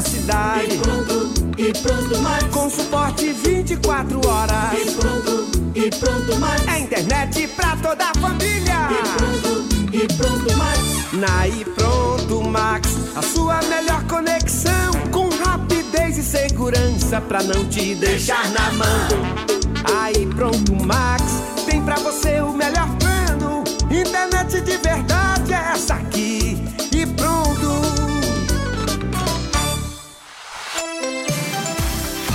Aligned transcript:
velocidade. 0.00 0.74
E 0.74 0.78
pronto, 0.78 1.32
e 1.58 1.72
pronto 1.72 2.18
mais. 2.22 2.44
Com 2.44 2.70
suporte 2.70 3.32
24 3.32 4.26
horas. 4.26 4.72
E 4.72 4.90
pronto, 4.92 5.50
e 5.74 5.90
pronto 5.90 6.36
mais. 6.40 6.66
É 6.66 6.78
internet 6.80 7.46
pra 7.48 7.76
toda 7.76 8.04
a 8.04 8.14
família. 8.18 8.88
E 8.90 9.18
pronto, 9.18 9.94
e 9.94 10.08
pronto 10.16 10.56
mais. 10.56 10.80
Na 11.12 11.48
e 11.48 11.64
pronto 11.64 12.42
Max, 12.42 12.88
a 13.14 13.22
sua 13.22 13.60
melhor 13.62 14.02
conexão 14.04 14.92
com 15.10 15.28
rapidez 15.44 16.16
e 16.16 16.22
segurança 16.22 17.20
pra 17.20 17.42
não 17.42 17.64
te 17.66 17.94
deixar 17.94 18.48
na 18.50 18.72
mão. 18.72 19.08
Aí 20.02 20.26
pronto 20.26 20.74
Max, 20.84 21.22
tem 21.66 21.82
pra 21.82 21.96
você 21.96 22.40
o 22.40 22.52
melhor 22.52 22.88
plano. 22.98 23.64
Internet 23.90 24.60
de 24.60 24.76
verdade 24.78 25.19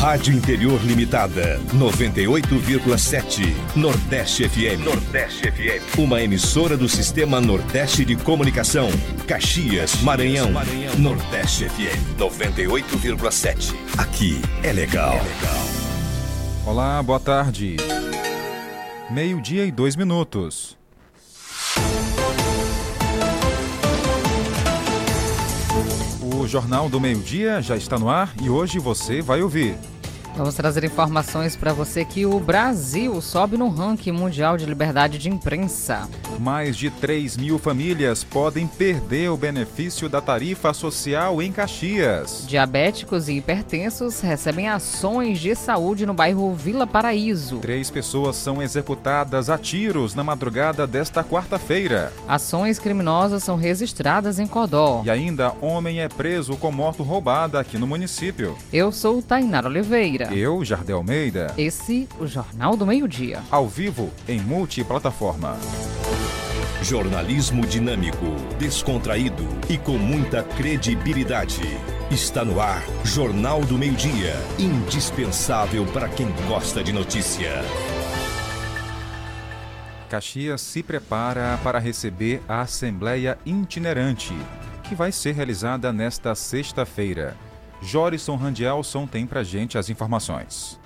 Rádio 0.06 0.36
Interior 0.36 0.80
Limitada, 0.84 1.60
98,7. 1.74 3.56
Nordeste 3.76 4.48
FM. 4.48 4.86
Nordeste 4.86 5.52
FM. 5.52 5.98
Uma 5.98 6.22
emissora 6.22 6.78
do 6.78 6.88
Sistema 6.88 7.42
Nordeste 7.42 8.06
de 8.06 8.16
Comunicação. 8.16 8.88
Caxias, 9.28 10.00
Maranhão. 10.04 10.52
Maranhão. 10.52 10.96
Nordeste 11.00 11.68
FM, 11.68 12.20
98,7. 12.20 13.74
Aqui 13.98 14.40
é 14.62 14.72
legal. 14.72 15.16
É 15.16 15.24
legal. 15.24 15.66
Olá, 16.68 17.02
boa 17.02 17.20
tarde. 17.20 17.78
Meio-dia 19.10 19.66
e 19.66 19.72
dois 19.72 19.96
minutos. 19.96 20.78
O 26.22 26.48
Jornal 26.48 26.90
do 26.90 27.02
Meio-Dia 27.02 27.60
já 27.60 27.76
está 27.76 27.98
no 27.98 28.08
ar 28.08 28.32
e 28.40 28.52
hoje 28.52 28.78
você 28.78 29.20
vai 29.20 29.42
ouvir. 29.42 29.76
Vamos 30.38 30.54
trazer 30.54 30.84
informações 30.84 31.56
para 31.56 31.72
você 31.72 32.04
que 32.04 32.26
o 32.26 32.38
Brasil 32.42 33.22
sobe 33.22 33.56
no 33.56 33.70
ranking 33.70 34.12
mundial 34.12 34.58
de 34.58 34.66
liberdade 34.66 35.18
de 35.18 35.30
imprensa. 35.30 36.10
Mais 36.38 36.76
de 36.76 36.90
3 36.90 37.38
mil 37.38 37.58
famílias 37.58 38.22
podem 38.22 38.68
perder 38.68 39.30
o 39.30 39.38
benefício 39.38 40.10
da 40.10 40.20
tarifa 40.20 40.74
social 40.74 41.42
em 41.42 41.54
Caxias. 41.54 42.44
Diabéticos 42.46 43.30
e 43.30 43.38
hipertensos 43.38 44.20
recebem 44.20 44.68
ações 44.68 45.40
de 45.40 45.56
saúde 45.56 46.06
no 46.06 46.14
bairro 46.14 46.54
Vila 46.54 46.86
Paraíso. 46.86 47.60
Três 47.60 47.90
pessoas 47.90 48.36
são 48.36 48.62
executadas 48.62 49.50
a 49.50 49.58
tiros 49.58 50.16
na 50.16 50.24
madrugada 50.24 50.86
desta 50.86 51.24
quarta-feira. 51.24 52.12
Ações 52.28 52.78
criminosas 52.78 53.42
são 53.42 53.56
registradas 53.56 54.38
em 54.38 54.48
Codó. 54.48 55.02
E 55.06 55.10
ainda, 55.10 55.54
homem 55.62 56.02
é 56.02 56.10
preso 56.10 56.58
com 56.58 56.74
moto 56.74 57.04
roubada 57.04 57.58
aqui 57.58 57.78
no 57.78 57.88
município. 57.88 58.58
Eu 58.74 58.92
sou 58.92 59.22
Tainara 59.22 59.70
Oliveira. 59.70 60.25
Eu, 60.34 60.64
Jardel 60.64 60.98
Almeida. 60.98 61.54
Esse, 61.58 62.08
o 62.20 62.26
Jornal 62.26 62.76
do 62.78 62.86
Meio-Dia. 62.86 63.42
Ao 63.52 63.68
vivo, 63.68 64.12
em 64.28 64.40
multiplataforma. 64.40 65.58
Jornalismo 66.82 67.66
dinâmico, 67.66 68.26
descontraído 68.60 69.44
e 69.70 69.78
com 69.78 69.98
muita 69.98 70.44
credibilidade. 70.44 71.62
Está 72.12 72.46
no 72.46 72.62
ar, 72.62 72.84
Jornal 73.04 73.62
do 73.62 73.78
Meio-Dia. 73.78 74.36
Indispensável 74.60 75.86
para 75.88 76.08
quem 76.08 76.28
gosta 76.48 76.84
de 76.84 76.94
notícia. 76.94 77.64
Caxias 80.10 80.62
se 80.62 80.84
prepara 80.84 81.60
para 81.64 81.80
receber 81.80 82.42
a 82.48 82.62
Assembleia 82.62 83.38
Itinerante, 83.46 84.34
que 84.84 84.94
vai 84.94 85.12
ser 85.12 85.34
realizada 85.34 85.92
nesta 85.92 86.36
sexta-feira. 86.36 87.36
Jorison 87.82 88.36
Randielson 88.36 89.06
tem 89.06 89.26
pra 89.26 89.44
gente 89.44 89.78
as 89.78 89.90
informações. 89.90 90.80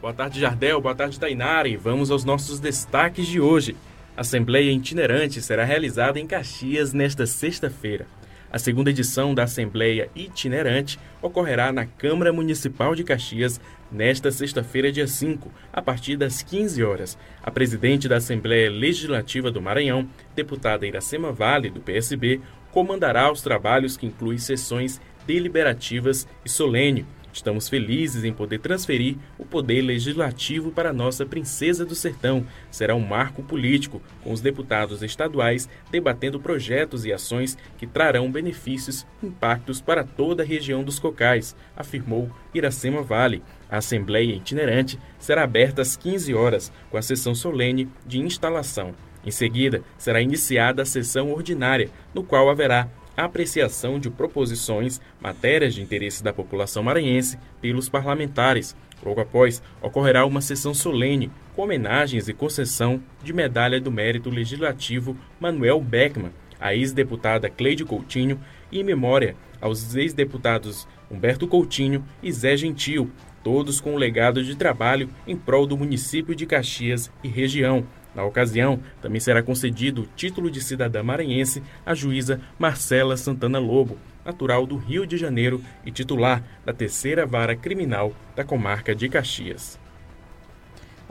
Boa 0.00 0.14
tarde, 0.14 0.40
Jardel. 0.40 0.80
Boa 0.80 0.94
tarde, 0.94 1.20
Tainari. 1.20 1.76
Vamos 1.76 2.10
aos 2.10 2.24
nossos 2.24 2.58
destaques 2.58 3.26
de 3.26 3.40
hoje. 3.40 3.76
A 4.16 4.22
Assembleia 4.22 4.70
Itinerante 4.72 5.40
será 5.42 5.64
realizada 5.64 6.18
em 6.18 6.26
Caxias 6.26 6.92
nesta 6.92 7.26
sexta-feira. 7.26 8.06
A 8.52 8.58
segunda 8.58 8.90
edição 8.90 9.32
da 9.32 9.44
Assembleia 9.44 10.10
Itinerante 10.14 10.98
ocorrerá 11.22 11.70
na 11.70 11.86
Câmara 11.86 12.32
Municipal 12.32 12.96
de 12.96 13.04
Caxias 13.04 13.60
nesta 13.92 14.32
sexta-feira, 14.32 14.90
dia 14.90 15.06
5, 15.06 15.52
a 15.72 15.80
partir 15.80 16.16
das 16.16 16.42
15 16.42 16.82
horas. 16.82 17.18
A 17.42 17.50
presidente 17.50 18.08
da 18.08 18.16
Assembleia 18.16 18.68
Legislativa 18.68 19.52
do 19.52 19.62
Maranhão, 19.62 20.08
deputada 20.34 20.84
Iracema 20.84 21.30
Vale, 21.30 21.70
do 21.70 21.80
PSB, 21.80 22.40
comandará 22.72 23.30
os 23.30 23.40
trabalhos 23.40 23.96
que 23.96 24.06
incluem 24.06 24.38
sessões 24.38 25.00
deliberativas 25.30 26.26
e 26.44 26.48
solene. 26.48 27.06
Estamos 27.32 27.68
felizes 27.68 28.24
em 28.24 28.32
poder 28.32 28.58
transferir 28.58 29.16
o 29.38 29.44
poder 29.44 29.80
legislativo 29.80 30.72
para 30.72 30.92
nossa 30.92 31.24
princesa 31.24 31.86
do 31.86 31.94
sertão. 31.94 32.44
Será 32.68 32.96
um 32.96 33.06
marco 33.06 33.40
político, 33.40 34.02
com 34.24 34.32
os 34.32 34.40
deputados 34.40 35.04
estaduais 35.04 35.68
debatendo 35.88 36.40
projetos 36.40 37.04
e 37.04 37.12
ações 37.12 37.56
que 37.78 37.86
trarão 37.86 38.28
benefícios 38.32 39.06
e 39.22 39.26
impactos 39.26 39.80
para 39.80 40.02
toda 40.02 40.42
a 40.42 40.46
região 40.46 40.82
dos 40.82 40.98
Cocais, 40.98 41.54
afirmou 41.76 42.28
Iracema 42.52 43.00
Vale. 43.00 43.40
A 43.70 43.76
Assembleia 43.76 44.34
Itinerante 44.34 44.98
será 45.16 45.44
aberta 45.44 45.80
às 45.80 45.96
15 45.96 46.34
horas, 46.34 46.72
com 46.90 46.96
a 46.96 47.02
sessão 47.02 47.36
solene 47.36 47.88
de 48.04 48.18
instalação. 48.18 48.96
Em 49.24 49.30
seguida, 49.30 49.82
será 49.96 50.20
iniciada 50.20 50.82
a 50.82 50.86
sessão 50.86 51.30
ordinária, 51.30 51.88
no 52.12 52.24
qual 52.24 52.50
haverá 52.50 52.88
apreciação 53.24 53.98
de 53.98 54.10
proposições, 54.10 55.00
matérias 55.20 55.74
de 55.74 55.82
interesse 55.82 56.22
da 56.22 56.32
população 56.32 56.82
maranhense 56.82 57.38
pelos 57.60 57.88
parlamentares. 57.88 58.76
Logo 59.04 59.20
após, 59.20 59.62
ocorrerá 59.80 60.26
uma 60.26 60.40
sessão 60.40 60.74
solene 60.74 61.30
com 61.56 61.62
homenagens 61.62 62.28
e 62.28 62.34
concessão 62.34 63.02
de 63.22 63.32
medalha 63.32 63.80
do 63.80 63.90
mérito 63.90 64.30
legislativo 64.30 65.16
Manuel 65.40 65.80
Beckman, 65.80 66.32
a 66.60 66.74
ex-deputada 66.74 67.48
Cleide 67.48 67.84
Coutinho 67.84 68.38
e 68.70 68.80
em 68.80 68.84
memória 68.84 69.34
aos 69.60 69.94
ex-deputados 69.94 70.86
Humberto 71.10 71.46
Coutinho 71.46 72.04
e 72.22 72.30
Zé 72.30 72.56
Gentil, 72.56 73.10
todos 73.42 73.80
com 73.80 73.94
um 73.94 73.98
legado 73.98 74.44
de 74.44 74.54
trabalho 74.54 75.08
em 75.26 75.36
prol 75.36 75.66
do 75.66 75.76
município 75.76 76.34
de 76.34 76.46
Caxias 76.46 77.10
e 77.24 77.28
região. 77.28 77.86
Na 78.14 78.24
ocasião, 78.24 78.80
também 79.00 79.20
será 79.20 79.42
concedido 79.42 80.02
o 80.02 80.08
título 80.16 80.50
de 80.50 80.60
cidadã 80.60 81.02
maranhense 81.02 81.62
à 81.84 81.94
juíza 81.94 82.40
Marcela 82.58 83.16
Santana 83.16 83.58
Lobo, 83.58 83.98
natural 84.24 84.66
do 84.66 84.76
Rio 84.76 85.06
de 85.06 85.16
Janeiro 85.16 85.62
e 85.84 85.90
titular 85.90 86.42
da 86.64 86.72
terceira 86.72 87.24
vara 87.24 87.54
criminal 87.54 88.12
da 88.34 88.44
comarca 88.44 88.94
de 88.94 89.08
Caxias. 89.08 89.78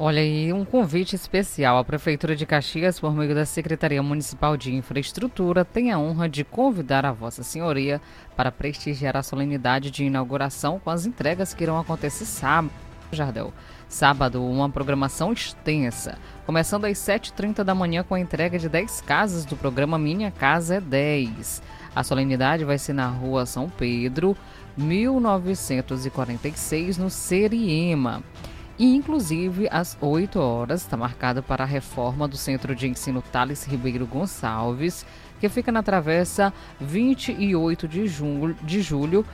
Olha 0.02 0.22
aí, 0.22 0.54
um 0.54 0.64
convite 0.64 1.14
especial. 1.14 1.78
A 1.78 1.84
Prefeitura 1.84 2.34
de 2.34 2.46
Caxias, 2.46 2.98
por 2.98 3.14
meio 3.14 3.36
da 3.36 3.46
Secretaria 3.46 4.02
Municipal 4.02 4.56
de 4.56 4.74
Infraestrutura, 4.74 5.66
tem 5.66 5.92
a 5.92 6.00
honra 6.00 6.30
de 6.30 6.46
convidar 6.46 7.06
a 7.06 7.12
Vossa 7.12 7.44
Senhoria 7.44 8.00
para 8.34 8.50
prestigiar 8.50 9.18
a 9.18 9.24
solenidade 9.24 9.92
de 9.92 10.06
inauguração 10.06 10.80
com 10.80 10.90
as 10.90 11.06
entregas 11.06 11.54
que 11.54 11.64
irão 11.64 11.78
acontecer 11.78 12.24
sábado. 12.24 12.89
Jardel. 13.12 13.54
Sábado, 13.88 14.44
uma 14.44 14.70
programação 14.70 15.34
extensa, 15.34 16.18
começando 16.46 16.86
às 16.86 16.98
7h30 16.98 17.64
da 17.64 17.74
manhã 17.74 18.04
com 18.04 18.16
a 18.16 18.20
entrega 18.20 18.60
de 18.60 18.70
10 18.70 19.02
casas 19.02 19.46
do 19.46 19.56
programa 19.56 19.98
Minha 19.98 20.32
Casa 20.32 20.76
é 20.76 20.82
10. 20.82 21.62
A 21.96 22.04
solenidade 22.04 22.64
vai 22.64 22.78
ser 22.78 22.94
na 22.94 23.08
rua 23.08 23.46
São 23.46 23.70
Pedro, 23.70 24.38
1946, 24.78 26.98
no 26.98 27.10
Seriema. 27.10 28.24
E, 28.78 28.96
inclusive, 28.96 29.68
às 29.70 29.98
8 30.00 30.40
horas 30.40 30.82
está 30.82 30.96
marcado 30.96 31.44
para 31.44 31.66
a 31.66 31.68
reforma 31.68 32.26
do 32.28 32.38
Centro 32.38 32.74
de 32.74 32.88
Ensino 32.88 33.22
Thales 33.22 33.66
Ribeiro 33.66 34.08
Gonçalves, 34.08 35.06
que 35.40 35.50
fica 35.50 35.72
na 35.72 35.84
travessa 35.84 36.54
28 36.80 37.88
de 37.88 38.08
julho, 38.08 38.56
de 38.62 38.82
julho 38.82 39.26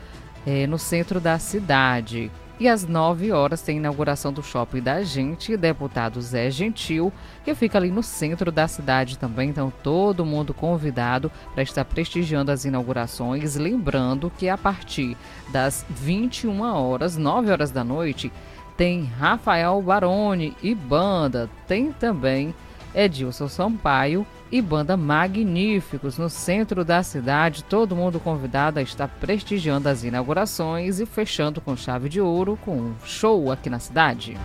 eh, 0.47 0.65
no 0.65 0.79
centro 0.79 1.19
da 1.19 1.37
cidade. 1.37 2.31
E 2.57 2.69
às 2.69 2.87
9 2.87 3.33
horas 3.33 3.61
tem 3.61 3.77
inauguração 3.77 4.31
do 4.31 4.41
Shopping 4.41 4.81
da 4.81 5.03
Gente, 5.03 5.57
deputado 5.57 6.21
Zé 6.21 6.49
Gentil, 6.49 7.11
que 7.43 7.53
fica 7.53 7.77
ali 7.77 7.91
no 7.91 8.01
centro 8.01 8.49
da 8.49 8.65
cidade 8.65 9.19
também. 9.19 9.49
Então, 9.49 9.73
todo 9.83 10.25
mundo 10.25 10.53
convidado 10.53 11.29
para 11.53 11.63
estar 11.63 11.83
prestigiando 11.83 12.51
as 12.51 12.63
inaugurações. 12.63 13.55
Lembrando 13.55 14.31
que 14.37 14.47
a 14.47 14.57
partir 14.57 15.17
das 15.51 15.85
21 15.89 16.61
horas, 16.61 17.17
9 17.17 17.51
horas 17.51 17.71
da 17.71 17.83
noite, 17.83 18.31
tem 18.77 19.03
Rafael 19.03 19.81
Baroni 19.81 20.55
e 20.63 20.73
banda. 20.73 21.49
Tem 21.67 21.91
também 21.91 22.55
Edilson 22.93 23.49
Sampaio 23.49 24.25
e 24.57 24.61
banda 24.61 24.95
Magníficos 24.95 26.17
no 26.17 26.29
centro 26.29 26.85
da 26.85 27.03
cidade. 27.03 27.61
Todo 27.61 27.93
mundo 27.93 28.21
convidado 28.21 28.79
a 28.79 28.81
estar 28.81 29.09
prestigiando 29.19 29.89
as 29.89 30.05
inaugurações 30.05 31.01
e 31.01 31.05
fechando 31.05 31.59
com 31.59 31.75
chave 31.75 32.07
de 32.07 32.21
ouro 32.21 32.57
com 32.63 32.77
um 32.77 32.95
show 33.03 33.51
aqui 33.51 33.69
na 33.69 33.79
cidade. 33.79 34.37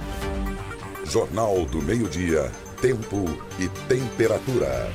Jornal 1.04 1.64
do 1.66 1.80
Meio-Dia, 1.80 2.50
Tempo 2.80 3.24
e 3.60 3.68
Temperatura. 3.86 4.90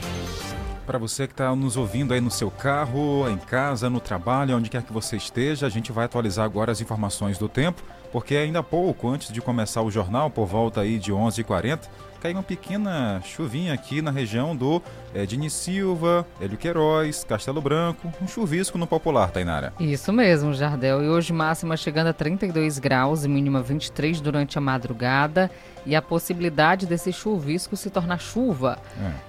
Para 0.86 1.00
você 1.00 1.28
que 1.28 1.34
está 1.34 1.56
nos 1.56 1.78
ouvindo 1.78 2.14
aí 2.14 2.20
no 2.20 2.30
seu 2.30 2.52
carro, 2.52 3.28
em 3.30 3.38
casa, 3.38 3.90
no 3.90 4.02
trabalho, 4.02 4.58
onde 4.58 4.70
quer 4.70 4.84
que 4.84 4.92
você 4.92 5.16
esteja, 5.16 5.66
a 5.66 5.70
gente 5.70 5.94
vai 5.94 6.06
atualizar 6.06 6.44
agora 6.44 6.74
as 6.74 6.82
informações 6.82 7.38
do 7.38 7.48
tempo, 7.48 7.82
porque 8.12 8.36
ainda 8.36 8.60
há 8.60 8.64
pouco, 8.64 9.08
antes 9.08 9.32
de 9.32 9.42
começar 9.42 9.82
o 9.82 9.90
jornal, 9.90 10.30
por 10.30 10.46
volta 10.46 10.82
aí 10.82 11.00
de 11.00 11.12
11h40, 11.12 11.88
caiu 12.26 12.38
uma 12.38 12.44
pequena 12.44 13.22
chuvinha 13.24 13.72
aqui 13.72 14.02
na 14.02 14.10
região 14.10 14.56
do 14.56 14.82
é, 15.14 15.28
Dini 15.28 15.48
Silva, 15.48 16.26
Hélio 16.42 16.58
Queiroz, 16.58 17.24
Castelo 17.24 17.62
Branco, 17.62 18.12
um 18.20 18.28
chuvisco 18.28 18.80
no 18.80 18.88
popular, 18.88 19.30
Tainara. 19.30 19.72
Isso 19.80 20.12
mesmo, 20.12 20.52
Jardel. 20.52 21.04
E 21.04 21.08
hoje 21.08 21.32
máxima 21.32 21.78
chegando 21.78 22.08
a 22.08 22.14
32 22.14 22.80
graus 22.80 23.26
e 23.26 23.28
mínima 23.28 23.62
23 23.62 24.20
durante 24.22 24.58
a 24.58 24.62
madrugada. 24.62 25.52
E 25.86 25.96
a 25.96 26.02
possibilidade 26.02 26.86
desse 26.86 27.14
chuvisco 27.14 27.76
se 27.76 27.90
tornar 27.90 28.20
chuva. 28.20 28.78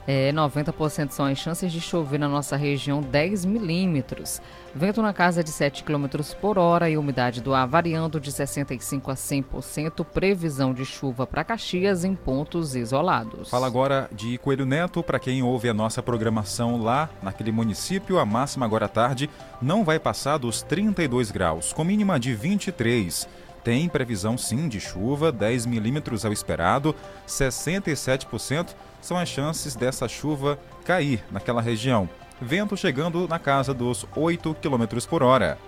É. 0.06 0.28
É, 0.28 0.32
90% 0.32 1.10
são 1.10 1.26
as 1.26 1.38
chances 1.38 1.70
de 1.70 1.80
chover 1.80 2.18
na 2.18 2.28
nossa 2.28 2.56
região 2.56 3.00
10 3.00 3.44
milímetros. 3.44 4.40
Vento 4.74 5.00
na 5.00 5.12
casa 5.12 5.42
de 5.42 5.50
7 5.50 5.84
km 5.84 6.06
por 6.38 6.58
hora 6.58 6.90
e 6.90 6.98
umidade 6.98 7.40
do 7.40 7.54
ar 7.54 7.66
variando 7.66 8.20
de 8.20 8.30
65% 8.30 9.10
a 9.10 9.14
100%. 9.14 10.04
Previsão 10.04 10.74
de 10.74 10.84
chuva 10.84 11.26
para 11.26 11.44
Caxias 11.44 12.04
em 12.04 12.14
pontos 12.14 12.76
isolados. 12.76 13.48
Fala 13.48 13.66
agora 13.66 14.08
de 14.12 14.36
Coelho 14.38 14.66
Neto. 14.66 15.02
Para 15.02 15.18
quem 15.18 15.42
ouve 15.42 15.68
a 15.68 15.74
nossa 15.74 16.02
programação 16.02 16.80
lá 16.80 17.08
naquele 17.22 17.52
município, 17.52 18.18
a 18.18 18.26
máxima 18.26 18.66
agora 18.66 18.84
à 18.84 18.88
tarde 18.88 19.30
não 19.62 19.82
vai 19.82 19.98
passar 19.98 20.36
dos 20.36 20.60
32 20.62 21.30
graus, 21.30 21.72
com 21.72 21.82
mínima 21.82 22.20
de 22.20 22.34
23. 22.34 23.26
Tem 23.66 23.88
previsão 23.88 24.38
sim 24.38 24.68
de 24.68 24.78
chuva, 24.78 25.32
10 25.32 25.66
milímetros 25.66 26.24
ao 26.24 26.32
esperado, 26.32 26.94
67% 27.26 28.76
são 29.00 29.18
as 29.18 29.28
chances 29.28 29.74
dessa 29.74 30.06
chuva 30.06 30.56
cair 30.84 31.24
naquela 31.32 31.60
região. 31.60 32.08
Vento 32.40 32.76
chegando 32.76 33.26
na 33.26 33.40
casa 33.40 33.74
dos 33.74 34.06
8 34.14 34.54
km 34.62 35.04
por 35.10 35.20
hora. 35.20 35.58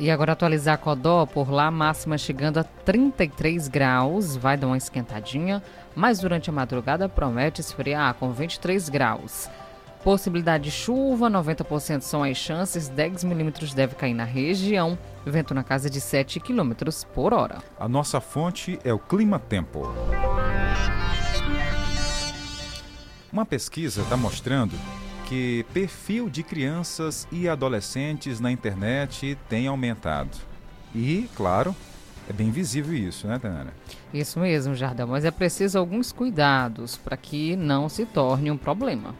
E 0.00 0.10
agora 0.10 0.32
atualizar 0.32 0.78
Codó, 0.78 1.26
por 1.26 1.48
lá, 1.48 1.70
máxima 1.70 2.18
chegando 2.18 2.58
a 2.58 2.64
33 2.64 3.68
graus, 3.68 4.34
vai 4.34 4.56
dar 4.56 4.66
uma 4.66 4.76
esquentadinha, 4.76 5.62
mas 5.94 6.18
durante 6.18 6.50
a 6.50 6.52
madrugada 6.52 7.08
promete 7.08 7.60
esfriar 7.60 8.14
com 8.14 8.32
23 8.32 8.88
graus. 8.88 9.48
Possibilidade 10.04 10.64
de 10.64 10.70
chuva, 10.70 11.30
90% 11.30 12.02
são 12.02 12.22
as 12.22 12.36
chances, 12.36 12.90
10 12.90 13.24
milímetros 13.24 13.72
deve 13.72 13.94
cair 13.94 14.12
na 14.12 14.24
região, 14.24 14.98
vento 15.24 15.54
na 15.54 15.64
casa 15.64 15.88
de 15.88 15.98
7 15.98 16.40
km 16.40 16.72
por 17.14 17.32
hora. 17.32 17.62
A 17.80 17.88
nossa 17.88 18.20
fonte 18.20 18.78
é 18.84 18.92
o 18.92 18.98
Clima 18.98 19.38
Tempo. 19.38 19.90
Uma 23.32 23.46
pesquisa 23.46 24.02
está 24.02 24.14
mostrando 24.14 24.78
que 25.26 25.64
perfil 25.72 26.28
de 26.28 26.42
crianças 26.42 27.26
e 27.32 27.48
adolescentes 27.48 28.38
na 28.40 28.52
internet 28.52 29.38
tem 29.48 29.66
aumentado. 29.66 30.36
E, 30.94 31.30
claro, 31.34 31.74
é 32.28 32.32
bem 32.34 32.50
visível 32.50 32.94
isso, 32.94 33.26
né, 33.26 33.38
Tanara? 33.38 33.72
Isso 34.12 34.38
mesmo, 34.38 34.74
Jardel, 34.74 35.06
mas 35.06 35.24
é 35.24 35.30
preciso 35.30 35.78
alguns 35.78 36.12
cuidados 36.12 36.98
para 36.98 37.16
que 37.16 37.56
não 37.56 37.88
se 37.88 38.04
torne 38.04 38.50
um 38.50 38.58
problema. 38.58 39.14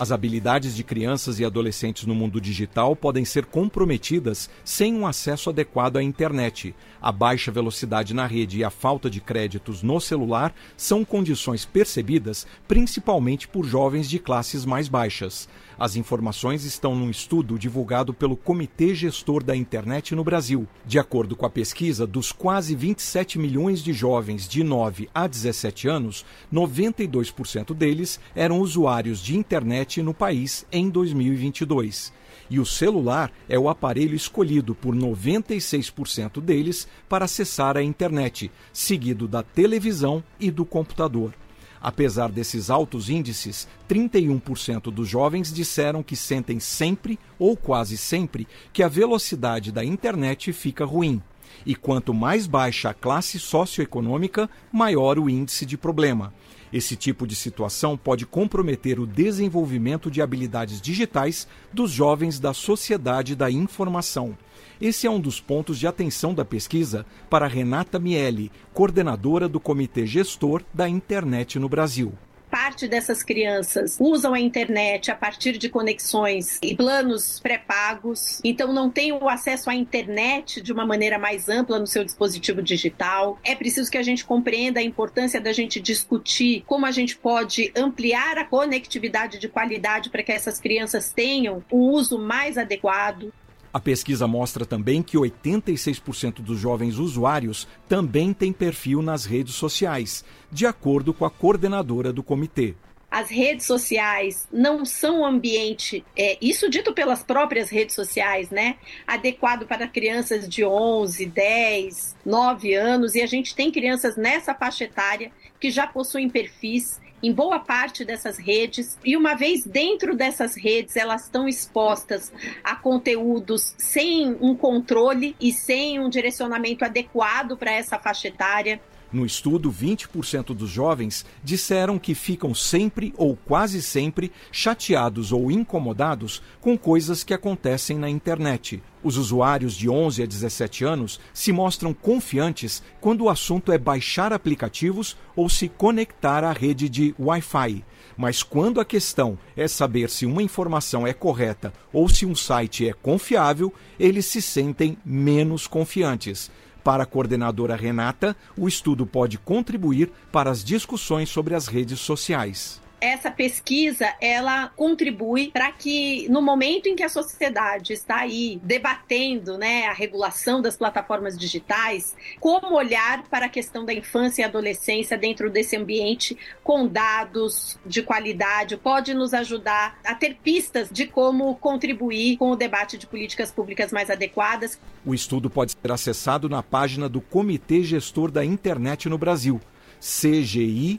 As 0.00 0.12
habilidades 0.12 0.76
de 0.76 0.84
crianças 0.84 1.40
e 1.40 1.44
adolescentes 1.44 2.06
no 2.06 2.14
mundo 2.14 2.40
digital 2.40 2.94
podem 2.94 3.24
ser 3.24 3.46
comprometidas 3.46 4.48
sem 4.64 4.94
um 4.94 5.04
acesso 5.04 5.50
adequado 5.50 5.96
à 5.96 6.02
internet. 6.02 6.72
A 7.02 7.10
baixa 7.10 7.50
velocidade 7.50 8.14
na 8.14 8.24
rede 8.24 8.58
e 8.58 8.64
a 8.64 8.70
falta 8.70 9.10
de 9.10 9.20
créditos 9.20 9.82
no 9.82 10.00
celular 10.00 10.54
são 10.76 11.04
condições 11.04 11.64
percebidas 11.64 12.46
principalmente 12.68 13.48
por 13.48 13.64
jovens 13.64 14.08
de 14.08 14.20
classes 14.20 14.64
mais 14.64 14.86
baixas. 14.86 15.48
As 15.78 15.94
informações 15.94 16.64
estão 16.64 16.96
num 16.96 17.08
estudo 17.08 17.56
divulgado 17.56 18.12
pelo 18.12 18.36
Comitê 18.36 18.96
Gestor 18.96 19.44
da 19.44 19.54
Internet 19.54 20.12
no 20.12 20.24
Brasil. 20.24 20.66
De 20.84 20.98
acordo 20.98 21.36
com 21.36 21.46
a 21.46 21.50
pesquisa, 21.50 22.04
dos 22.04 22.32
quase 22.32 22.74
27 22.74 23.38
milhões 23.38 23.80
de 23.82 23.92
jovens 23.92 24.48
de 24.48 24.64
9 24.64 25.08
a 25.14 25.28
17 25.28 25.86
anos, 25.86 26.24
92% 26.52 27.72
deles 27.74 28.18
eram 28.34 28.58
usuários 28.58 29.20
de 29.20 29.36
internet 29.36 30.02
no 30.02 30.12
país 30.12 30.66
em 30.72 30.90
2022 30.90 32.12
e 32.50 32.58
o 32.58 32.66
celular 32.66 33.30
é 33.48 33.58
o 33.58 33.68
aparelho 33.68 34.14
escolhido 34.14 34.74
por 34.74 34.94
96% 34.94 36.40
deles 36.40 36.88
para 37.08 37.26
acessar 37.26 37.76
a 37.76 37.82
internet, 37.82 38.50
seguido 38.72 39.28
da 39.28 39.42
televisão 39.42 40.22
e 40.40 40.50
do 40.50 40.64
computador. 40.64 41.34
Apesar 41.80 42.30
desses 42.30 42.70
altos 42.70 43.08
índices, 43.08 43.68
31% 43.88 44.90
dos 44.90 45.08
jovens 45.08 45.52
disseram 45.52 46.02
que 46.02 46.16
sentem 46.16 46.58
sempre 46.58 47.18
ou 47.38 47.56
quase 47.56 47.96
sempre 47.96 48.46
que 48.72 48.82
a 48.82 48.88
velocidade 48.88 49.70
da 49.70 49.84
internet 49.84 50.52
fica 50.52 50.84
ruim. 50.84 51.22
E 51.64 51.74
quanto 51.74 52.14
mais 52.14 52.46
baixa 52.46 52.90
a 52.90 52.94
classe 52.94 53.38
socioeconômica, 53.38 54.48
maior 54.72 55.18
o 55.18 55.28
índice 55.28 55.64
de 55.64 55.76
problema. 55.76 56.32
Esse 56.72 56.96
tipo 56.96 57.26
de 57.26 57.34
situação 57.34 57.96
pode 57.96 58.26
comprometer 58.26 59.00
o 59.00 59.06
desenvolvimento 59.06 60.10
de 60.10 60.20
habilidades 60.20 60.80
digitais 60.80 61.48
dos 61.72 61.90
jovens 61.90 62.38
da 62.38 62.52
sociedade 62.52 63.34
da 63.34 63.50
informação. 63.50 64.36
Esse 64.80 65.06
é 65.06 65.10
um 65.10 65.20
dos 65.20 65.40
pontos 65.40 65.78
de 65.78 65.86
atenção 65.86 66.34
da 66.34 66.44
pesquisa 66.44 67.04
para 67.28 67.48
Renata 67.48 67.98
Miele, 67.98 68.52
coordenadora 68.72 69.48
do 69.48 69.58
Comitê 69.58 70.06
Gestor 70.06 70.62
da 70.72 70.88
Internet 70.88 71.58
no 71.58 71.68
Brasil 71.68 72.12
parte 72.50 72.88
dessas 72.88 73.22
crianças 73.22 73.96
usam 74.00 74.34
a 74.34 74.40
internet 74.40 75.10
a 75.10 75.14
partir 75.14 75.58
de 75.58 75.68
conexões 75.68 76.58
e 76.62 76.74
planos 76.74 77.40
pré-pagos, 77.40 78.40
então 78.44 78.72
não 78.72 78.90
tem 78.90 79.12
o 79.12 79.28
acesso 79.28 79.70
à 79.70 79.74
internet 79.74 80.60
de 80.60 80.72
uma 80.72 80.86
maneira 80.86 81.18
mais 81.18 81.48
ampla 81.48 81.78
no 81.78 81.86
seu 81.86 82.04
dispositivo 82.04 82.62
digital. 82.62 83.38
É 83.44 83.54
preciso 83.54 83.90
que 83.90 83.98
a 83.98 84.02
gente 84.02 84.24
compreenda 84.24 84.80
a 84.80 84.82
importância 84.82 85.40
da 85.40 85.52
gente 85.52 85.80
discutir 85.80 86.64
como 86.66 86.86
a 86.86 86.90
gente 86.90 87.16
pode 87.16 87.72
ampliar 87.76 88.38
a 88.38 88.44
conectividade 88.44 89.38
de 89.38 89.48
qualidade 89.48 90.10
para 90.10 90.22
que 90.22 90.32
essas 90.32 90.60
crianças 90.60 91.12
tenham 91.12 91.64
o 91.70 91.90
uso 91.90 92.18
mais 92.18 92.56
adequado. 92.58 93.32
A 93.78 93.80
pesquisa 93.80 94.26
mostra 94.26 94.66
também 94.66 95.04
que 95.04 95.16
86% 95.16 96.40
dos 96.40 96.58
jovens 96.58 96.98
usuários 96.98 97.68
também 97.88 98.32
têm 98.32 98.52
perfil 98.52 99.00
nas 99.00 99.24
redes 99.24 99.54
sociais, 99.54 100.24
de 100.50 100.66
acordo 100.66 101.14
com 101.14 101.24
a 101.24 101.30
coordenadora 101.30 102.12
do 102.12 102.20
comitê 102.20 102.74
as 103.10 103.30
redes 103.30 103.64
sociais 103.64 104.46
não 104.52 104.84
são 104.84 105.20
um 105.20 105.24
ambiente, 105.24 106.04
é, 106.14 106.36
isso 106.42 106.68
dito 106.68 106.92
pelas 106.92 107.22
próprias 107.22 107.70
redes 107.70 107.94
sociais, 107.94 108.50
né? 108.50 108.76
Adequado 109.06 109.66
para 109.66 109.88
crianças 109.88 110.46
de 110.46 110.62
11, 110.62 111.24
10, 111.24 112.16
9 112.24 112.74
anos, 112.74 113.14
e 113.14 113.22
a 113.22 113.26
gente 113.26 113.54
tem 113.54 113.72
crianças 113.72 114.14
nessa 114.14 114.54
faixa 114.54 114.84
etária 114.84 115.32
que 115.58 115.70
já 115.70 115.86
possuem 115.86 116.28
perfis 116.28 117.00
em 117.22 117.32
boa 117.32 117.58
parte 117.58 118.04
dessas 118.04 118.38
redes, 118.38 118.98
e 119.04 119.16
uma 119.16 119.34
vez 119.34 119.64
dentro 119.64 120.16
dessas 120.16 120.56
redes, 120.56 120.96
elas 120.96 121.24
estão 121.24 121.48
expostas 121.48 122.32
a 122.62 122.76
conteúdos 122.76 123.74
sem 123.76 124.36
um 124.40 124.54
controle 124.54 125.34
e 125.40 125.52
sem 125.52 125.98
um 125.98 126.08
direcionamento 126.08 126.84
adequado 126.84 127.56
para 127.56 127.72
essa 127.72 127.98
faixa 127.98 128.28
etária. 128.28 128.80
No 129.10 129.24
estudo, 129.24 129.72
20% 129.72 130.54
dos 130.54 130.68
jovens 130.68 131.24
disseram 131.42 131.98
que 131.98 132.14
ficam 132.14 132.54
sempre 132.54 133.14
ou 133.16 133.34
quase 133.34 133.80
sempre 133.80 134.30
chateados 134.52 135.32
ou 135.32 135.50
incomodados 135.50 136.42
com 136.60 136.76
coisas 136.76 137.24
que 137.24 137.32
acontecem 137.32 137.96
na 137.96 138.10
internet. 138.10 138.82
Os 139.02 139.16
usuários 139.16 139.74
de 139.74 139.88
11 139.88 140.22
a 140.22 140.26
17 140.26 140.84
anos 140.84 141.18
se 141.32 141.52
mostram 141.52 141.94
confiantes 141.94 142.82
quando 143.00 143.24
o 143.24 143.30
assunto 143.30 143.72
é 143.72 143.78
baixar 143.78 144.30
aplicativos 144.30 145.16
ou 145.34 145.48
se 145.48 145.68
conectar 145.68 146.44
à 146.44 146.52
rede 146.52 146.88
de 146.88 147.14
Wi-Fi. 147.18 147.84
Mas 148.14 148.42
quando 148.42 148.78
a 148.80 148.84
questão 148.84 149.38
é 149.56 149.66
saber 149.68 150.10
se 150.10 150.26
uma 150.26 150.42
informação 150.42 151.06
é 151.06 151.14
correta 151.14 151.72
ou 151.92 152.08
se 152.08 152.26
um 152.26 152.34
site 152.34 152.88
é 152.88 152.92
confiável, 152.92 153.72
eles 153.98 154.26
se 154.26 154.42
sentem 154.42 154.98
menos 155.02 155.66
confiantes. 155.66 156.50
Para 156.88 157.02
a 157.02 157.06
coordenadora 157.06 157.76
Renata, 157.76 158.34
o 158.56 158.66
estudo 158.66 159.04
pode 159.04 159.36
contribuir 159.36 160.10
para 160.32 160.50
as 160.50 160.64
discussões 160.64 161.28
sobre 161.28 161.54
as 161.54 161.66
redes 161.66 162.00
sociais 162.00 162.80
essa 163.00 163.30
pesquisa 163.30 164.14
ela 164.20 164.68
contribui 164.68 165.50
para 165.50 165.70
que 165.72 166.28
no 166.28 166.42
momento 166.42 166.88
em 166.88 166.96
que 166.96 167.02
a 167.02 167.08
sociedade 167.08 167.92
está 167.92 168.18
aí 168.20 168.60
debatendo 168.62 169.56
né, 169.56 169.86
a 169.86 169.92
regulação 169.92 170.60
das 170.60 170.76
plataformas 170.76 171.36
digitais, 171.36 172.14
como 172.40 172.74
olhar 172.74 173.22
para 173.24 173.46
a 173.46 173.48
questão 173.48 173.84
da 173.84 173.92
infância 173.92 174.42
e 174.42 174.44
adolescência 174.44 175.16
dentro 175.16 175.50
desse 175.50 175.76
ambiente 175.76 176.36
com 176.62 176.86
dados 176.86 177.78
de 177.84 178.02
qualidade 178.02 178.76
pode 178.76 179.14
nos 179.14 179.32
ajudar 179.34 179.98
a 180.04 180.14
ter 180.14 180.36
pistas 180.42 180.88
de 180.90 181.06
como 181.06 181.54
contribuir 181.56 182.36
com 182.36 182.50
o 182.50 182.56
debate 182.56 182.98
de 182.98 183.06
políticas 183.06 183.50
públicas 183.50 183.92
mais 183.92 184.10
adequadas. 184.10 184.78
O 185.04 185.14
estudo 185.14 185.48
pode 185.48 185.72
ser 185.72 185.92
acessado 185.92 186.48
na 186.48 186.62
página 186.62 187.08
do 187.08 187.20
Comitê 187.20 187.82
Gestor 187.82 188.30
da 188.30 188.44
Internet 188.44 189.08
no 189.08 189.18
Brasil, 189.18 189.60
cgi.br 190.00 190.98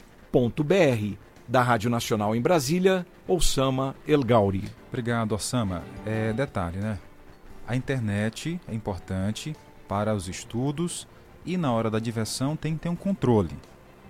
Da 1.50 1.64
Rádio 1.64 1.90
Nacional 1.90 2.36
em 2.36 2.40
Brasília, 2.40 3.04
Osama 3.26 3.96
El 4.06 4.22
Gauri. 4.22 4.62
Obrigado, 4.86 5.34
Osama. 5.34 5.82
É, 6.06 6.32
detalhe, 6.32 6.78
né? 6.78 6.96
A 7.66 7.74
internet 7.74 8.60
é 8.68 8.72
importante 8.72 9.56
para 9.88 10.14
os 10.14 10.28
estudos 10.28 11.08
e 11.44 11.56
na 11.56 11.72
hora 11.72 11.90
da 11.90 11.98
diversão 11.98 12.54
tem 12.54 12.74
que 12.74 12.82
ter 12.82 12.88
um 12.88 12.94
controle. 12.94 13.50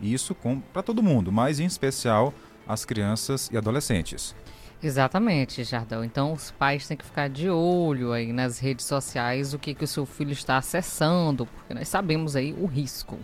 Isso 0.02 0.36
para 0.70 0.82
todo 0.82 1.02
mundo, 1.02 1.32
mas 1.32 1.58
em 1.60 1.64
especial 1.64 2.34
as 2.68 2.84
crianças 2.84 3.48
e 3.50 3.56
adolescentes. 3.56 4.36
Exatamente, 4.82 5.64
Jardão. 5.64 6.04
Então 6.04 6.34
os 6.34 6.50
pais 6.50 6.86
têm 6.86 6.96
que 6.98 7.06
ficar 7.06 7.30
de 7.30 7.48
olho 7.48 8.12
aí 8.12 8.34
nas 8.34 8.58
redes 8.58 8.84
sociais 8.84 9.54
o 9.54 9.58
que, 9.58 9.74
que 9.74 9.84
o 9.84 9.88
seu 9.88 10.04
filho 10.04 10.32
está 10.32 10.58
acessando, 10.58 11.46
porque 11.46 11.72
nós 11.72 11.88
sabemos 11.88 12.36
aí 12.36 12.52
o 12.52 12.66
risco. 12.66 13.18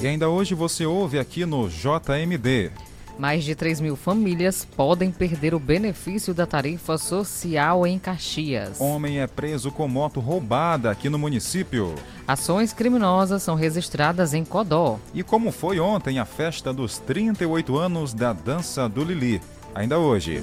E 0.00 0.06
ainda 0.06 0.28
hoje 0.28 0.54
você 0.54 0.86
ouve 0.86 1.18
aqui 1.18 1.44
no 1.44 1.68
JMD. 1.68 2.70
Mais 3.18 3.42
de 3.42 3.56
3 3.56 3.80
mil 3.80 3.96
famílias 3.96 4.64
podem 4.64 5.10
perder 5.10 5.56
o 5.56 5.58
benefício 5.58 6.32
da 6.32 6.46
tarifa 6.46 6.96
social 6.96 7.84
em 7.84 7.98
Caxias. 7.98 8.80
Homem 8.80 9.18
é 9.18 9.26
preso 9.26 9.72
com 9.72 9.88
moto 9.88 10.20
roubada 10.20 10.88
aqui 10.88 11.08
no 11.08 11.18
município. 11.18 11.96
Ações 12.28 12.72
criminosas 12.72 13.42
são 13.42 13.56
registradas 13.56 14.34
em 14.34 14.44
Codó. 14.44 15.00
E 15.12 15.24
como 15.24 15.50
foi 15.50 15.80
ontem 15.80 16.20
a 16.20 16.24
festa 16.24 16.72
dos 16.72 16.98
38 16.98 17.76
anos 17.76 18.14
da 18.14 18.32
dança 18.32 18.88
do 18.88 19.02
Lili? 19.02 19.42
Ainda 19.74 19.98
hoje. 19.98 20.40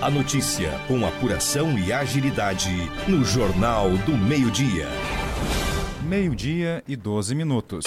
A 0.00 0.08
notícia 0.08 0.70
com 0.86 1.04
apuração 1.04 1.76
e 1.76 1.92
agilidade 1.92 2.70
no 3.08 3.24
Jornal 3.24 3.90
do 4.06 4.16
Meio-Dia. 4.16 4.86
Meio-dia 6.10 6.82
e 6.88 6.96
12 6.96 7.36
minutos. 7.36 7.84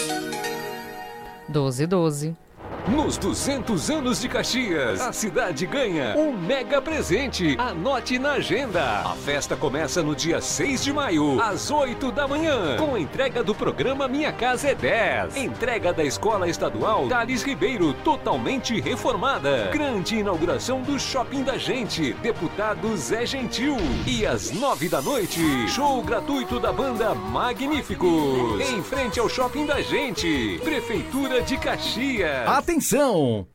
12 1.50 1.84
e 1.84 1.88
12. 1.88 2.38
Nos 2.88 3.18
200 3.18 3.90
anos 3.90 4.20
de 4.20 4.28
Caxias, 4.28 5.00
a 5.00 5.14
cidade 5.14 5.66
ganha 5.66 6.16
um 6.18 6.34
mega 6.34 6.82
presente. 6.82 7.56
Anote 7.58 8.20
na 8.20 8.34
agenda. 8.34 9.04
A 9.06 9.16
festa 9.16 9.56
começa 9.56 10.04
no 10.04 10.14
dia 10.14 10.42
6 10.42 10.84
de 10.84 10.92
maio, 10.92 11.42
às 11.42 11.72
8 11.72 12.12
da 12.12 12.28
manhã, 12.28 12.76
com 12.76 12.98
entrega 12.98 13.42
do 13.42 13.56
programa 13.56 14.06
Minha 14.10 14.34
Casa 14.34 14.68
é 14.68 14.76
10. 14.76 15.38
Entrega 15.38 15.94
da 15.94 16.04
Escola 16.04 16.50
Estadual 16.50 17.08
Thales 17.08 17.42
Ribeiro, 17.42 17.94
totalmente 17.94 18.82
reformada. 18.82 19.70
Grande 19.72 20.18
inauguração 20.18 20.82
do 20.82 21.00
Shopping 21.00 21.44
da 21.44 21.58
Gente, 21.58 22.12
deputado 22.16 22.98
Zé 22.98 23.26
Gentil. 23.26 23.78
E 24.06 24.26
às 24.26 24.52
9 24.52 24.90
da 24.90 25.02
noite, 25.02 25.40
show 25.70 26.04
gratuito 26.04 26.60
da 26.60 26.74
banda 26.74 27.16
Magníficos. 27.16 28.60
Em 28.70 28.84
frente 28.84 29.22
ao 29.22 29.30
Shopping 29.30 29.66
da 29.66 29.82
Gente, 29.82 30.60
Prefeitura 30.62 31.42
de 31.42 31.56
Caxias. 31.56 32.46
Atenção! 32.46 32.73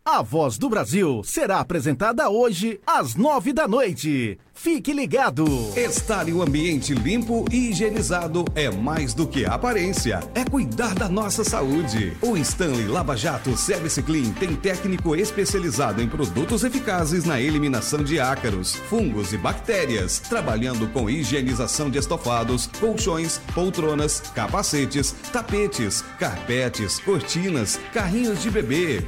A 0.05 0.23
Voz 0.23 0.59
do 0.59 0.69
Brasil 0.69 1.23
será 1.25 1.59
apresentada 1.59 2.31
hoje 2.31 2.81
às 2.87 3.15
nove 3.15 3.53
da 3.53 3.67
noite. 3.67 4.39
Fique 4.55 4.93
ligado! 4.93 5.45
Estar 5.77 6.29
em 6.29 6.33
um 6.33 6.43
ambiente 6.43 6.93
limpo 6.93 7.45
e 7.51 7.71
higienizado 7.71 8.45
é 8.57 8.69
mais 8.69 9.15
do 9.15 9.25
que 9.25 9.45
aparência, 9.45 10.21
é 10.35 10.45
cuidar 10.45 10.95
da 10.97 11.09
nossa 11.09 11.45
saúde. 11.45 12.17
O 12.21 12.37
Stanley 12.37 12.87
Lava 12.87 13.17
Jato 13.17 13.57
Service 13.57 14.03
Clean 14.03 14.33
tem 14.33 14.57
técnico 14.57 15.15
especializado 15.15 16.03
em 16.03 16.09
produtos 16.09 16.65
eficazes 16.65 17.25
na 17.25 17.41
eliminação 17.41 18.03
de 18.03 18.19
ácaros, 18.19 18.75
fungos 18.75 19.33
e 19.33 19.39
bactérias, 19.39 20.19
trabalhando 20.19 20.89
com 20.89 21.09
higienização 21.09 21.89
de 21.89 21.99
estofados, 21.99 22.69
colchões, 22.81 23.39
poltronas, 23.55 24.21
capacetes, 24.35 25.15
tapetes, 25.33 26.03
carpetes, 26.19 26.99
cortinas, 26.99 27.79
carrinhos 27.93 28.43
de 28.43 28.51
bebê, 28.51 29.08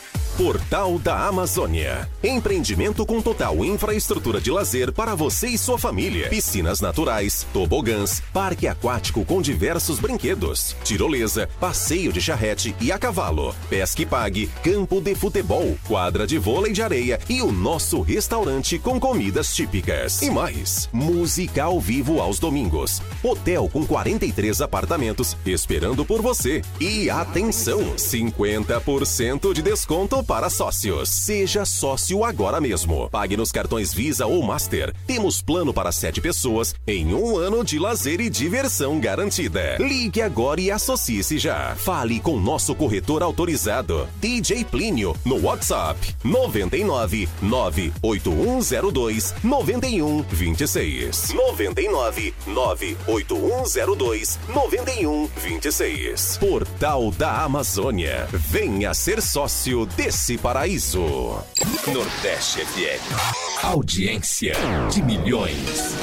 Portal 0.37 0.97
da 0.97 1.27
Amazônia. 1.27 2.09
Empreendimento 2.23 3.05
com 3.05 3.21
total 3.21 3.63
infraestrutura 3.65 4.39
de 4.39 4.49
lazer 4.49 4.91
para 4.91 5.13
você 5.13 5.47
e 5.47 5.57
sua 5.57 5.77
família. 5.77 6.29
Piscinas 6.29 6.79
naturais, 6.79 7.45
tobogãs, 7.53 8.23
parque 8.33 8.67
aquático 8.67 9.25
com 9.25 9.41
diversos 9.41 9.99
brinquedos, 9.99 10.75
tirolesa, 10.83 11.49
passeio 11.59 12.13
de 12.13 12.21
charrete 12.21 12.75
e 12.79 12.91
a 12.91 12.97
cavalo, 12.97 13.53
pesca 13.69 14.01
e 14.01 14.05
pague, 14.05 14.47
campo 14.63 15.01
de 15.01 15.13
futebol, 15.15 15.77
quadra 15.87 16.25
de 16.25 16.37
vôlei 16.37 16.71
de 16.71 16.81
areia 16.81 17.19
e 17.29 17.41
o 17.41 17.51
nosso 17.51 18.01
restaurante 18.01 18.79
com 18.79 18.99
comidas 18.99 19.53
típicas. 19.53 20.21
E 20.21 20.29
mais, 20.29 20.89
música 20.93 21.63
ao 21.63 21.79
vivo 21.79 22.21
aos 22.21 22.39
domingos. 22.39 23.01
Hotel 23.21 23.69
com 23.71 23.85
43 23.85 24.61
apartamentos 24.61 25.35
esperando 25.45 26.05
por 26.05 26.21
você. 26.21 26.61
E 26.79 27.09
atenção, 27.09 27.95
50% 27.95 29.53
de 29.53 29.61
desconto 29.61 30.20
para 30.23 30.49
sócios. 30.49 31.09
Seja 31.09 31.65
sócio 31.65 32.23
agora 32.23 32.61
mesmo. 32.61 33.09
Pague 33.09 33.35
nos 33.35 33.51
cartões 33.51 33.93
Visa 33.93 34.25
ou 34.25 34.41
Master. 34.43 34.93
Temos 35.07 35.41
plano 35.41 35.73
para 35.73 35.91
sete 35.91 36.21
pessoas 36.21 36.75
em 36.85 37.13
um 37.13 37.37
ano 37.37 37.63
de 37.63 37.79
lazer 37.79 38.21
e 38.21 38.29
diversão 38.29 38.99
garantida. 38.99 39.77
Ligue 39.79 40.21
agora 40.21 40.61
e 40.61 40.69
associe-se 40.71 41.37
já. 41.37 41.75
Fale 41.75 42.19
com 42.19 42.39
nosso 42.39 42.75
corretor 42.75 43.23
autorizado, 43.23 44.07
DJ 44.19 44.63
Plínio, 44.65 45.15
no 45.25 45.41
WhatsApp 45.45 45.99
99 46.23 47.27
98102 47.41 49.33
9126. 49.43 51.33
99 51.33 52.33
98102 52.47 54.39
9126. 54.53 56.37
Portal 56.37 57.11
da 57.11 57.43
Amazônia. 57.43 58.27
Venha 58.31 58.93
ser 58.93 59.21
sócio 59.21 59.85
desse 59.85 60.10
paraíso. 60.41 61.41
Nordeste 61.87 62.59
FM. 62.65 63.63
Audiência 63.63 64.53
de 64.91 65.01
milhões. 65.01 65.95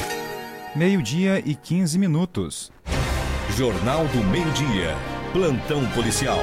Meio-dia 0.74 1.42
e 1.44 1.54
15 1.54 1.98
minutos. 1.98 2.72
Jornal 3.50 4.06
do 4.06 4.24
Meio-Dia. 4.24 4.96
Plantão 5.32 5.84
policial. 5.90 6.38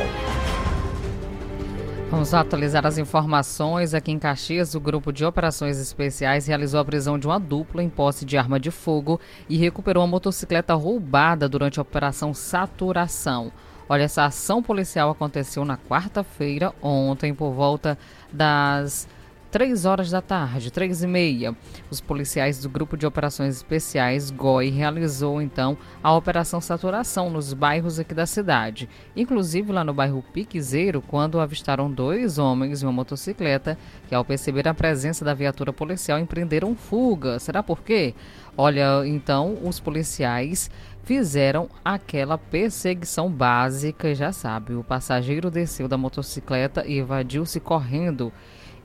Vamos 2.12 2.36
atualizar 2.36 2.86
as 2.86 3.00
informações. 3.00 3.96
Aqui 3.96 4.12
em 4.12 4.20
Caxias, 4.20 4.76
o 4.76 4.80
Grupo 4.80 5.12
de 5.12 5.26
Operações 5.26 5.80
Especiais 5.80 6.46
realizou 6.46 6.80
a 6.80 6.86
prisão 6.86 7.18
de 7.18 7.26
uma 7.26 7.40
dupla 7.40 7.82
em 7.82 7.90
posse 7.90 8.26
de 8.26 8.38
arma 8.38 8.60
de 8.60 8.70
fogo 8.70 9.20
e 9.50 9.58
recuperou 9.58 10.04
uma 10.04 10.08
motocicleta 10.08 10.76
roubada 10.76 11.50
durante 11.50 11.80
a 11.80 11.82
Operação 11.82 12.32
Saturação. 12.32 13.52
Olha, 13.88 14.04
essa 14.04 14.26
ação 14.26 14.64
policial 14.64 15.12
aconteceu 15.12 15.64
na 15.64 15.78
quarta-feira, 15.78 16.74
ontem, 16.82 17.34
por 17.36 17.52
volta 17.52 17.98
das 18.34 19.08
3 19.56 19.86
horas 19.86 20.10
da 20.10 20.22
tarde, 20.22 20.70
3 20.70 21.04
e 21.04 21.08
meia. 21.08 21.56
Os 21.90 22.02
policiais 22.02 22.60
do 22.60 22.68
Grupo 22.68 22.98
de 22.98 23.06
Operações 23.06 23.56
Especiais, 23.56 24.30
GOI, 24.30 24.70
realizou 24.70 25.42
então 25.42 25.78
a 26.04 26.14
Operação 26.14 26.60
Saturação 26.60 27.30
nos 27.30 27.54
bairros 27.54 27.98
aqui 27.98 28.14
da 28.14 28.26
cidade. 28.26 28.90
Inclusive 29.16 29.72
lá 29.72 29.82
no 29.82 29.94
bairro 29.94 30.22
Piquezeiro, 30.34 31.02
quando 31.02 31.40
avistaram 31.40 31.90
dois 31.90 32.38
homens 32.38 32.84
em 32.84 32.86
uma 32.86 32.92
motocicleta, 32.92 33.78
que 34.10 34.16
ao 34.16 34.26
perceber 34.26 34.68
a 34.68 34.74
presença 34.74 35.24
da 35.24 35.34
viatura 35.34 35.72
policial 35.72 36.20
empreenderam 36.20 36.76
fuga. 36.76 37.40
Será 37.40 37.64
por 37.64 37.82
quê? 37.82 38.14
Olha, 38.58 39.06
então 39.06 39.58
os 39.64 39.80
policiais 39.80 40.70
fizeram 41.06 41.70
aquela 41.84 42.36
perseguição 42.36 43.32
básica, 43.32 44.16
já 44.16 44.32
sabe, 44.32 44.74
o 44.74 44.84
passageiro 44.84 45.52
desceu 45.52 45.88
da 45.88 45.98
motocicleta 45.98 46.84
e 46.86 46.98
evadiu-se 46.98 47.60
correndo 47.60 48.34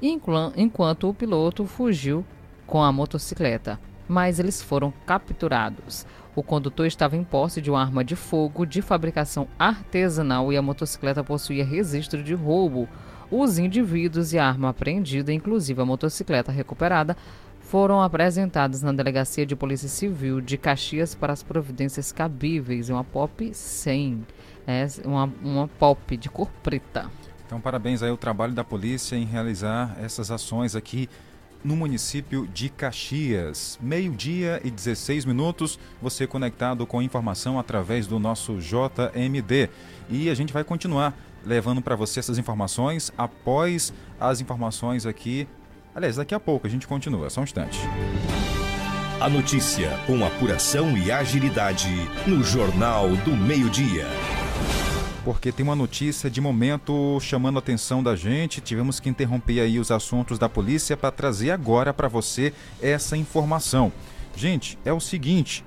enquanto 0.02 1.08
o 1.08 1.14
piloto 1.14 1.64
fugiu 1.64 2.24
com 2.66 2.82
a 2.82 2.92
motocicleta, 2.92 3.80
mas 4.06 4.38
eles 4.38 4.62
foram 4.62 4.92
capturados. 5.06 6.06
O 6.36 6.42
condutor 6.42 6.86
estava 6.86 7.16
em 7.16 7.24
posse 7.24 7.60
de 7.60 7.70
uma 7.70 7.80
arma 7.80 8.04
de 8.04 8.14
fogo 8.14 8.66
de 8.66 8.82
fabricação 8.82 9.48
artesanal 9.58 10.52
e 10.52 10.58
a 10.58 10.62
motocicleta 10.62 11.24
possuía 11.24 11.64
registro 11.64 12.22
de 12.22 12.34
roubo. 12.34 12.86
Os 13.30 13.58
indivíduos 13.58 14.32
e 14.32 14.38
a 14.38 14.46
arma 14.46 14.68
apreendida, 14.68 15.32
inclusive 15.32 15.80
a 15.80 15.84
motocicleta 15.84 16.52
recuperada, 16.52 17.16
foram 17.70 18.02
apresentadas 18.02 18.82
na 18.82 18.90
Delegacia 18.90 19.46
de 19.46 19.54
Polícia 19.54 19.88
Civil 19.88 20.40
de 20.40 20.58
Caxias 20.58 21.14
para 21.14 21.32
as 21.32 21.40
providências 21.40 22.10
cabíveis. 22.10 22.90
Uma 22.90 23.04
POP 23.04 23.54
100, 23.54 24.26
é 24.66 24.86
uma, 25.04 25.32
uma 25.40 25.68
POP 25.68 26.16
de 26.16 26.28
cor 26.28 26.50
preta. 26.64 27.08
Então, 27.46 27.60
parabéns 27.60 28.02
aí 28.02 28.10
ao 28.10 28.16
trabalho 28.16 28.52
da 28.54 28.64
polícia 28.64 29.14
em 29.14 29.24
realizar 29.24 29.96
essas 30.02 30.32
ações 30.32 30.74
aqui 30.74 31.08
no 31.62 31.76
município 31.76 32.44
de 32.48 32.70
Caxias. 32.70 33.78
Meio-dia 33.80 34.60
e 34.64 34.70
16 34.70 35.24
minutos, 35.24 35.78
você 36.02 36.26
conectado 36.26 36.84
com 36.88 37.00
informação 37.00 37.56
através 37.56 38.04
do 38.04 38.18
nosso 38.18 38.58
JMD. 38.58 39.70
E 40.08 40.28
a 40.28 40.34
gente 40.34 40.52
vai 40.52 40.64
continuar 40.64 41.14
levando 41.46 41.80
para 41.80 41.94
você 41.94 42.18
essas 42.18 42.36
informações 42.36 43.12
após 43.16 43.92
as 44.18 44.40
informações 44.40 45.06
aqui. 45.06 45.46
Aliás, 45.94 46.16
daqui 46.16 46.34
a 46.34 46.40
pouco 46.40 46.66
a 46.66 46.70
gente 46.70 46.86
continua, 46.86 47.28
só 47.30 47.40
um 47.40 47.44
instante. 47.44 47.78
A 49.20 49.28
notícia 49.28 49.90
com 50.06 50.24
apuração 50.24 50.96
e 50.96 51.10
agilidade 51.10 51.88
no 52.26 52.42
Jornal 52.42 53.08
do 53.16 53.36
Meio-Dia 53.36 54.06
porque 55.24 55.52
tem 55.52 55.62
uma 55.62 55.76
notícia 55.76 56.30
de 56.30 56.40
momento 56.40 57.18
chamando 57.20 57.56
a 57.56 57.58
atenção 57.58 58.02
da 58.02 58.16
gente. 58.16 58.60
Tivemos 58.60 58.98
que 58.98 59.08
interromper 59.08 59.60
aí 59.60 59.78
os 59.78 59.90
assuntos 59.90 60.38
da 60.38 60.48
polícia 60.48 60.96
para 60.96 61.10
trazer 61.10 61.50
agora 61.50 61.92
para 61.92 62.08
você 62.08 62.52
essa 62.80 63.16
informação. 63.16 63.92
Gente, 64.34 64.78
é 64.84 64.92
o 64.92 65.00
seguinte: 65.00 65.64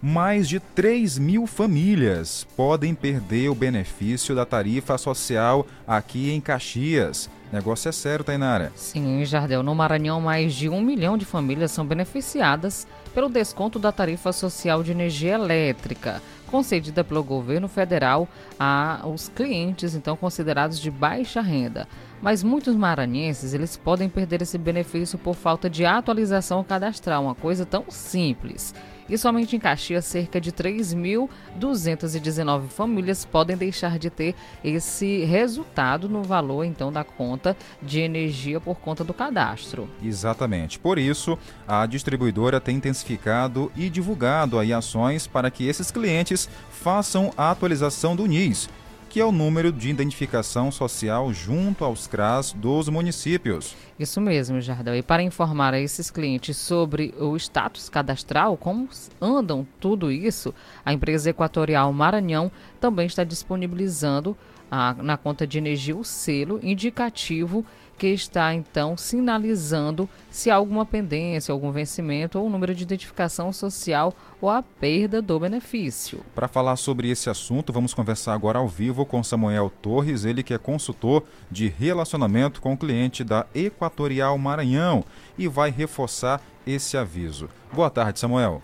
mais 0.00 0.48
de 0.48 0.60
3 0.60 1.18
mil 1.18 1.46
famílias 1.46 2.46
podem 2.56 2.94
perder 2.94 3.48
o 3.48 3.54
benefício 3.54 4.34
da 4.34 4.44
tarifa 4.44 4.98
social 4.98 5.66
aqui 5.86 6.30
em 6.30 6.40
Caxias. 6.40 7.30
Negócio 7.52 7.90
é 7.90 7.92
sério, 7.92 8.24
Tainara. 8.24 8.72
Sim, 8.74 9.22
Jardel. 9.26 9.62
No 9.62 9.74
Maranhão, 9.74 10.22
mais 10.22 10.54
de 10.54 10.70
um 10.70 10.80
milhão 10.80 11.18
de 11.18 11.26
famílias 11.26 11.70
são 11.70 11.84
beneficiadas 11.84 12.86
pelo 13.14 13.28
desconto 13.28 13.78
da 13.78 13.92
tarifa 13.92 14.32
social 14.32 14.82
de 14.82 14.90
energia 14.90 15.34
elétrica, 15.34 16.22
concedida 16.46 17.04
pelo 17.04 17.22
governo 17.22 17.68
federal 17.68 18.26
aos 18.58 19.28
clientes 19.28 19.94
então 19.94 20.16
considerados 20.16 20.80
de 20.80 20.90
baixa 20.90 21.42
renda. 21.42 21.86
Mas 22.22 22.42
muitos 22.42 22.74
maranhenses 22.74 23.52
eles 23.52 23.76
podem 23.76 24.08
perder 24.08 24.40
esse 24.40 24.56
benefício 24.56 25.18
por 25.18 25.34
falta 25.34 25.68
de 25.68 25.84
atualização 25.84 26.64
cadastral, 26.64 27.24
uma 27.24 27.34
coisa 27.34 27.66
tão 27.66 27.84
simples. 27.90 28.74
E 29.12 29.18
somente 29.18 29.54
em 29.54 29.58
Caxias, 29.58 30.06
cerca 30.06 30.40
de 30.40 30.50
3.219 30.50 32.68
famílias 32.68 33.26
podem 33.26 33.58
deixar 33.58 33.98
de 33.98 34.08
ter 34.08 34.34
esse 34.64 35.26
resultado 35.26 36.08
no 36.08 36.22
valor 36.22 36.64
então 36.64 36.90
da 36.90 37.04
conta 37.04 37.54
de 37.82 38.00
energia 38.00 38.58
por 38.58 38.76
conta 38.76 39.04
do 39.04 39.12
cadastro. 39.12 39.86
Exatamente. 40.02 40.78
Por 40.78 40.98
isso, 40.98 41.38
a 41.68 41.84
distribuidora 41.84 42.58
tem 42.58 42.76
intensificado 42.76 43.70
e 43.76 43.90
divulgado 43.90 44.58
aí 44.58 44.72
ações 44.72 45.26
para 45.26 45.50
que 45.50 45.68
esses 45.68 45.90
clientes 45.90 46.48
façam 46.70 47.34
a 47.36 47.50
atualização 47.50 48.16
do 48.16 48.24
NIS 48.24 48.70
que 49.12 49.20
é 49.20 49.24
o 49.26 49.30
número 49.30 49.70
de 49.70 49.90
identificação 49.90 50.72
social 50.72 51.34
junto 51.34 51.84
aos 51.84 52.06
CRAS 52.06 52.54
dos 52.54 52.88
municípios. 52.88 53.76
Isso 53.98 54.22
mesmo, 54.22 54.58
Jardel. 54.58 54.96
E 54.96 55.02
para 55.02 55.22
informar 55.22 55.74
a 55.74 55.78
esses 55.78 56.10
clientes 56.10 56.56
sobre 56.56 57.12
o 57.20 57.36
status 57.36 57.90
cadastral, 57.90 58.56
como 58.56 58.88
andam 59.20 59.66
tudo 59.78 60.10
isso, 60.10 60.54
a 60.82 60.94
empresa 60.94 61.28
Equatorial 61.28 61.92
Maranhão 61.92 62.50
também 62.80 63.04
está 63.04 63.22
disponibilizando 63.22 64.34
a, 64.70 64.94
na 64.94 65.18
conta 65.18 65.46
de 65.46 65.58
energia 65.58 65.94
o 65.94 66.02
selo 66.02 66.58
indicativo 66.62 67.66
que 68.02 68.08
está 68.08 68.52
então 68.52 68.96
sinalizando 68.96 70.08
se 70.28 70.50
há 70.50 70.56
alguma 70.56 70.84
pendência, 70.84 71.52
algum 71.52 71.70
vencimento 71.70 72.36
ou 72.36 72.50
número 72.50 72.74
de 72.74 72.82
identificação 72.82 73.52
social 73.52 74.12
ou 74.40 74.50
a 74.50 74.60
perda 74.60 75.22
do 75.22 75.38
benefício. 75.38 76.18
Para 76.34 76.48
falar 76.48 76.74
sobre 76.74 77.08
esse 77.08 77.30
assunto, 77.30 77.72
vamos 77.72 77.94
conversar 77.94 78.34
agora 78.34 78.58
ao 78.58 78.66
vivo 78.66 79.06
com 79.06 79.22
Samuel 79.22 79.70
Torres, 79.80 80.24
ele 80.24 80.42
que 80.42 80.52
é 80.52 80.58
consultor 80.58 81.22
de 81.48 81.68
relacionamento 81.68 82.60
com 82.60 82.72
o 82.72 82.76
cliente 82.76 83.22
da 83.22 83.46
Equatorial 83.54 84.36
Maranhão 84.36 85.04
e 85.38 85.46
vai 85.46 85.70
reforçar 85.70 86.40
esse 86.66 86.96
aviso. 86.96 87.48
Boa 87.72 87.88
tarde, 87.88 88.18
Samuel. 88.18 88.60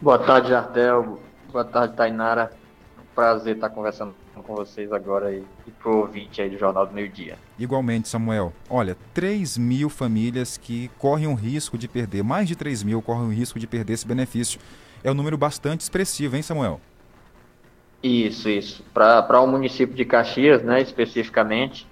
Boa 0.00 0.18
tarde, 0.18 0.48
Jardel. 0.48 1.20
Boa 1.52 1.64
tarde, 1.64 1.94
Tainara. 1.94 2.50
Prazer 3.14 3.54
estar 3.54 3.70
conversando 3.70 4.12
com 4.40 4.54
vocês 4.54 4.92
agora 4.92 5.32
e, 5.32 5.42
e 5.66 5.70
pro 5.70 5.98
ouvinte 5.98 6.40
aí 6.40 6.48
do 6.48 6.56
Jornal 6.56 6.86
do 6.86 6.94
Meio 6.94 7.08
Dia. 7.08 7.36
Igualmente, 7.58 8.08
Samuel. 8.08 8.52
Olha, 8.70 8.96
3 9.12 9.58
mil 9.58 9.90
famílias 9.90 10.56
que 10.56 10.88
correm 10.98 11.26
o 11.26 11.34
risco 11.34 11.76
de 11.76 11.88
perder, 11.88 12.22
mais 12.22 12.48
de 12.48 12.56
3 12.56 12.82
mil 12.82 13.02
correm 13.02 13.26
o 13.26 13.32
risco 13.32 13.58
de 13.58 13.66
perder 13.66 13.94
esse 13.94 14.06
benefício. 14.06 14.60
É 15.04 15.10
um 15.10 15.14
número 15.14 15.36
bastante 15.36 15.80
expressivo, 15.80 16.36
hein, 16.36 16.42
Samuel? 16.42 16.80
Isso, 18.02 18.48
isso. 18.48 18.84
Para 18.94 19.40
o 19.40 19.46
município 19.46 19.94
de 19.94 20.04
Caxias, 20.04 20.62
né, 20.62 20.80
especificamente, 20.80 21.86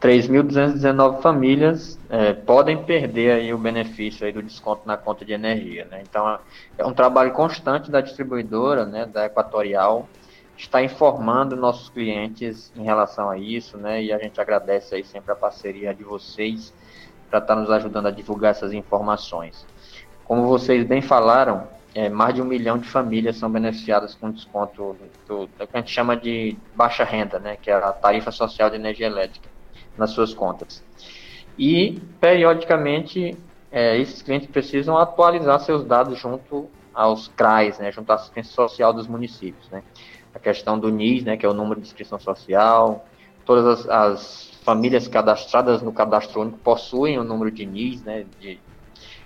3.219 0.00 1.22
famílias 1.22 1.98
é, 2.10 2.34
podem 2.34 2.82
perder 2.82 3.32
aí 3.32 3.54
o 3.54 3.58
benefício 3.58 4.26
aí 4.26 4.32
do 4.32 4.42
desconto 4.42 4.82
na 4.86 4.98
conta 4.98 5.24
de 5.24 5.32
energia. 5.32 5.86
Né? 5.90 6.02
Então, 6.02 6.38
é 6.76 6.84
um 6.84 6.92
trabalho 6.92 7.32
constante 7.32 7.90
da 7.90 8.02
distribuidora, 8.02 8.84
né, 8.84 9.06
da 9.06 9.24
Equatorial, 9.24 10.06
está 10.56 10.82
informando 10.82 11.56
nossos 11.56 11.88
clientes 11.88 12.72
em 12.76 12.82
relação 12.82 13.28
a 13.28 13.38
isso, 13.38 13.76
né? 13.76 14.02
E 14.02 14.12
a 14.12 14.18
gente 14.18 14.40
agradece 14.40 14.94
aí 14.94 15.04
sempre 15.04 15.32
a 15.32 15.36
parceria 15.36 15.94
de 15.94 16.04
vocês 16.04 16.72
para 17.28 17.38
estar 17.40 17.56
nos 17.56 17.70
ajudando 17.70 18.06
a 18.06 18.10
divulgar 18.10 18.52
essas 18.52 18.72
informações. 18.72 19.66
Como 20.24 20.46
vocês 20.46 20.86
bem 20.86 21.02
falaram, 21.02 21.66
é, 21.94 22.08
mais 22.08 22.34
de 22.34 22.42
um 22.42 22.44
milhão 22.44 22.78
de 22.78 22.88
famílias 22.88 23.36
são 23.36 23.50
beneficiadas 23.50 24.14
com 24.14 24.30
desconto 24.30 24.96
do, 25.28 25.46
do, 25.46 25.66
que 25.66 25.76
a 25.76 25.78
gente 25.78 25.90
chama 25.90 26.16
de 26.16 26.56
baixa 26.74 27.04
renda, 27.04 27.38
né? 27.38 27.56
Que 27.60 27.70
é 27.70 27.74
a 27.74 27.92
tarifa 27.92 28.30
social 28.30 28.70
de 28.70 28.76
energia 28.76 29.06
elétrica 29.06 29.48
nas 29.96 30.10
suas 30.10 30.34
contas. 30.34 30.82
E 31.58 32.00
periodicamente 32.20 33.36
é, 33.70 33.96
esses 33.98 34.22
clientes 34.22 34.48
precisam 34.48 34.98
atualizar 34.98 35.60
seus 35.60 35.84
dados 35.84 36.18
junto 36.18 36.68
aos 36.92 37.28
CRAs, 37.28 37.78
né? 37.78 37.92
Junto 37.92 38.10
à 38.10 38.14
assistência 38.14 38.52
social 38.52 38.92
dos 38.92 39.06
municípios, 39.06 39.68
né? 39.70 39.82
A 40.34 40.38
questão 40.38 40.78
do 40.78 40.90
NIS, 40.90 41.24
né, 41.24 41.36
que 41.36 41.46
é 41.46 41.48
o 41.48 41.54
número 41.54 41.80
de 41.80 41.86
inscrição 41.86 42.18
social. 42.18 43.06
Todas 43.44 43.86
as, 43.86 43.88
as 43.88 44.50
famílias 44.64 45.06
cadastradas 45.06 45.80
no 45.80 45.92
cadastro 45.92 46.40
único 46.40 46.58
possuem 46.58 47.18
o 47.18 47.24
número 47.24 47.50
de 47.50 47.64
NIS, 47.64 48.02
né, 48.02 48.24
de, 48.40 48.58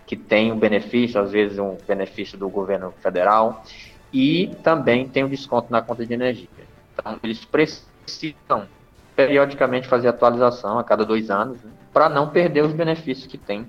que 0.06 0.16
tem 0.16 0.52
um 0.52 0.58
benefício, 0.58 1.20
às 1.20 1.30
vezes 1.30 1.58
um 1.58 1.76
benefício 1.86 2.36
do 2.36 2.48
governo 2.48 2.92
federal, 3.00 3.64
e 4.12 4.48
também 4.62 5.08
tem 5.08 5.22
o 5.22 5.26
um 5.26 5.30
desconto 5.30 5.70
na 5.70 5.80
conta 5.80 6.04
de 6.04 6.12
energia. 6.12 6.48
Então, 6.92 7.18
eles 7.22 7.44
precisam 7.44 8.66
periodicamente 9.14 9.88
fazer 9.88 10.08
atualização 10.08 10.78
a 10.78 10.84
cada 10.84 11.04
dois 11.04 11.30
anos, 11.30 11.62
né, 11.62 11.70
para 11.92 12.08
não 12.08 12.28
perder 12.28 12.64
os 12.64 12.72
benefícios 12.72 13.26
que 13.26 13.38
tem, 13.38 13.66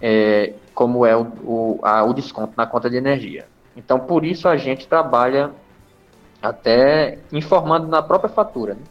é, 0.00 0.54
como 0.74 1.04
é 1.04 1.16
o, 1.16 1.22
o, 1.42 1.80
a, 1.82 2.04
o 2.04 2.12
desconto 2.12 2.54
na 2.56 2.66
conta 2.66 2.88
de 2.88 2.96
energia. 2.96 3.46
Então, 3.76 3.98
por 3.98 4.24
isso 4.24 4.48
a 4.48 4.56
gente 4.56 4.86
trabalha 4.86 5.50
até 6.44 7.18
informando 7.32 7.86
na 7.88 8.02
própria 8.02 8.28
fatura. 8.28 8.74
Né? 8.74 8.82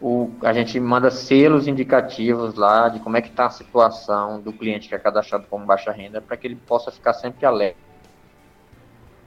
O, 0.00 0.30
a 0.42 0.52
gente 0.52 0.78
manda 0.80 1.10
selos 1.10 1.68
indicativos 1.68 2.54
lá 2.54 2.88
de 2.88 3.00
como 3.00 3.16
é 3.16 3.20
que 3.20 3.28
está 3.28 3.46
a 3.46 3.50
situação 3.50 4.40
do 4.40 4.52
cliente 4.52 4.88
que 4.88 4.94
é 4.94 4.98
cadastrado 4.98 5.46
como 5.50 5.66
baixa 5.66 5.92
renda 5.92 6.20
para 6.20 6.36
que 6.36 6.46
ele 6.46 6.56
possa 6.56 6.90
ficar 6.90 7.12
sempre 7.12 7.44
alerta 7.44 7.87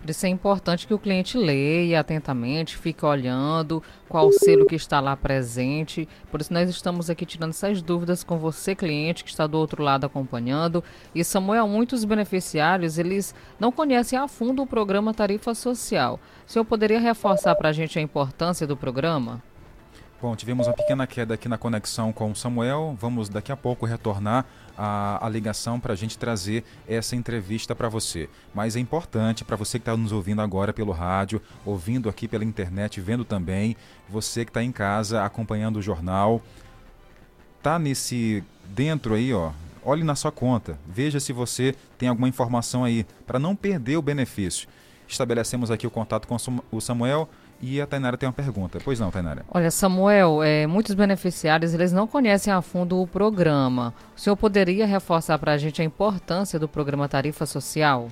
por 0.01 0.09
isso 0.09 0.25
é 0.25 0.29
importante 0.29 0.87
que 0.87 0.93
o 0.95 0.97
cliente 0.97 1.37
leia 1.37 1.99
atentamente, 1.99 2.75
fique 2.75 3.05
olhando 3.05 3.83
qual 4.09 4.31
selo 4.31 4.65
que 4.65 4.73
está 4.73 4.99
lá 4.99 5.15
presente. 5.15 6.09
Por 6.31 6.41
isso 6.41 6.51
nós 6.51 6.67
estamos 6.71 7.07
aqui 7.07 7.23
tirando 7.23 7.51
essas 7.51 7.83
dúvidas 7.83 8.23
com 8.23 8.39
você, 8.39 8.73
cliente, 8.73 9.23
que 9.23 9.29
está 9.29 9.45
do 9.45 9.59
outro 9.59 9.83
lado 9.83 10.03
acompanhando. 10.03 10.83
E 11.13 11.23
Samuel, 11.23 11.67
muitos 11.67 12.03
beneficiários, 12.03 12.97
eles 12.97 13.35
não 13.59 13.71
conhecem 13.71 14.17
a 14.17 14.27
fundo 14.27 14.63
o 14.63 14.67
programa 14.67 15.13
Tarifa 15.13 15.53
Social. 15.53 16.19
O 16.47 16.51
senhor 16.51 16.65
poderia 16.65 16.99
reforçar 16.99 17.53
para 17.53 17.69
a 17.69 17.73
gente 17.73 17.99
a 17.99 18.01
importância 18.01 18.65
do 18.65 18.75
programa? 18.75 19.50
Bom, 20.21 20.35
tivemos 20.35 20.67
uma 20.67 20.73
pequena 20.75 21.07
queda 21.07 21.33
aqui 21.33 21.49
na 21.49 21.57
conexão 21.57 22.13
com 22.13 22.29
o 22.29 22.35
Samuel. 22.35 22.95
Vamos 23.01 23.27
daqui 23.27 23.51
a 23.51 23.57
pouco 23.57 23.87
retornar 23.87 24.45
a 24.77 25.27
ligação 25.27 25.79
para 25.79 25.93
a 25.93 25.95
gente 25.95 26.15
trazer 26.15 26.63
essa 26.87 27.15
entrevista 27.15 27.73
para 27.73 27.89
você. 27.89 28.29
Mas 28.53 28.75
é 28.75 28.79
importante 28.79 29.43
para 29.43 29.55
você 29.55 29.79
que 29.79 29.81
está 29.81 29.97
nos 29.97 30.11
ouvindo 30.11 30.39
agora 30.39 30.71
pelo 30.71 30.91
rádio, 30.91 31.41
ouvindo 31.65 32.07
aqui 32.07 32.27
pela 32.27 32.45
internet, 32.45 33.01
vendo 33.01 33.25
também, 33.25 33.75
você 34.07 34.45
que 34.45 34.51
está 34.51 34.61
em 34.61 34.71
casa 34.71 35.23
acompanhando 35.23 35.77
o 35.77 35.81
jornal, 35.81 36.39
tá 37.63 37.79
nesse 37.79 38.43
dentro 38.65 39.15
aí, 39.15 39.33
ó. 39.33 39.49
Olhe 39.83 40.03
na 40.03 40.13
sua 40.13 40.31
conta, 40.31 40.77
veja 40.85 41.19
se 41.19 41.33
você 41.33 41.73
tem 41.97 42.07
alguma 42.07 42.29
informação 42.29 42.83
aí 42.83 43.07
para 43.25 43.39
não 43.39 43.55
perder 43.55 43.97
o 43.97 44.03
benefício. 44.03 44.69
Estabelecemos 45.07 45.71
aqui 45.71 45.87
o 45.87 45.91
contato 45.91 46.27
com 46.27 46.37
o 46.71 46.79
Samuel 46.79 47.27
E 47.61 47.79
a 47.79 47.85
Tainara 47.85 48.17
tem 48.17 48.27
uma 48.27 48.33
pergunta. 48.33 48.79
Pois 48.83 48.99
não, 48.99 49.11
Tainara. 49.11 49.45
Olha, 49.53 49.69
Samuel, 49.69 50.41
é, 50.41 50.65
muitos 50.65 50.95
beneficiários 50.95 51.73
eles 51.73 51.93
não 51.93 52.07
conhecem 52.07 52.51
a 52.51 52.61
fundo 52.61 52.99
o 52.99 53.05
programa. 53.05 53.93
O 54.15 54.19
senhor 54.19 54.35
poderia 54.35 54.87
reforçar 54.87 55.37
para 55.37 55.51
a 55.51 55.57
gente 55.57 55.81
a 55.81 55.85
importância 55.85 56.57
do 56.57 56.67
programa 56.67 57.07
Tarifa 57.07 57.45
Social? 57.45 58.07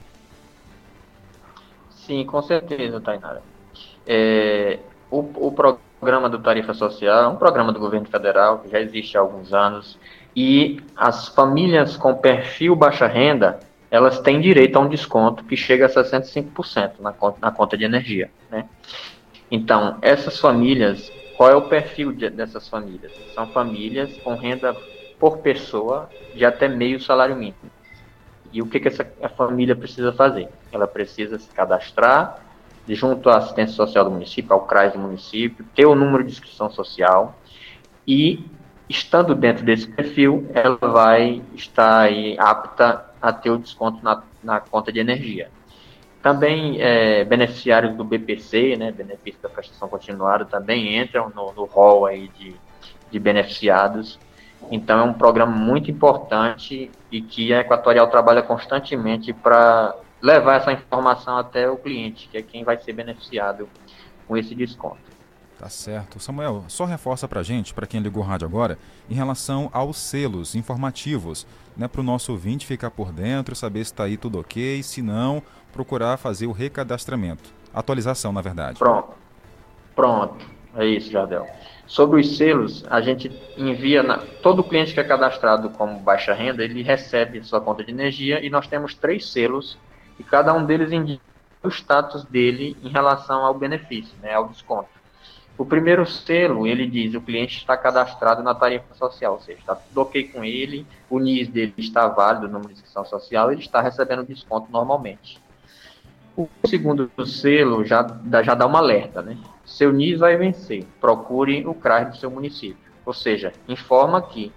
Sim, 1.89 2.25
com 2.25 2.41
certeza, 2.43 3.01
Tainara. 3.01 3.41
É, 4.05 4.79
o, 5.09 5.19
o 5.19 5.51
programa 5.51 6.29
do 6.29 6.37
Tarifa 6.39 6.73
Social 6.73 7.23
é 7.23 7.27
um 7.27 7.35
programa 7.35 7.71
do 7.71 7.79
governo 7.79 8.07
federal 8.07 8.59
que 8.59 8.69
já 8.69 8.79
existe 8.79 9.17
há 9.17 9.21
alguns 9.21 9.51
anos 9.53 9.97
e 10.35 10.79
as 10.95 11.27
famílias 11.27 11.97
com 11.97 12.13
perfil 12.15 12.75
baixa 12.75 13.07
renda 13.07 13.59
elas 13.91 14.19
têm 14.19 14.39
direito 14.39 14.75
a 14.77 14.81
um 14.81 14.87
desconto 14.87 15.43
que 15.43 15.57
chega 15.57 15.87
a 15.87 15.89
65% 15.89 16.99
na 16.99 17.11
conta, 17.11 17.37
na 17.41 17.51
conta 17.51 17.77
de 17.77 17.83
energia. 17.83 18.29
Né? 18.49 18.65
Então, 19.51 19.97
essas 20.01 20.39
famílias, 20.39 21.11
qual 21.35 21.49
é 21.49 21.55
o 21.55 21.63
perfil 21.63 22.11
de, 22.11 22.29
dessas 22.29 22.67
famílias? 22.67 23.11
São 23.33 23.47
famílias 23.47 24.15
com 24.17 24.35
renda 24.35 24.75
por 25.19 25.39
pessoa 25.39 26.09
de 26.33 26.45
até 26.45 26.67
meio 26.67 27.01
salário 27.01 27.35
mínimo. 27.35 27.57
E 28.51 28.61
o 28.61 28.67
que, 28.67 28.79
que 28.79 28.87
essa 28.87 29.05
família 29.35 29.75
precisa 29.75 30.11
fazer? 30.13 30.49
Ela 30.71 30.87
precisa 30.87 31.37
se 31.37 31.49
cadastrar 31.49 32.39
junto 32.87 33.29
à 33.29 33.37
assistência 33.37 33.75
social 33.75 34.05
do 34.05 34.11
município, 34.11 34.53
ao 34.53 34.65
CRAS 34.65 34.93
do 34.93 34.99
município, 34.99 35.65
ter 35.75 35.85
o 35.85 35.93
número 35.95 36.23
de 36.23 36.31
inscrição 36.31 36.69
social 36.71 37.37
e, 38.07 38.43
estando 38.87 39.35
dentro 39.35 39.63
desse 39.63 39.87
perfil, 39.87 40.49
ela 40.53 40.77
vai 40.77 41.41
estar 41.53 42.09
apta 42.37 43.05
a 43.21 43.31
ter 43.31 43.51
o 43.51 43.59
desconto 43.59 44.03
na, 44.03 44.23
na 44.43 44.59
conta 44.59 44.91
de 44.91 44.99
energia. 44.99 45.51
Também 46.21 46.81
é, 46.81 47.23
beneficiários 47.23 47.95
do 47.95 48.03
BPC, 48.03 48.75
né, 48.75 48.91
benefício 48.91 49.41
da 49.41 49.49
prestação 49.49 49.87
continuada, 49.87 50.43
também 50.45 50.97
entram 50.99 51.31
no, 51.33 51.53
no 51.53 51.65
rol 51.65 52.05
aí 52.05 52.27
de, 52.29 52.55
de 53.09 53.19
beneficiados. 53.19 54.19
Então 54.69 54.99
é 54.99 55.03
um 55.03 55.13
programa 55.13 55.55
muito 55.55 55.89
importante 55.89 56.91
e 57.09 57.21
que 57.21 57.53
a 57.53 57.61
Equatorial 57.61 58.07
trabalha 58.07 58.41
constantemente 58.41 59.31
para 59.31 59.95
levar 60.21 60.55
essa 60.55 60.73
informação 60.73 61.37
até 61.37 61.69
o 61.69 61.77
cliente, 61.77 62.27
que 62.27 62.37
é 62.37 62.41
quem 62.41 62.63
vai 62.63 62.77
ser 62.77 62.91
beneficiado 62.91 63.69
com 64.27 64.35
esse 64.35 64.53
desconto. 64.53 65.18
Tá 65.59 65.67
certo. 65.67 66.21
Samuel, 66.21 66.63
só 66.69 66.85
reforça 66.85 67.27
para 67.27 67.43
gente, 67.43 67.73
para 67.73 67.85
quem 67.85 67.99
ligou 67.99 68.23
o 68.23 68.25
rádio 68.25 68.47
agora, 68.47 68.79
em 69.09 69.13
relação 69.13 69.69
aos 69.73 69.97
selos 69.97 70.55
informativos, 70.55 71.45
né, 71.75 71.85
para 71.85 71.99
o 71.99 72.03
nosso 72.03 72.31
ouvinte 72.31 72.65
ficar 72.65 72.89
por 72.89 73.11
dentro, 73.11 73.53
saber 73.57 73.79
se 73.79 73.91
está 73.91 74.05
aí 74.05 74.15
tudo 74.15 74.39
ok, 74.39 74.81
se 74.81 75.01
não, 75.01 75.43
procurar 75.73 76.15
fazer 76.15 76.47
o 76.47 76.53
recadastramento. 76.53 77.51
Atualização, 77.73 78.31
na 78.31 78.39
verdade. 78.39 78.79
Pronto. 78.79 79.09
Pronto. 79.93 80.45
É 80.77 80.85
isso, 80.85 81.11
Jardel. 81.11 81.45
Sobre 81.85 82.21
os 82.21 82.37
selos, 82.37 82.85
a 82.89 83.01
gente 83.01 83.29
envia 83.57 84.01
na, 84.01 84.19
todo 84.41 84.63
cliente 84.63 84.93
que 84.93 84.99
é 85.01 85.03
cadastrado 85.03 85.71
como 85.71 85.99
baixa 85.99 86.33
renda, 86.33 86.63
ele 86.63 86.81
recebe 86.81 87.43
sua 87.43 87.59
conta 87.59 87.83
de 87.83 87.91
energia 87.91 88.45
e 88.45 88.49
nós 88.49 88.65
temos 88.65 88.95
três 88.95 89.29
selos 89.29 89.77
e 90.17 90.23
cada 90.23 90.53
um 90.53 90.65
deles 90.65 90.93
indica 90.93 91.21
o 91.61 91.67
status 91.67 92.23
dele 92.23 92.77
em 92.81 92.87
relação 92.87 93.43
ao 93.43 93.53
benefício, 93.53 94.15
né, 94.21 94.33
ao 94.33 94.47
desconto. 94.47 94.98
O 95.59 95.65
primeiro 95.65 96.05
selo, 96.05 96.65
ele 96.65 96.87
diz 96.87 97.13
o 97.13 97.19
cliente 97.19 97.57
está 97.57 97.75
cadastrado 97.75 98.41
na 98.41 98.55
tarifa 98.55 98.95
social, 98.95 99.33
ou 99.33 99.41
seja, 99.41 99.59
está 99.59 99.75
tudo 99.75 99.99
ok 99.99 100.29
com 100.29 100.41
ele, 100.41 100.87
o 101.09 101.19
NIS 101.19 101.49
dele 101.49 101.73
está 101.77 102.07
válido, 102.07 102.47
de 102.47 102.71
inscrição 102.71 103.03
social, 103.03 103.51
ele 103.51 103.59
está 103.59 103.81
recebendo 103.81 104.23
desconto 104.23 104.71
normalmente. 104.71 105.37
O 106.37 106.47
segundo 106.65 107.11
selo 107.25 107.83
já, 107.83 108.07
já 108.41 108.55
dá 108.55 108.65
uma 108.65 108.79
alerta, 108.79 109.21
né? 109.21 109.37
Seu 109.65 109.91
NIS 109.91 110.19
vai 110.19 110.37
vencer, 110.37 110.87
procure 111.01 111.67
o 111.67 111.73
CRAS 111.73 112.11
do 112.11 112.15
seu 112.15 112.31
município. 112.31 112.89
Ou 113.05 113.13
seja, 113.13 113.51
informa 113.67 114.21
que 114.21 114.53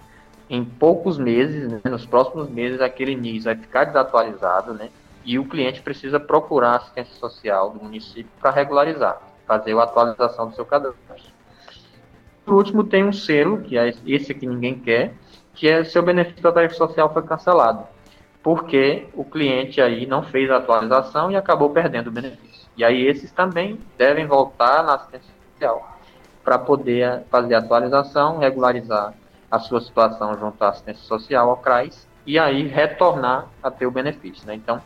em 0.48 0.64
poucos 0.64 1.18
meses, 1.18 1.68
né, 1.68 1.80
nos 1.90 2.06
próximos 2.06 2.48
meses, 2.48 2.80
aquele 2.80 3.16
NIS 3.16 3.42
vai 3.42 3.56
ficar 3.56 3.86
desatualizado, 3.86 4.72
né? 4.72 4.88
E 5.24 5.36
o 5.36 5.48
cliente 5.48 5.82
precisa 5.82 6.20
procurar 6.20 6.74
a 6.74 6.76
assistência 6.76 7.14
social 7.16 7.70
do 7.70 7.82
município 7.82 8.30
para 8.40 8.52
regularizar 8.52 9.31
fazer 9.46 9.76
a 9.76 9.83
atualização 9.83 10.48
do 10.48 10.55
seu 10.55 10.64
cadastro. 10.64 11.00
Por 12.44 12.55
último, 12.55 12.85
tem 12.85 13.05
um 13.05 13.12
selo, 13.12 13.62
que 13.62 13.78
é 13.78 13.94
esse 14.07 14.35
que 14.35 14.46
ninguém 14.46 14.78
quer, 14.78 15.14
que 15.55 15.68
é 15.68 15.85
seu 15.85 16.02
benefício 16.02 16.42
da 16.42 16.52
tarifa 16.52 16.74
social 16.74 17.12
foi 17.12 17.22
cancelado, 17.22 17.87
porque 18.42 19.07
o 19.14 19.24
cliente 19.24 19.81
aí 19.81 20.07
não 20.07 20.22
fez 20.22 20.50
a 20.50 20.57
atualização 20.57 21.31
e 21.31 21.37
acabou 21.37 21.70
perdendo 21.70 22.09
o 22.09 22.11
benefício. 22.11 22.68
E 22.76 22.85
aí 22.85 23.07
esses 23.07 23.31
também 23.31 23.78
devem 23.96 24.26
voltar 24.26 24.83
na 24.83 24.94
assistência 24.94 25.33
social 25.52 25.98
para 26.42 26.59
poder 26.59 27.22
fazer 27.31 27.55
a 27.55 27.59
atualização, 27.59 28.38
regularizar 28.38 29.14
a 29.50 29.59
sua 29.59 29.81
situação 29.81 30.37
junto 30.38 30.62
à 30.64 30.70
assistência 30.70 31.05
social, 31.05 31.50
ao 31.50 31.59
CRAS, 31.59 32.09
e 32.26 32.38
aí 32.38 32.66
retornar 32.66 33.48
a 33.62 33.70
ter 33.70 33.87
o 33.87 33.90
benefício. 33.90 34.46
Né? 34.46 34.55
Então, 34.55 34.81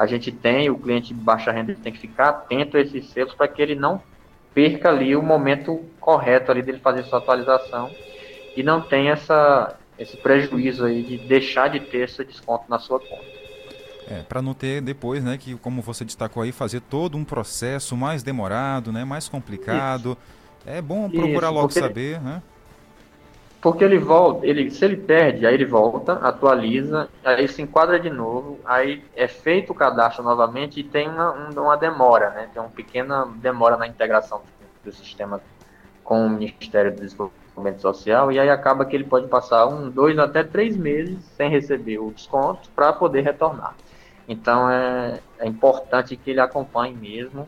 a 0.00 0.06
gente 0.06 0.32
tem, 0.32 0.70
o 0.70 0.78
cliente 0.78 1.08
de 1.08 1.20
baixa 1.20 1.52
renda 1.52 1.76
tem 1.82 1.92
que 1.92 1.98
ficar 1.98 2.30
atento 2.30 2.78
a 2.78 2.80
esses 2.80 3.10
selos 3.10 3.34
para 3.34 3.46
que 3.46 3.60
ele 3.60 3.74
não 3.74 4.02
perca 4.54 4.88
ali 4.88 5.14
o 5.14 5.20
momento 5.20 5.84
correto 6.00 6.50
ali 6.50 6.62
dele 6.62 6.78
fazer 6.78 7.02
sua 7.02 7.18
atualização 7.18 7.90
e 8.56 8.62
não 8.62 8.80
tenha 8.80 9.12
essa, 9.12 9.76
esse 9.98 10.16
prejuízo 10.16 10.86
aí 10.86 11.02
de 11.02 11.18
deixar 11.18 11.68
de 11.68 11.80
ter 11.80 12.08
esse 12.08 12.24
desconto 12.24 12.64
na 12.66 12.78
sua 12.78 12.98
conta. 12.98 13.26
É, 14.08 14.22
para 14.22 14.40
não 14.40 14.54
ter 14.54 14.80
depois, 14.80 15.22
né, 15.22 15.36
que 15.36 15.54
como 15.56 15.82
você 15.82 16.02
destacou 16.02 16.42
aí, 16.42 16.50
fazer 16.50 16.80
todo 16.80 17.18
um 17.18 17.24
processo 17.24 17.94
mais 17.94 18.22
demorado, 18.22 18.90
né, 18.90 19.04
mais 19.04 19.28
complicado. 19.28 20.12
Isso. 20.12 20.76
É 20.78 20.80
bom 20.80 21.10
procurar 21.10 21.48
Isso, 21.48 21.54
logo 21.54 21.70
saber, 21.72 22.22
né? 22.22 22.42
Porque 23.60 23.84
ele 23.84 23.98
volta, 23.98 24.46
ele, 24.46 24.70
se 24.70 24.82
ele 24.84 24.96
perde, 24.96 25.46
aí 25.46 25.52
ele 25.52 25.66
volta, 25.66 26.14
atualiza, 26.14 27.10
aí 27.22 27.46
se 27.46 27.60
enquadra 27.60 28.00
de 28.00 28.08
novo, 28.08 28.58
aí 28.64 29.04
é 29.14 29.28
feito 29.28 29.72
o 29.72 29.74
cadastro 29.74 30.22
novamente 30.24 30.80
e 30.80 30.84
tem 30.84 31.06
uma, 31.08 31.32
uma 31.32 31.76
demora, 31.76 32.30
né? 32.30 32.48
Tem 32.52 32.62
uma 32.62 32.70
pequena 32.70 33.26
demora 33.36 33.76
na 33.76 33.86
integração 33.86 34.40
do 34.82 34.90
sistema 34.90 35.42
com 36.02 36.24
o 36.24 36.30
Ministério 36.30 36.90
do 36.90 37.02
Desenvolvimento 37.02 37.82
Social, 37.82 38.32
e 38.32 38.38
aí 38.38 38.48
acaba 38.48 38.86
que 38.86 38.96
ele 38.96 39.04
pode 39.04 39.28
passar 39.28 39.66
um, 39.66 39.90
dois 39.90 40.18
até 40.18 40.42
três 40.42 40.74
meses 40.74 41.22
sem 41.36 41.50
receber 41.50 41.98
o 41.98 42.10
desconto 42.10 42.70
para 42.74 42.94
poder 42.94 43.20
retornar. 43.20 43.74
Então 44.26 44.70
é, 44.70 45.20
é 45.38 45.46
importante 45.46 46.16
que 46.16 46.30
ele 46.30 46.40
acompanhe 46.40 46.94
mesmo. 46.94 47.46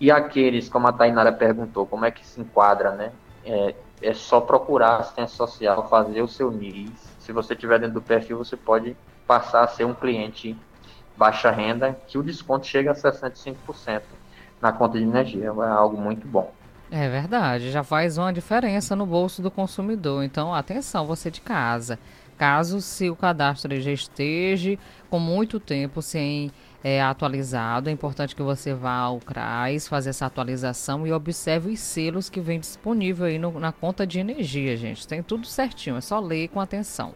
E 0.00 0.10
aqueles, 0.10 0.70
como 0.70 0.88
a 0.88 0.92
Tainara 0.92 1.30
perguntou, 1.30 1.84
como 1.84 2.06
é 2.06 2.10
que 2.10 2.24
se 2.26 2.40
enquadra, 2.40 2.92
né? 2.92 3.12
É, 3.44 3.74
é 4.02 4.14
só 4.14 4.40
procurar 4.40 4.96
assistência 4.96 5.36
social, 5.36 5.88
fazer 5.88 6.22
o 6.22 6.28
seu 6.28 6.50
NIS. 6.50 6.90
Se 7.18 7.32
você 7.32 7.54
estiver 7.54 7.78
dentro 7.78 7.94
do 7.94 8.02
perfil, 8.02 8.38
você 8.38 8.56
pode 8.56 8.96
passar 9.26 9.64
a 9.64 9.68
ser 9.68 9.84
um 9.84 9.94
cliente 9.94 10.56
baixa 11.16 11.50
renda, 11.50 11.98
que 12.06 12.16
o 12.16 12.22
desconto 12.22 12.66
chega 12.66 12.92
a 12.92 12.94
65% 12.94 14.02
na 14.60 14.72
conta 14.72 14.98
de 14.98 15.04
energia. 15.04 15.46
É 15.46 15.68
algo 15.68 16.00
muito 16.00 16.26
bom. 16.26 16.52
É 16.90 17.08
verdade, 17.08 17.70
já 17.70 17.84
faz 17.84 18.18
uma 18.18 18.32
diferença 18.32 18.96
no 18.96 19.06
bolso 19.06 19.40
do 19.40 19.50
consumidor. 19.50 20.24
Então, 20.24 20.52
atenção, 20.52 21.06
você 21.06 21.30
de 21.30 21.40
casa. 21.40 21.98
Caso 22.36 22.80
se 22.80 23.10
o 23.10 23.14
cadastro 23.14 23.78
já 23.80 23.92
esteja 23.92 24.78
com 25.10 25.18
muito 25.18 25.60
tempo 25.60 26.00
sem 26.00 26.50
é, 26.82 27.00
atualizado. 27.00 27.88
É 27.88 27.92
importante 27.92 28.34
que 28.34 28.42
você 28.42 28.74
vá 28.74 28.96
ao 28.96 29.18
CRAS, 29.20 29.86
fazer 29.88 30.10
essa 30.10 30.26
atualização 30.26 31.06
e 31.06 31.12
observe 31.12 31.70
os 31.70 31.80
selos 31.80 32.28
que 32.28 32.40
vem 32.40 32.60
disponível 32.60 33.26
aí 33.26 33.38
no, 33.38 33.58
na 33.58 33.72
conta 33.72 34.06
de 34.06 34.18
energia, 34.18 34.76
gente. 34.76 35.06
Tem 35.06 35.22
tudo 35.22 35.46
certinho, 35.46 35.96
é 35.96 36.00
só 36.00 36.18
ler 36.18 36.48
com 36.48 36.60
atenção. 36.60 37.12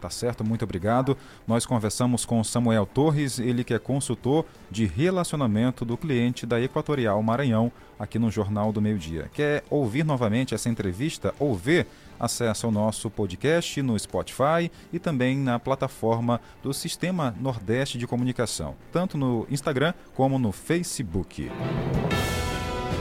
Tá 0.02 0.10
certo, 0.10 0.44
muito 0.44 0.64
obrigado. 0.64 1.16
Nós 1.48 1.66
conversamos 1.66 2.26
com 2.26 2.44
Samuel 2.44 2.86
Torres, 2.86 3.40
ele 3.40 3.64
que 3.64 3.74
é 3.74 3.80
consultor 3.80 4.46
de 4.70 4.86
relacionamento 4.86 5.86
do 5.86 5.96
cliente 5.96 6.46
da 6.46 6.60
Equatorial 6.60 7.22
Maranhão, 7.22 7.72
aqui 8.00 8.18
no 8.18 8.32
Jornal 8.32 8.74
do 8.74 8.82
Meio 8.82 8.98
Dia. 8.98 9.30
Quer 9.34 9.64
ouvir 9.70 10.04
novamente 10.04 10.56
essa 10.56 10.70
entrevista 10.70 11.34
ou 11.40 11.56
ver? 11.56 11.88
Acesse 12.20 12.66
o 12.68 12.72
nosso 12.72 13.10
podcast 13.10 13.82
no 13.82 13.98
Spotify 13.98 14.72
e 14.94 15.00
também 15.00 15.38
na 15.38 15.60
plataforma 15.60 16.40
do 16.62 16.72
Sistema 16.74 17.36
Nordeste 17.40 17.98
de 17.98 18.06
Comunicação, 18.06 18.76
tanto 18.92 19.18
no 19.18 19.48
Instagram 19.50 19.94
como 20.14 20.38
no 20.38 20.52
Facebook. 20.52 21.50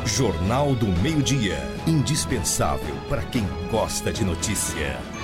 Jornal 0.06 0.74
do 0.74 0.86
Meio-Dia. 1.02 1.58
Indispensável 1.86 2.96
para 3.08 3.22
quem 3.22 3.44
gosta 3.70 4.10
de 4.12 4.24
notícia. 4.24 5.19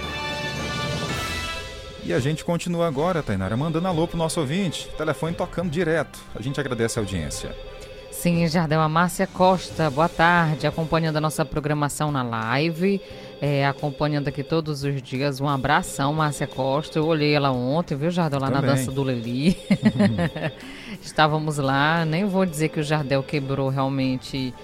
E 2.06 2.12
a 2.12 2.20
gente 2.20 2.44
continua 2.44 2.86
agora, 2.86 3.20
Tainara, 3.20 3.56
mandando 3.56 3.88
alô 3.88 4.06
pro 4.06 4.16
nosso 4.16 4.38
ouvinte. 4.38 4.88
Telefone 4.96 5.34
tocando 5.34 5.68
direto. 5.70 6.20
A 6.36 6.40
gente 6.40 6.60
agradece 6.60 7.00
a 7.00 7.02
audiência. 7.02 7.52
Sim, 8.12 8.46
Jardel, 8.46 8.80
a 8.80 8.88
Márcia 8.88 9.26
Costa, 9.26 9.90
boa 9.90 10.08
tarde, 10.08 10.68
acompanhando 10.68 11.16
a 11.16 11.20
nossa 11.20 11.44
programação 11.44 12.12
na 12.12 12.22
live, 12.22 13.00
é, 13.40 13.66
acompanhando 13.66 14.28
aqui 14.28 14.44
todos 14.44 14.84
os 14.84 15.02
dias. 15.02 15.40
Um 15.40 15.48
abração, 15.48 16.12
Márcia 16.12 16.46
Costa. 16.46 16.96
Eu 16.96 17.06
olhei 17.06 17.34
ela 17.34 17.50
ontem, 17.50 17.96
viu, 17.96 18.08
Jardel, 18.12 18.38
lá 18.38 18.52
Também. 18.52 18.62
na 18.62 18.76
dança 18.76 18.92
do 18.92 19.02
Leli. 19.02 19.58
Estávamos 21.02 21.58
lá, 21.58 22.04
nem 22.04 22.24
vou 22.24 22.46
dizer 22.46 22.68
que 22.68 22.78
o 22.78 22.84
Jardel 22.84 23.20
quebrou 23.24 23.68
realmente. 23.68 24.54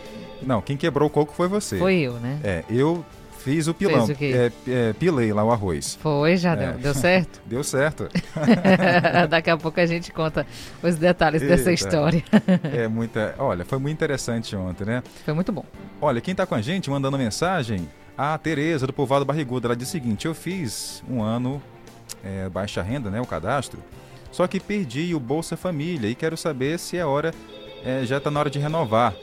Não, 0.40 0.62
quem 0.62 0.76
quebrou 0.76 1.08
o 1.08 1.10
coco 1.10 1.32
foi 1.32 1.48
você. 1.48 1.76
Foi 1.76 1.96
eu, 1.96 2.12
né? 2.14 2.38
É, 2.44 2.64
eu 2.70 3.04
fiz 3.42 3.66
o 3.66 3.74
pilão. 3.74 4.06
Fez 4.06 4.10
o 4.10 4.14
quê? 4.18 4.32
É, 4.34 4.52
é, 4.70 4.92
pilei 4.92 5.32
lá 5.32 5.44
o 5.44 5.50
arroz. 5.50 5.98
Foi, 6.00 6.36
Jardel, 6.36 6.70
É. 6.70 6.72
deu 6.74 6.94
certo? 6.94 7.40
Deu 7.46 7.64
certo. 7.64 8.08
Daqui 9.28 9.50
a 9.50 9.56
pouco 9.56 9.78
a 9.80 9.86
gente 9.86 10.12
conta 10.12 10.46
os 10.82 10.96
detalhes 10.96 11.40
dessa 11.42 11.70
Eita. 11.70 11.72
história. 11.72 12.22
É 12.74 12.88
muita. 12.88 13.34
Olha, 13.38 13.64
foi 13.64 13.78
muito 13.78 13.94
interessante 13.94 14.54
ontem, 14.56 14.84
né? 14.84 15.02
Foi 15.24 15.34
muito 15.34 15.52
bom. 15.52 15.64
Olha, 16.00 16.20
quem 16.20 16.34
tá 16.34 16.46
com 16.46 16.54
a 16.54 16.60
gente 16.62 16.90
mandando 16.90 17.18
mensagem, 17.18 17.88
a 18.16 18.36
Tereza 18.38 18.86
do 18.86 18.92
Povoado 18.92 19.24
Barrigudo, 19.24 19.66
ela 19.66 19.76
diz 19.76 19.88
o 19.88 19.90
seguinte: 19.92 20.26
eu 20.26 20.34
fiz 20.34 21.02
um 21.08 21.22
ano 21.22 21.62
é, 22.24 22.48
baixa 22.48 22.82
renda, 22.82 23.10
né? 23.10 23.20
O 23.20 23.26
cadastro. 23.26 23.80
Só 24.30 24.46
que 24.46 24.58
perdi 24.58 25.14
o 25.14 25.20
Bolsa 25.20 25.56
Família 25.56 26.08
e 26.08 26.14
quero 26.14 26.36
saber 26.38 26.78
se 26.78 26.96
é 26.96 27.04
hora, 27.04 27.34
é, 27.84 28.02
já 28.04 28.18
tá 28.18 28.30
na 28.30 28.40
hora 28.40 28.48
de 28.50 28.58
renovar. 28.58 29.14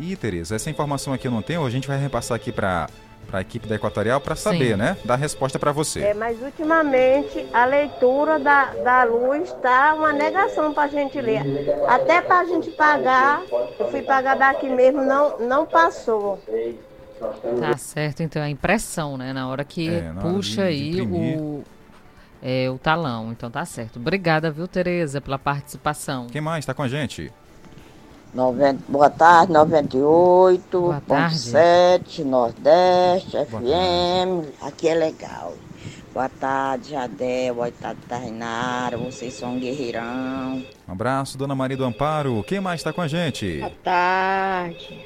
Ih, 0.00 0.16
Tereza, 0.16 0.56
essa 0.56 0.68
informação 0.70 1.12
aqui 1.12 1.28
eu 1.28 1.30
não 1.30 1.42
tenho, 1.42 1.64
a 1.64 1.70
gente 1.70 1.86
vai 1.86 1.98
repassar 1.98 2.34
aqui 2.34 2.50
para 2.50 2.88
a 3.32 3.40
equipe 3.40 3.66
da 3.66 3.76
Equatorial 3.76 4.20
para 4.20 4.36
saber, 4.36 4.72
Sim. 4.72 4.76
né? 4.76 4.96
Dar 5.04 5.16
resposta 5.16 5.58
para 5.58 5.72
você. 5.72 6.00
É, 6.00 6.14
mas 6.14 6.40
ultimamente 6.42 7.46
a 7.52 7.64
leitura 7.64 8.38
da, 8.38 8.66
da 8.74 9.04
luz 9.04 9.44
está 9.48 9.94
uma 9.94 10.12
negação 10.12 10.72
para 10.74 10.84
a 10.84 10.88
gente 10.88 11.20
ler. 11.20 11.42
Até 11.88 12.20
para 12.20 12.40
a 12.40 12.44
gente 12.44 12.70
pagar, 12.72 13.42
eu 13.78 13.90
fui 13.90 14.02
pagar 14.02 14.36
daqui 14.36 14.68
mesmo, 14.68 15.02
não, 15.02 15.38
não 15.38 15.64
passou. 15.66 16.38
Tá 17.60 17.76
certo, 17.76 18.22
então 18.22 18.42
a 18.42 18.50
impressão, 18.50 19.16
né? 19.16 19.32
Na 19.32 19.48
hora 19.48 19.64
que 19.64 19.88
É, 19.88 20.00
na 20.12 20.20
hora 20.20 20.20
puxa 20.34 20.62
de- 20.68 20.76
de 20.92 21.00
aí 21.00 21.00
imprimir. 21.00 21.38
o, 21.40 21.64
é, 22.42 22.68
o 22.68 22.76
talão. 22.78 23.30
Então 23.30 23.50
tá 23.50 23.64
certo. 23.64 23.98
Obrigada, 23.98 24.50
viu, 24.50 24.66
Tereza, 24.66 25.20
pela 25.20 25.38
participação. 25.38 26.26
Quem 26.26 26.40
mais 26.40 26.62
está 26.62 26.74
com 26.74 26.82
a 26.82 26.88
gente? 26.88 27.32
90, 28.34 28.84
boa 28.88 29.10
tarde, 29.10 29.52
98, 29.52 31.02
tarde. 31.06 31.38
7, 31.38 32.24
Nordeste, 32.24 33.36
FM, 33.36 34.48
aqui 34.62 34.88
é 34.88 34.94
legal. 34.94 35.52
Boa 36.14 36.30
tarde, 36.30 36.90
Jadel, 36.90 37.54
boa 37.54 37.70
tarde, 37.70 38.00
Tainara, 38.08 38.96
vocês 38.96 39.34
são 39.34 39.56
um 39.56 39.60
guerreirão. 39.60 40.64
Um 40.88 40.92
abraço, 40.92 41.36
Dona 41.36 41.54
Maria 41.54 41.76
do 41.76 41.84
Amparo. 41.84 42.42
Quem 42.44 42.58
mais 42.58 42.80
está 42.80 42.90
com 42.90 43.02
a 43.02 43.08
gente? 43.08 43.58
Boa 43.58 43.72
tarde. 43.84 44.98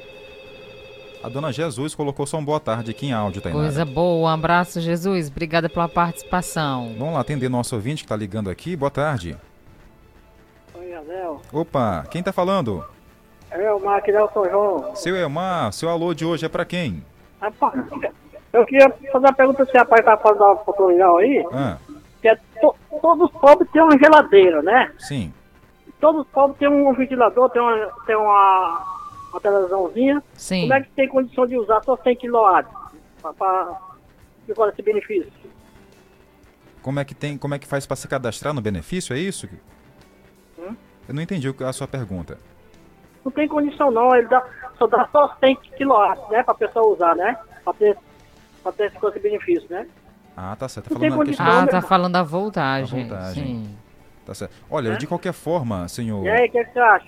A 1.21 1.29
Dona 1.29 1.53
Jesus 1.53 1.97
colocou 1.97 2.27
só 2.27 2.39
um 2.39 2.45
boa 2.45 2.61
tarde 2.61 2.93
aqui 2.93 3.07
em 3.07 3.13
áudio, 3.13 3.43
Tainara. 3.43 3.65
Coisa 3.65 3.85
boa, 3.85 4.31
um 4.31 4.33
abraço, 4.33 4.81
Jesus. 4.81 5.27
Obrigada 5.27 5.69
pela 5.69 5.89
participação. 5.89 6.95
Vamos 6.97 7.15
lá 7.15 7.21
atender 7.21 7.49
nosso 7.49 7.75
ouvinte 7.75 8.05
que 8.05 8.07
está 8.07 8.15
ligando 8.15 8.49
aqui. 8.51 8.77
Boa 8.77 8.91
tarde. 8.91 9.37
Oi, 10.77 10.95
Adel. 10.95 11.43
Opa, 11.53 12.07
quem 12.09 12.21
está 12.21 12.33
falando? 12.33 12.85
É 13.59 13.73
o 13.73 13.81
Maquinel 13.81 14.31
São 14.33 14.45
João. 14.49 14.95
Seu 14.97 15.17
Elmar, 15.17 15.73
seu 15.73 15.89
alô 15.89 16.13
de 16.15 16.25
hoje 16.25 16.45
é 16.45 16.49
para 16.49 16.65
quem? 16.65 17.05
Rapaz, 17.41 17.75
eu 18.53 18.65
queria 18.67 18.91
fazer 19.13 19.27
uma 19.27 19.33
pergunta 19.33 19.65
se 19.65 19.73
o 19.73 19.79
rapaz 19.79 20.05
tá 20.05 20.17
falando 20.17 20.39
da 20.39 20.51
oportunidade 20.53 21.17
aí. 21.25 21.47
Ah, 21.53 21.79
Que 22.21 22.29
é 22.29 22.37
to- 22.61 22.75
todos 23.01 23.27
os 23.31 23.41
pobres 23.41 23.71
têm 23.71 23.83
uma 23.83 23.99
geladeira, 23.99 24.63
né? 24.63 24.93
sim. 24.99 25.33
Todos 25.99 26.23
os 26.23 26.29
pobres 26.29 26.59
têm 26.59 26.69
um 26.69 26.93
ventilador, 26.93 27.49
tem 27.49 27.63
uma, 27.63 27.91
tem 28.07 28.15
uma, 28.17 28.85
uma 29.31 29.41
televisãozinha. 29.41 30.23
Sim. 30.35 30.61
Como 30.63 30.75
é 30.75 30.83
que 30.83 30.91
tem 30.91 31.09
condição 31.09 31.47
de 31.47 31.57
usar 31.57 31.83
só 31.85 31.97
100 31.97 32.17
kW? 32.17 32.67
Para 33.23 33.33
qual 34.55 34.69
esse 34.69 34.83
benefício? 34.83 35.33
Como 36.83 37.01
é 37.01 37.05
que 37.05 37.15
tem, 37.15 37.39
como 37.39 37.55
é 37.55 37.59
que 37.59 37.67
faz 37.67 37.87
para 37.87 37.97
se 37.97 38.07
cadastrar 38.07 38.53
no 38.53 38.61
benefício, 38.61 39.17
é 39.17 39.19
isso? 39.19 39.49
Hum? 40.59 40.77
Eu 41.09 41.15
não 41.15 41.23
entendi 41.23 41.53
a 41.65 41.73
sua 41.73 41.89
pergunta. 41.89 42.39
Não 43.27 43.33
tem 43.33 43.49
condição 43.49 43.91
não, 43.91 44.15
ele 44.15 44.29
dá, 44.29 44.41
só 44.79 44.87
dá 44.87 45.09
só 45.11 45.35
100 45.41 45.57
kW, 45.57 46.31
né? 46.31 46.45
Pra 46.45 46.55
pessoa 46.55 46.95
usar, 46.95 47.17
né? 47.17 47.37
Pra 47.65 47.73
ter, 47.73 47.99
pra 48.63 48.71
ter 48.71 48.87
esse 48.87 49.19
benefício, 49.19 49.67
né? 49.69 49.85
Ah, 50.37 50.55
tá 50.57 50.69
certo. 50.69 50.91
Tá 50.91 50.95
Não 50.95 51.01
tem 51.01 51.11
falando 51.11 51.27
questão 51.27 51.45
Ah, 51.45 51.67
tá 51.67 51.83
falando 51.83 52.13
da 52.13 52.23
voltagem. 52.23 53.09
da 53.09 53.17
voltagem. 53.17 53.45
Sim. 53.45 53.77
Tá 54.27 54.35
certo. 54.35 54.53
Olha, 54.69 54.91
É? 54.91 54.97
de 54.97 55.07
qualquer 55.07 55.33
forma, 55.33 55.87
senhor. 55.87 56.27
E 56.27 56.29
aí, 56.29 56.49
o 56.49 56.51
que, 56.53 56.65
que 56.65 56.73
você 56.73 56.81
acha? 56.81 57.07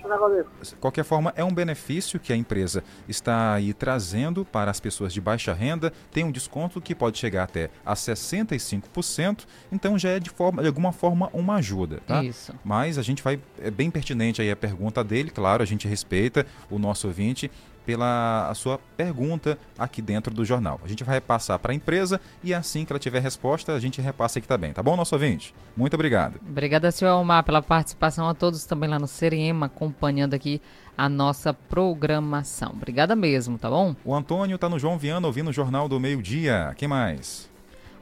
De 0.63 0.75
qualquer 0.77 1.03
forma, 1.03 1.33
é 1.35 1.43
um 1.43 1.53
benefício 1.53 2.17
que 2.17 2.31
a 2.31 2.35
empresa 2.35 2.81
está 3.09 3.53
aí 3.53 3.73
trazendo 3.73 4.45
para 4.45 4.71
as 4.71 4.79
pessoas 4.79 5.11
de 5.13 5.19
baixa 5.19 5.53
renda. 5.53 5.91
Tem 6.11 6.23
um 6.23 6.31
desconto 6.31 6.79
que 6.79 6.95
pode 6.95 7.17
chegar 7.17 7.43
até 7.43 7.69
a 7.85 7.93
65%. 7.93 9.45
Então 9.71 9.99
já 9.99 10.09
é 10.11 10.19
de, 10.19 10.29
forma, 10.29 10.61
de 10.61 10.67
alguma 10.69 10.91
forma 10.91 11.29
uma 11.33 11.55
ajuda, 11.55 11.99
tá? 12.07 12.23
Isso. 12.23 12.53
Mas 12.63 12.97
a 12.97 13.01
gente 13.01 13.21
vai. 13.21 13.39
É 13.61 13.69
bem 13.69 13.91
pertinente 13.91 14.41
aí 14.41 14.49
a 14.49 14.55
pergunta 14.55 15.03
dele, 15.03 15.29
claro, 15.29 15.61
a 15.61 15.65
gente 15.65 15.87
respeita 15.87 16.45
o 16.69 16.79
nosso 16.79 17.07
ouvinte 17.07 17.51
pela 17.89 18.53
sua 18.53 18.79
pergunta 18.95 19.57
aqui 19.75 19.99
dentro 19.99 20.31
do 20.31 20.45
jornal. 20.45 20.79
A 20.85 20.87
gente 20.87 21.03
vai 21.03 21.15
repassar 21.15 21.57
para 21.57 21.71
a 21.71 21.75
empresa 21.75 22.21
e 22.43 22.53
assim 22.53 22.85
que 22.85 22.93
ela 22.93 22.99
tiver 22.99 23.19
resposta, 23.19 23.73
a 23.73 23.79
gente 23.79 23.99
repassa 23.99 24.37
aqui 24.37 24.47
também, 24.47 24.71
tá 24.71 24.83
bom, 24.83 24.95
nosso 24.95 25.15
ouvinte? 25.15 25.55
Muito 25.75 25.95
obrigado. 25.95 26.39
Obrigada, 26.47 26.91
senhor 26.91 27.09
Almar, 27.09 27.43
pela 27.43 27.63
participação. 27.63 28.29
A 28.29 28.35
todos 28.35 28.63
também 28.63 28.87
lá 28.87 28.99
no 28.99 29.07
Serema, 29.07 29.65
acompanhando 29.65 30.35
aqui 30.35 30.61
a 30.95 31.09
nossa 31.09 31.51
programação. 31.51 32.73
Obrigada 32.73 33.15
mesmo, 33.15 33.57
tá 33.57 33.71
bom? 33.71 33.95
O 34.05 34.13
Antônio 34.13 34.59
tá 34.59 34.69
no 34.69 34.77
João 34.77 34.99
Viana 34.99 35.25
ouvindo 35.25 35.49
o 35.49 35.53
Jornal 35.53 35.89
do 35.89 35.99
Meio 35.99 36.21
Dia. 36.21 36.75
Quem 36.77 36.87
mais? 36.87 37.49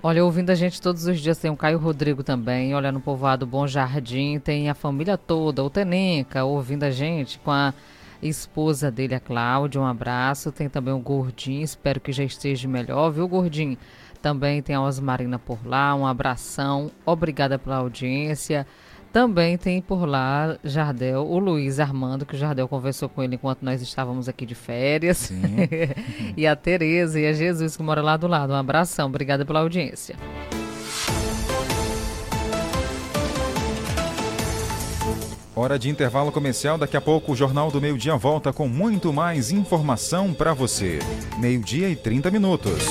Olha, 0.03 0.25
ouvindo 0.25 0.49
a 0.49 0.55
gente 0.55 0.81
todos 0.81 1.07
os 1.07 1.17
dias, 1.21 1.37
tem 1.37 1.49
o 1.49 1.55
Caio 1.55 1.79
Rodrigo 1.79 2.23
também, 2.23 2.75
olha 2.75 2.91
no 2.91 2.99
povoado 2.99 3.47
Bom 3.47 3.65
Jardim, 3.65 4.37
tem 4.37 4.69
a 4.69 4.75
família 4.75 5.17
toda, 5.17 5.63
o 5.63 5.69
Tenenca, 5.69 6.43
ouvindo 6.43 6.83
a 6.83 6.91
gente 6.91 7.39
com 7.39 7.51
a 7.51 7.73
esposa 8.21 8.91
dele, 8.91 9.15
a 9.15 9.19
Cláudia, 9.19 9.81
um 9.81 9.85
abraço, 9.85 10.51
tem 10.51 10.69
também 10.69 10.93
o 10.93 10.99
Gordinho, 10.99 11.63
espero 11.63 11.99
que 11.99 12.11
já 12.11 12.23
esteja 12.23 12.67
melhor, 12.67 13.11
viu, 13.11 13.27
Gordinho? 13.27 13.77
Também 14.21 14.61
tem 14.61 14.75
a 14.75 14.81
Osmarina 14.81 15.37
por 15.37 15.65
lá, 15.65 15.95
um 15.95 16.05
abração, 16.05 16.91
obrigada 17.05 17.57
pela 17.59 17.77
audiência. 17.77 18.65
Também 19.11 19.57
tem 19.57 19.81
por 19.81 20.05
lá 20.05 20.57
Jardel, 20.63 21.25
o 21.25 21.39
Luiz 21.39 21.79
Armando, 21.79 22.25
que 22.25 22.35
o 22.35 22.37
Jardel 22.37 22.67
conversou 22.67 23.07
com 23.07 23.23
ele 23.23 23.35
enquanto 23.35 23.63
nós 23.63 23.81
estávamos 23.81 24.27
aqui 24.27 24.45
de 24.45 24.53
férias. 24.53 25.31
e 26.35 26.45
a 26.45 26.55
Tereza 26.55 27.19
e 27.19 27.25
a 27.25 27.33
Jesus, 27.33 27.77
que 27.77 27.83
mora 27.83 28.01
lá 28.01 28.17
do 28.17 28.27
lado. 28.27 28.53
Um 28.53 28.57
abração, 28.57 29.07
obrigada 29.07 29.45
pela 29.45 29.61
audiência. 29.61 30.15
Hora 35.57 35.79
de 35.79 35.89
intervalo 35.89 36.31
comercial. 36.31 36.77
Daqui 36.77 36.95
a 36.95 37.01
pouco 37.01 37.31
o 37.31 37.35
Jornal 37.35 37.71
do 37.71 37.81
Meio 37.81 37.97
Dia 37.97 38.15
volta 38.15 38.53
com 38.53 38.67
muito 38.67 39.11
mais 39.11 39.49
informação 39.49 40.31
para 40.31 40.53
você. 40.53 40.99
Meio-dia 41.39 41.89
e 41.89 41.95
30 41.95 42.29
minutos. 42.29 42.83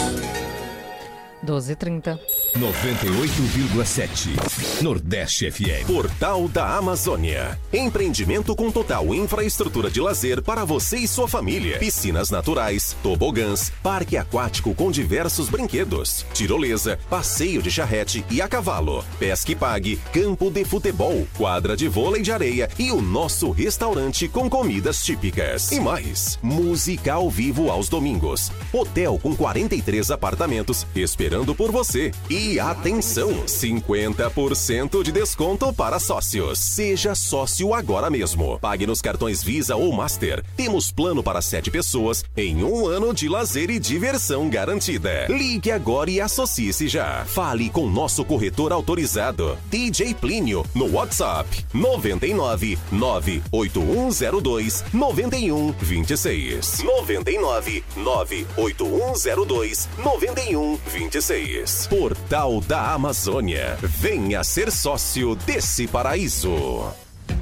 12h30. 1.44 2.18
98,7 2.56 4.82
Nordeste 4.82 5.50
FM. 5.50 5.86
Portal 5.86 6.48
da 6.48 6.76
Amazônia. 6.76 7.60
Empreendimento 7.70 8.56
com 8.56 8.70
total 8.70 9.14
infraestrutura 9.14 9.90
de 9.90 10.00
lazer 10.00 10.42
para 10.42 10.64
você 10.64 10.96
e 10.96 11.06
sua 11.06 11.28
família. 11.28 11.78
Piscinas 11.78 12.30
naturais, 12.30 12.96
tobogãs, 13.02 13.70
parque 13.82 14.16
aquático 14.16 14.74
com 14.74 14.90
diversos 14.90 15.50
brinquedos, 15.50 16.24
tirolesa, 16.32 16.98
passeio 17.10 17.60
de 17.60 17.70
charrete 17.70 18.24
e 18.30 18.40
a 18.40 18.48
cavalo, 18.48 19.04
pesca 19.18 19.52
e 19.52 19.54
pague, 19.54 20.00
campo 20.12 20.50
de 20.50 20.64
futebol, 20.64 21.28
quadra 21.36 21.76
de 21.76 21.88
vôlei 21.88 22.22
de 22.22 22.32
areia 22.32 22.70
e 22.78 22.90
o 22.90 23.02
nosso 23.02 23.50
restaurante 23.50 24.28
com 24.28 24.48
comidas 24.48 25.04
típicas. 25.04 25.72
E 25.72 25.80
mais, 25.80 26.38
música 26.42 27.12
ao 27.12 27.28
vivo 27.28 27.70
aos 27.70 27.90
domingos. 27.90 28.50
Hotel 28.72 29.20
com 29.22 29.36
43 29.36 30.10
apartamentos 30.10 30.86
esperando 30.94 31.54
por 31.54 31.70
você. 31.70 32.12
E 32.30 32.45
E 32.46 32.60
atenção, 32.60 33.42
50% 33.44 35.02
de 35.02 35.10
desconto 35.10 35.72
para 35.72 35.98
sócios. 35.98 36.60
Seja 36.60 37.12
sócio 37.12 37.74
agora 37.74 38.08
mesmo. 38.08 38.56
Pague 38.60 38.86
nos 38.86 39.02
cartões 39.02 39.42
Visa 39.42 39.74
ou 39.74 39.92
Master. 39.92 40.44
Temos 40.56 40.92
plano 40.92 41.24
para 41.24 41.42
sete 41.42 41.72
pessoas 41.72 42.24
em 42.36 42.62
um 42.62 42.86
ano 42.86 43.12
de 43.12 43.28
lazer 43.28 43.68
e 43.68 43.80
diversão 43.80 44.48
garantida. 44.48 45.26
Ligue 45.28 45.72
agora 45.72 46.08
e 46.08 46.20
associe-se 46.20 46.86
já. 46.86 47.24
Fale 47.24 47.68
com 47.68 47.90
nosso 47.90 48.24
corretor 48.24 48.72
autorizado, 48.72 49.58
DJ 49.68 50.14
Plínio, 50.14 50.64
no 50.72 50.92
WhatsApp 50.92 51.66
99 51.74 52.78
98102 52.92 54.84
9126. 54.92 56.84
99 56.84 57.84
98102 57.96 59.88
9126. 59.98 61.88
Portal 61.88 62.35
da 62.68 62.92
Amazônia. 62.92 63.78
Venha 63.80 64.44
ser 64.44 64.70
sócio 64.70 65.34
desse 65.34 65.88
paraíso. 65.88 66.52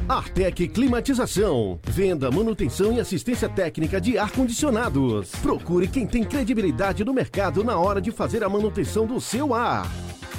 Artec 0.09 0.69
Climatização. 0.69 1.81
Venda, 1.83 2.31
manutenção 2.31 2.93
e 2.93 3.01
assistência 3.01 3.49
técnica 3.49 4.01
de 4.01 4.17
ar-condicionados. 4.17 5.33
Procure 5.43 5.89
quem 5.89 6.07
tem 6.07 6.23
credibilidade 6.23 7.05
no 7.05 7.13
mercado 7.13 7.65
na 7.65 7.77
hora 7.77 8.01
de 8.01 8.13
fazer 8.13 8.45
a 8.45 8.49
manutenção 8.49 9.05
do 9.05 9.21
seu 9.21 9.53
ar. 9.53 9.91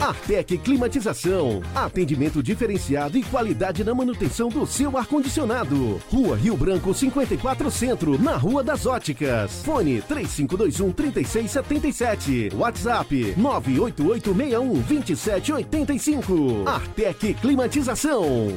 Artec 0.00 0.56
Climatização. 0.58 1.62
Atendimento 1.74 2.42
diferenciado 2.42 3.18
e 3.18 3.22
qualidade 3.24 3.82
na 3.82 3.94
manutenção 3.94 4.48
do 4.48 4.66
seu 4.66 4.96
ar-condicionado. 4.96 6.00
Rua 6.08 6.36
Rio 6.36 6.56
Branco 6.56 6.94
54 6.94 7.70
Centro, 7.70 8.20
na 8.20 8.36
Rua 8.36 8.62
das 8.62 8.86
Óticas. 8.86 9.62
Fone 9.64 10.00
3521 10.02 10.92
3677. 10.92 12.50
WhatsApp 12.54 13.34
98861 13.36 14.82
2785. 14.82 16.68
Artec 16.68 17.34
Climatização. 17.34 18.52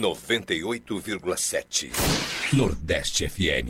98,7 0.00 2.33
Nordeste 2.56 3.28
FM. 3.28 3.66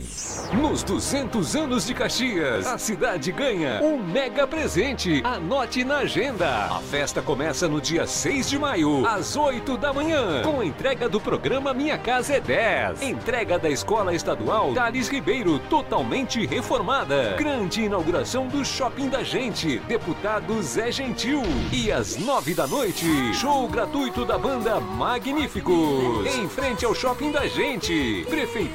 Nos 0.61 0.83
200 0.83 1.55
anos 1.55 1.87
de 1.87 1.93
Caxias, 1.95 2.67
a 2.67 2.77
cidade 2.77 3.31
ganha 3.31 3.81
um 3.81 3.97
mega 3.97 4.45
presente. 4.45 5.23
Anote 5.23 5.83
na 5.83 5.99
agenda. 5.99 6.65
A 6.65 6.79
festa 6.81 7.19
começa 7.19 7.67
no 7.67 7.81
dia 7.81 8.05
6 8.05 8.47
de 8.47 8.59
maio, 8.59 9.03
às 9.07 9.35
8 9.35 9.75
da 9.75 9.91
manhã, 9.91 10.43
com 10.43 10.61
entrega 10.61 11.09
do 11.09 11.19
programa 11.19 11.73
Minha 11.73 11.97
Casa 11.97 12.35
é 12.35 12.39
10. 12.39 13.01
Entrega 13.01 13.57
da 13.57 13.71
Escola 13.71 14.13
Estadual 14.13 14.71
Thales 14.75 15.07
Ribeiro, 15.07 15.57
totalmente 15.67 16.45
reformada. 16.45 17.33
Grande 17.39 17.81
inauguração 17.81 18.47
do 18.47 18.63
Shopping 18.63 19.09
da 19.09 19.23
Gente, 19.23 19.79
deputado 19.79 20.61
Zé 20.61 20.91
Gentil. 20.91 21.41
E 21.71 21.91
às 21.91 22.17
9 22.17 22.53
da 22.53 22.67
noite, 22.67 23.33
show 23.33 23.67
gratuito 23.67 24.23
da 24.25 24.37
banda 24.37 24.79
Magníficos. 24.79 26.27
Em 26.35 26.47
frente 26.47 26.85
ao 26.85 26.93
Shopping 26.93 27.31
da 27.31 27.47
Gente, 27.47 28.23
Prefeitura 28.29 28.74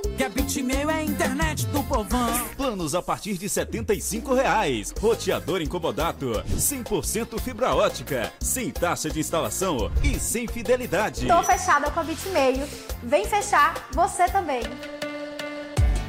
Que 0.21 0.25
a 0.25 0.29
Bitmail 0.29 0.87
é 0.87 0.93
a 0.93 1.03
internet 1.03 1.65
do 1.65 1.81
povão. 1.83 2.47
Planos 2.55 2.93
a 2.93 3.01
partir 3.01 3.39
de 3.39 3.49
75 3.49 4.35
reais. 4.35 4.93
Roteador 5.01 5.63
incomodato, 5.63 6.43
100% 6.47 7.39
fibra 7.39 7.73
ótica, 7.73 8.31
sem 8.39 8.69
taxa 8.69 9.09
de 9.09 9.19
instalação 9.19 9.91
e 10.03 10.19
sem 10.19 10.47
fidelidade. 10.47 11.25
Tô 11.25 11.41
fechada 11.41 11.89
com 11.89 12.01
a 12.01 12.03
Bitmail. 12.03 12.67
Vem 13.01 13.25
fechar 13.25 13.89
você 13.95 14.25
também. 14.27 14.61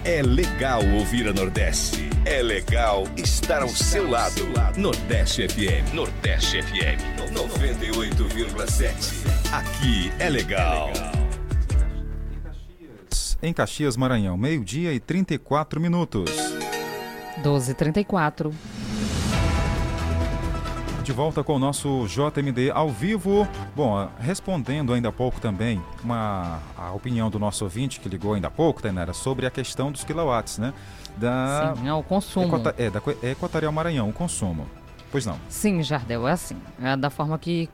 É 0.05 0.21
legal 0.21 0.85
ouvir 0.99 1.27
a 1.27 1.33
Nordeste. 1.33 2.11
É 2.27 2.43
legal 2.43 3.05
estar 3.17 3.63
ao 3.63 3.71
seu 3.71 4.11
lado. 4.11 4.43
Nordeste 4.77 5.49
FM. 5.49 5.95
Nordeste 5.95 6.61
FM. 6.63 7.01
98,7. 7.33 8.93
Aqui 9.51 10.13
é 10.19 10.29
legal. 10.29 10.91
Em 13.45 13.53
Caxias, 13.53 13.97
Maranhão, 13.97 14.37
meio-dia 14.37 14.93
e 14.93 15.01
34 15.01 15.81
minutos. 15.81 16.31
12h34. 17.43 18.53
De 21.03 21.11
volta 21.11 21.43
com 21.43 21.57
o 21.57 21.59
nosso 21.59 22.07
JMD 22.07 22.71
ao 22.73 22.89
vivo. 22.89 23.49
Bom, 23.75 24.09
respondendo 24.21 24.93
ainda 24.93 25.09
há 25.09 25.13
pouco 25.13 25.41
também 25.41 25.83
uma, 26.05 26.61
a 26.79 26.93
opinião 26.93 27.29
do 27.29 27.41
nosso 27.41 27.65
ouvinte 27.65 27.99
que 27.99 28.09
ligou 28.09 28.35
ainda 28.35 28.47
há 28.47 28.51
pouco, 28.51 28.81
Tainara, 28.81 29.13
sobre 29.13 29.45
a 29.45 29.51
questão 29.51 29.91
dos 29.91 30.05
quilowatts, 30.05 30.59
né? 30.59 30.73
Da, 31.17 31.75
Sim, 31.77 31.89
é 31.89 31.93
o 31.93 32.03
consumo. 32.05 32.47
Equata, 32.47 32.75
é, 32.79 32.91
da 32.91 33.03
Equatorial 33.29 33.73
Maranhão, 33.73 34.09
o 34.09 34.13
consumo. 34.13 34.69
Pois 35.11 35.27
não. 35.27 35.37
Sim, 35.49 35.83
Jardel, 35.83 36.29
é 36.29 36.33
assim. 36.33 36.57
É 36.81 36.97
da 36.97 37.11
forma 37.11 37.37
que, 37.41 37.69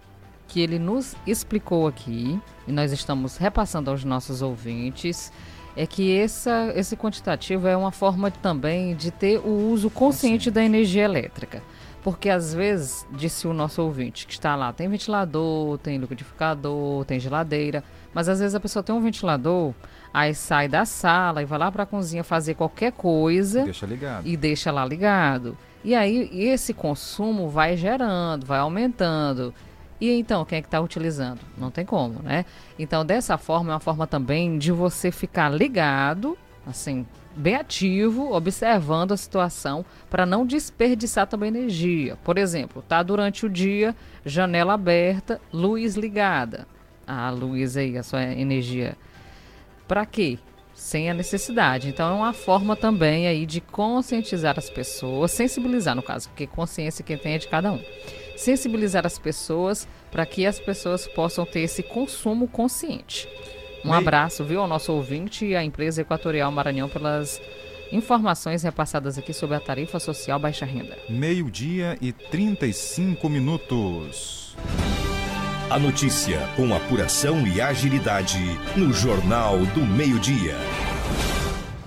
que 0.47 0.63
ele 0.63 0.79
nos 0.79 1.15
explicou 1.27 1.87
aqui, 1.87 2.41
e 2.67 2.73
nós 2.73 2.91
estamos 2.91 3.37
repassando 3.37 3.91
aos 3.91 4.03
nossos 4.03 4.41
ouvintes, 4.41 5.31
é 5.79 5.87
que 5.87 6.19
essa, 6.19 6.73
esse 6.75 6.97
quantitativo 6.97 7.69
é 7.69 7.77
uma 7.77 7.93
forma 7.93 8.33
também 8.33 8.97
de 8.97 9.13
ter 9.13 9.39
o 9.39 9.71
uso 9.71 9.89
consciente 9.89 10.51
da 10.51 10.61
energia 10.61 11.05
elétrica. 11.05 11.63
Porque 12.03 12.29
às 12.29 12.53
vezes, 12.53 13.07
disse 13.13 13.47
o 13.47 13.53
nosso 13.53 13.81
ouvinte, 13.83 14.27
que 14.27 14.33
está 14.33 14.57
lá, 14.57 14.73
tem 14.73 14.89
ventilador, 14.89 15.79
tem 15.79 15.99
liquidificador, 15.99 17.05
tem 17.05 17.21
geladeira, 17.21 17.85
mas 18.13 18.29
às 18.29 18.41
vezes 18.41 18.57
a 18.57 18.61
pessoa 18.61 18.83
tem 18.83 18.93
um 18.93 19.01
ventilador, 19.01 19.73
aí 20.13 20.35
sai 20.35 20.67
da 20.67 20.85
sala 20.85 21.43
e 21.43 21.45
vai 21.45 21.59
lá 21.61 21.71
para 21.71 21.85
a 21.85 21.87
cozinha 21.87 22.25
fazer 22.25 22.55
qualquer 22.55 22.91
coisa 22.91 23.63
Deixa 23.63 23.87
ligado. 23.87 24.27
e 24.27 24.37
deixa 24.37 24.73
lá 24.73 24.85
ligado. 24.85 25.57
E 25.85 25.95
aí 25.95 26.29
esse 26.33 26.75
consumo 26.75 27.49
vai 27.49 27.77
gerando, 27.77 28.45
vai 28.45 28.59
aumentando. 28.59 29.55
E 30.01 30.11
então, 30.11 30.45
quem 30.45 30.59
é 30.59 30.63
que 30.63 30.69
está 30.69 30.81
utilizando? 30.81 31.41
Não 31.57 31.71
tem 31.71 31.85
como, 31.85 32.23
né? 32.23 32.45
Então, 32.79 33.05
dessa 33.05 33.37
forma, 33.37 33.71
é 33.71 33.75
uma 33.75 33.81
forma 33.81 34.07
também 34.07 34.59
de 34.59 34.71
você 34.71 35.11
ficar 35.11 35.49
ligado, 35.49 36.39
assim, 36.67 37.05
bem 37.35 37.55
ativo, 37.55 38.33
observando 38.33 39.13
a 39.13 39.17
situação 39.17 39.85
para 40.11 40.27
não 40.27 40.47
desperdiçar 40.47 41.27
também 41.27 41.49
energia. 41.49 42.17
Por 42.23 42.39
exemplo, 42.39 42.83
tá 42.83 43.03
durante 43.03 43.47
o 43.47 43.49
dia, 43.49 43.95
janela 44.25 44.75
aberta, 44.75 45.41
luz 45.53 45.97
ligada. 45.97 46.67
A 47.07 47.31
luz 47.31 47.77
aí, 47.77 47.97
a 47.97 48.03
sua 48.03 48.23
energia. 48.23 48.97
Para 49.87 50.05
quê? 50.05 50.39
Sem 50.75 51.11
a 51.11 51.15
necessidade. 51.15 51.89
Então 51.89 52.09
é 52.11 52.15
uma 52.15 52.33
forma 52.33 52.77
também 52.77 53.27
aí 53.27 53.47
de 53.47 53.61
conscientizar 53.61 54.59
as 54.59 54.69
pessoas, 54.69 55.31
sensibilizar 55.31 55.97
no 55.97 56.03
caso, 56.03 56.29
porque 56.29 56.47
consciência 56.47 57.05
quem 57.05 57.17
tem 57.17 57.35
é 57.35 57.39
de 57.39 57.49
cada 57.49 57.73
um. 57.73 57.83
Sensibilizar 58.39 59.05
as 59.05 59.19
pessoas 59.19 59.87
para 60.13 60.25
que 60.25 60.47
as 60.47 60.61
pessoas 60.61 61.07
possam 61.09 61.45
ter 61.45 61.61
esse 61.61 61.83
consumo 61.83 62.47
consciente. 62.47 63.29
Um 63.85 63.89
Meio- 63.89 63.99
abraço, 64.01 64.45
viu, 64.45 64.61
ao 64.61 64.69
nosso 64.69 64.93
ouvinte 64.93 65.45
e 65.45 65.57
à 65.57 65.65
empresa 65.65 66.03
Equatorial 66.03 66.51
Maranhão 66.53 66.89
pelas 66.89 67.41
informações 67.91 68.63
repassadas 68.63 69.19
aqui 69.19 69.33
sobre 69.33 69.57
a 69.57 69.61
tarifa 69.61 69.99
social 69.99 70.39
baixa 70.39 70.65
renda. 70.65 70.97
Meio-dia 71.09 71.99
e 72.01 72.13
35 72.13 73.29
minutos. 73.29 74.55
A 75.69 75.79
notícia 75.79 76.39
com 76.57 76.73
apuração 76.75 77.47
e 77.47 77.61
agilidade 77.61 78.39
no 78.77 78.93
Jornal 78.93 79.59
do 79.75 79.81
Meio-Dia. 79.85 80.57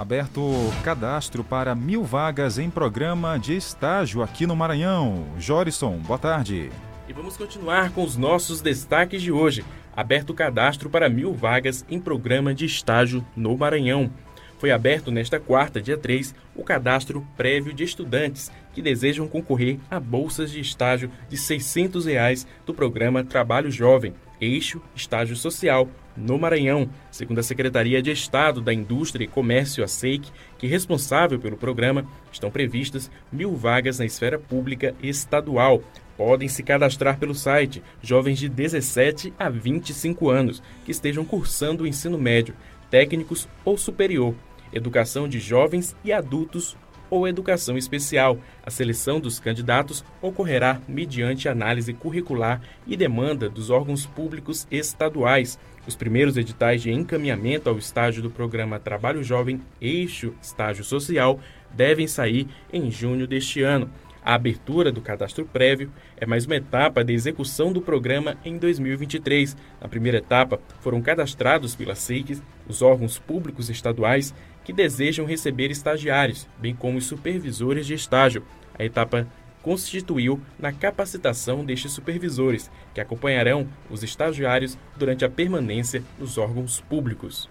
Aberto 0.02 0.42
cadastro 0.84 1.44
para 1.44 1.76
mil 1.76 2.04
vagas 2.04 2.58
em 2.58 2.72
programa 2.72 3.38
de 3.38 3.56
estágio 3.56 4.24
aqui 4.24 4.48
no 4.48 4.56
Maranhão. 4.56 5.28
Jorison, 5.38 5.96
boa 6.00 6.18
tarde. 6.18 6.72
E 7.08 7.14
vamos 7.14 7.38
continuar 7.38 7.92
com 7.92 8.04
os 8.04 8.18
nossos 8.18 8.62
destaques 8.62 9.22
de 9.22 9.32
hoje. 9.32 9.64
Aberto 9.96 10.34
cadastro 10.34 10.90
para 10.90 11.08
mil 11.08 11.36
vagas 11.36 11.86
em 11.88 12.00
programa 12.00 12.52
de 12.52 12.66
estágio 12.66 13.24
no 13.36 13.56
Maranhão. 13.56 14.12
Foi 14.58 14.72
aberto 14.72 15.12
nesta 15.12 15.40
quarta, 15.40 15.80
dia 15.80 16.00
3, 16.00 16.34
o 16.56 16.64
cadastro 16.64 17.24
prévio 17.38 17.72
de 17.72 17.84
estudantes 17.84 18.52
que 18.74 18.82
desejam 18.82 19.28
concorrer 19.28 19.78
a 19.88 20.00
bolsas 20.00 20.50
de 20.50 20.60
estágio 20.60 21.12
de 21.30 21.38
600 21.38 22.08
reais 22.08 22.48
do 22.66 22.74
programa 22.74 23.24
Trabalho 23.24 23.70
Jovem. 23.70 24.16
Eixo 24.42 24.82
Estágio 24.96 25.36
Social, 25.36 25.88
no 26.16 26.38
Maranhão. 26.38 26.90
Segundo 27.10 27.40
a 27.40 27.44
Secretaria 27.44 28.02
de 28.02 28.12
Estado 28.12 28.62
da 28.62 28.74
Indústria 28.74 29.26
e 29.26 29.28
Comércio, 29.28 29.84
a 29.84 29.88
SEIC, 29.88 30.32
que 30.58 30.66
é 30.66 30.70
responsável 30.70 31.40
pelo 31.40 31.58
programa, 31.58 32.06
estão 32.32 32.52
previstas 32.52 33.10
mil 33.32 33.56
vagas 33.56 34.00
na 34.00 34.06
esfera 34.06 34.38
pública 34.38 34.96
estadual. 35.02 35.84
Podem 36.18 36.48
se 36.48 36.62
cadastrar 36.62 37.18
pelo 37.18 37.34
site 37.34 37.82
jovens 38.02 38.38
de 38.38 38.48
17 38.48 39.34
a 39.40 39.50
25 39.50 40.30
anos 40.30 40.62
que 40.86 40.92
estejam 40.92 41.26
cursando 41.26 41.84
o 41.84 41.88
ensino 41.88 42.18
médio, 42.18 42.54
técnicos 42.90 43.48
ou 43.66 43.78
superior, 43.78 44.36
educação 44.72 45.28
de 45.28 45.40
jovens 45.40 45.96
e 46.04 46.12
adultos 46.12 46.78
ou 47.12 47.28
educação 47.28 47.78
especial. 47.78 48.40
A 48.66 48.72
seleção 48.72 49.20
dos 49.20 49.40
candidatos 49.40 50.04
ocorrerá 50.22 50.82
mediante 50.88 51.50
análise 51.50 51.94
curricular 51.94 52.62
e 52.88 52.96
demanda 52.96 53.50
dos 53.50 53.70
órgãos 53.70 54.06
públicos 54.06 54.66
estaduais. 54.72 55.60
Os 55.88 55.96
primeiros 55.96 56.38
editais 56.38 56.82
de 56.82 56.92
encaminhamento 56.92 57.68
ao 57.68 57.78
estágio 57.78 58.22
do 58.22 58.30
programa 58.30 58.80
Trabalho 58.80 59.24
Jovem 59.24 59.62
Eixo 59.82 60.34
Estágio 60.42 60.84
Social 60.84 61.40
devem 61.72 62.08
sair 62.08 62.48
em 62.72 62.92
junho 62.92 63.26
deste 63.26 63.64
ano. 63.64 63.90
A 64.24 64.36
abertura 64.36 64.92
do 64.92 65.02
cadastro 65.02 65.44
prévio 65.46 65.92
é 66.16 66.28
mais 66.28 66.46
uma 66.46 66.56
etapa 66.56 67.04
da 67.04 67.12
execução 67.12 67.74
do 67.74 67.82
programa 67.82 68.38
em 68.46 68.60
2023. 68.60 69.58
Na 69.82 69.88
primeira 69.88 70.20
etapa, 70.20 70.62
foram 70.80 71.02
cadastrados 71.02 71.76
pela 71.76 71.96
SEIC 71.96 72.40
os 72.68 72.84
órgãos 72.84 73.18
públicos 73.18 73.68
estaduais 73.68 74.36
que 74.64 74.72
desejam 74.72 75.26
receber 75.26 75.72
estagiários, 75.72 76.48
bem 76.60 76.76
como 76.76 77.00
os 77.00 77.06
supervisores 77.06 77.88
de 77.88 77.96
estágio. 77.96 78.44
A 78.78 78.86
etapa 78.86 79.28
constituiu 79.62 80.40
na 80.58 80.72
capacitação 80.72 81.64
destes 81.64 81.92
supervisores, 81.92 82.70
que 82.94 83.02
acompanharão 83.02 83.68
os 83.90 84.04
estagiários 84.04 84.78
durante 84.98 85.24
a 85.24 85.30
permanência 85.30 86.04
nos 86.20 86.38
órgãos 86.38 86.82
públicos. 86.82 87.50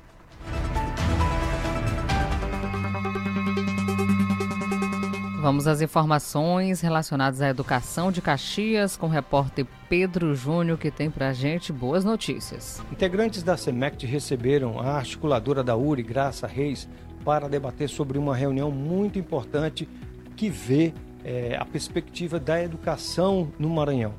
Vamos 5.40 5.66
às 5.66 5.80
informações 5.80 6.82
relacionadas 6.82 7.40
à 7.40 7.48
educação 7.48 8.12
de 8.12 8.20
Caxias 8.20 8.94
com 8.94 9.06
o 9.06 9.08
repórter 9.08 9.66
Pedro 9.88 10.34
Júnior, 10.34 10.76
que 10.76 10.90
tem 10.90 11.11
para 11.11 11.28
a 11.28 11.32
gente 11.32 11.72
boas 11.72 12.04
notícias. 12.04 12.82
Integrantes 12.92 13.42
da 13.42 13.56
SEMECT 13.56 14.04
receberam 14.04 14.78
a 14.78 14.98
articuladora 14.98 15.64
da 15.64 15.74
URI, 15.74 16.02
Graça 16.02 16.46
Reis, 16.46 16.86
para 17.24 17.48
debater 17.48 17.88
sobre 17.88 18.18
uma 18.18 18.36
reunião 18.36 18.70
muito 18.70 19.18
importante 19.18 19.88
que 20.36 20.50
vê 20.50 20.92
é, 21.24 21.56
a 21.58 21.64
perspectiva 21.64 22.38
da 22.38 22.62
educação 22.62 23.50
no 23.58 23.68
Maranhão. 23.68 24.14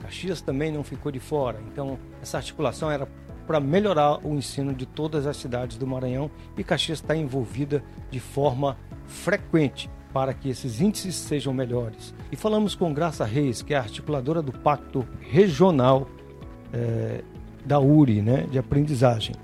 Caxias 0.00 0.40
também 0.40 0.72
não 0.72 0.82
ficou 0.82 1.12
de 1.12 1.20
fora, 1.20 1.60
então 1.72 1.98
essa 2.22 2.38
articulação 2.38 2.90
era 2.90 3.06
para 3.46 3.60
melhorar 3.60 4.24
o 4.24 4.34
ensino 4.34 4.72
de 4.72 4.86
todas 4.86 5.26
as 5.26 5.36
cidades 5.36 5.76
do 5.76 5.86
Maranhão 5.86 6.30
e 6.56 6.62
Caxias 6.62 6.98
está 6.98 7.16
envolvida 7.16 7.82
de 8.10 8.20
forma 8.20 8.76
frequente 9.06 9.90
para 10.12 10.34
que 10.34 10.48
esses 10.48 10.80
índices 10.80 11.14
sejam 11.14 11.52
melhores. 11.52 12.14
E 12.30 12.36
falamos 12.36 12.74
com 12.74 12.92
Graça 12.92 13.24
Reis, 13.24 13.62
que 13.62 13.74
é 13.74 13.76
articuladora 13.76 14.42
do 14.42 14.52
Pacto 14.52 15.06
Regional 15.20 16.08
é, 16.72 17.22
da 17.64 17.78
URI, 17.78 18.22
né, 18.22 18.46
de 18.50 18.58
aprendizagem. 18.58 19.34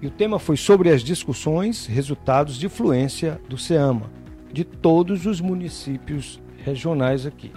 E 0.00 0.06
o 0.06 0.10
tema 0.10 0.38
foi 0.38 0.56
sobre 0.56 0.90
as 0.90 1.02
discussões, 1.02 1.86
resultados 1.86 2.56
de 2.56 2.68
fluência 2.68 3.40
do 3.48 3.58
SEAMA, 3.58 4.10
de 4.52 4.64
todos 4.64 5.26
os 5.26 5.40
municípios 5.40 6.40
regionais 6.64 7.26
aqui. 7.26 7.52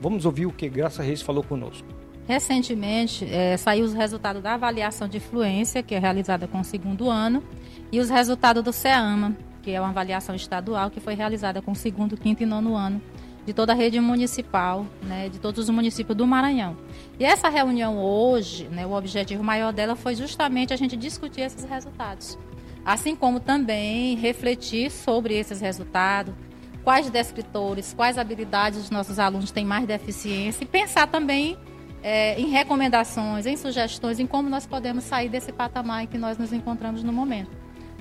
Vamos 0.00 0.24
ouvir 0.26 0.46
o 0.46 0.52
que 0.52 0.68
Graça 0.68 1.02
Reis 1.02 1.22
falou 1.22 1.42
conosco. 1.42 1.86
Recentemente, 2.26 3.24
é, 3.24 3.56
saiu 3.56 3.84
os 3.84 3.92
resultados 3.92 4.42
da 4.42 4.54
avaliação 4.54 5.08
de 5.08 5.18
fluência, 5.18 5.82
que 5.82 5.94
é 5.94 5.98
realizada 5.98 6.46
com 6.46 6.60
o 6.60 6.64
segundo 6.64 7.10
ano, 7.10 7.42
e 7.90 7.98
os 8.00 8.10
resultados 8.10 8.62
do 8.62 8.72
SEAMA, 8.72 9.36
que 9.62 9.70
é 9.70 9.80
uma 9.80 9.90
avaliação 9.90 10.34
estadual 10.34 10.90
que 10.90 11.00
foi 11.00 11.14
realizada 11.14 11.60
com 11.60 11.72
o 11.72 11.76
segundo, 11.76 12.16
quinto 12.16 12.42
e 12.42 12.46
nono 12.46 12.74
ano 12.74 13.00
de 13.44 13.52
toda 13.52 13.72
a 13.72 13.74
rede 13.74 13.98
municipal, 14.00 14.86
né, 15.02 15.28
de 15.28 15.38
todos 15.38 15.64
os 15.64 15.70
municípios 15.70 16.16
do 16.16 16.26
Maranhão. 16.26 16.76
E 17.18 17.24
essa 17.24 17.48
reunião 17.48 17.98
hoje, 17.98 18.68
né, 18.68 18.86
o 18.86 18.92
objetivo 18.92 19.42
maior 19.42 19.72
dela 19.72 19.96
foi 19.96 20.14
justamente 20.14 20.72
a 20.72 20.76
gente 20.76 20.96
discutir 20.96 21.40
esses 21.40 21.64
resultados, 21.64 22.38
assim 22.84 23.14
como 23.14 23.40
também 23.40 24.16
refletir 24.16 24.90
sobre 24.90 25.34
esses 25.34 25.60
resultados, 25.60 26.34
quais 26.82 27.08
descritores, 27.10 27.94
quais 27.94 28.18
habilidades 28.18 28.78
os 28.78 28.90
nossos 28.90 29.18
alunos 29.18 29.50
têm 29.50 29.64
mais 29.64 29.86
deficiência 29.86 30.64
e 30.64 30.66
pensar 30.66 31.06
também 31.06 31.56
é, 32.02 32.38
em 32.38 32.48
recomendações, 32.48 33.46
em 33.46 33.56
sugestões, 33.56 34.18
em 34.18 34.26
como 34.26 34.48
nós 34.48 34.66
podemos 34.66 35.04
sair 35.04 35.28
desse 35.28 35.52
patamar 35.52 36.02
em 36.02 36.06
que 36.06 36.18
nós 36.18 36.36
nos 36.36 36.52
encontramos 36.52 37.02
no 37.02 37.12
momento. 37.12 37.50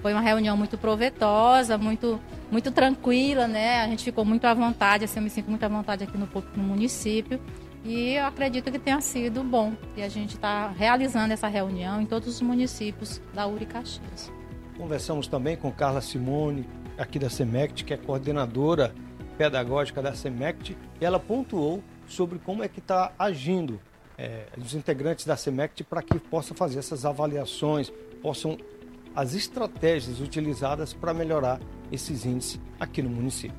Foi 0.01 0.13
uma 0.13 0.21
reunião 0.21 0.57
muito 0.57 0.79
proveitosa, 0.79 1.77
muito, 1.77 2.19
muito 2.49 2.71
tranquila, 2.71 3.47
né? 3.47 3.81
A 3.81 3.87
gente 3.87 4.03
ficou 4.03 4.25
muito 4.25 4.45
à 4.45 4.53
vontade, 4.53 5.05
assim, 5.05 5.19
eu 5.19 5.23
me 5.23 5.29
sinto 5.29 5.47
muito 5.47 5.63
à 5.63 5.67
vontade 5.67 6.03
aqui 6.03 6.17
no, 6.17 6.27
no 6.55 6.63
município. 6.63 7.39
E 7.85 8.13
eu 8.13 8.25
acredito 8.25 8.71
que 8.71 8.79
tenha 8.79 8.99
sido 8.99 9.43
bom. 9.43 9.73
E 9.95 10.01
a 10.01 10.09
gente 10.09 10.35
está 10.35 10.69
realizando 10.69 11.33
essa 11.33 11.47
reunião 11.47 12.01
em 12.01 12.07
todos 12.07 12.27
os 12.27 12.41
municípios 12.41 13.21
da 13.31 13.45
URI 13.45 13.67
Caxias. 13.67 14.40
Conversamos 14.81 15.27
também 15.27 15.55
com 15.55 15.71
Carla 15.71 16.01
Simone, 16.01 16.67
aqui 16.97 17.19
da 17.19 17.29
SEMECT, 17.29 17.85
que 17.85 17.93
é 17.93 17.97
coordenadora 17.97 18.91
pedagógica 19.37 20.01
da 20.01 20.15
SEMECT. 20.15 20.75
E 20.99 21.05
ela 21.05 21.19
pontuou 21.19 21.83
sobre 22.07 22.39
como 22.39 22.63
é 22.63 22.67
que 22.67 22.79
está 22.79 23.13
agindo 23.19 23.79
é, 24.17 24.47
os 24.57 24.73
integrantes 24.73 25.23
da 25.23 25.37
SEMECT 25.37 25.83
para 25.83 26.01
que 26.01 26.17
possam 26.17 26.57
fazer 26.57 26.79
essas 26.79 27.05
avaliações, 27.05 27.93
possam 28.23 28.57
as 29.15 29.35
estratégias 29.35 30.19
utilizadas 30.19 30.93
para 30.93 31.13
melhorar 31.13 31.59
esses 31.91 32.25
índices 32.25 32.59
aqui 32.79 33.03
no 33.03 33.09
município. 33.11 33.55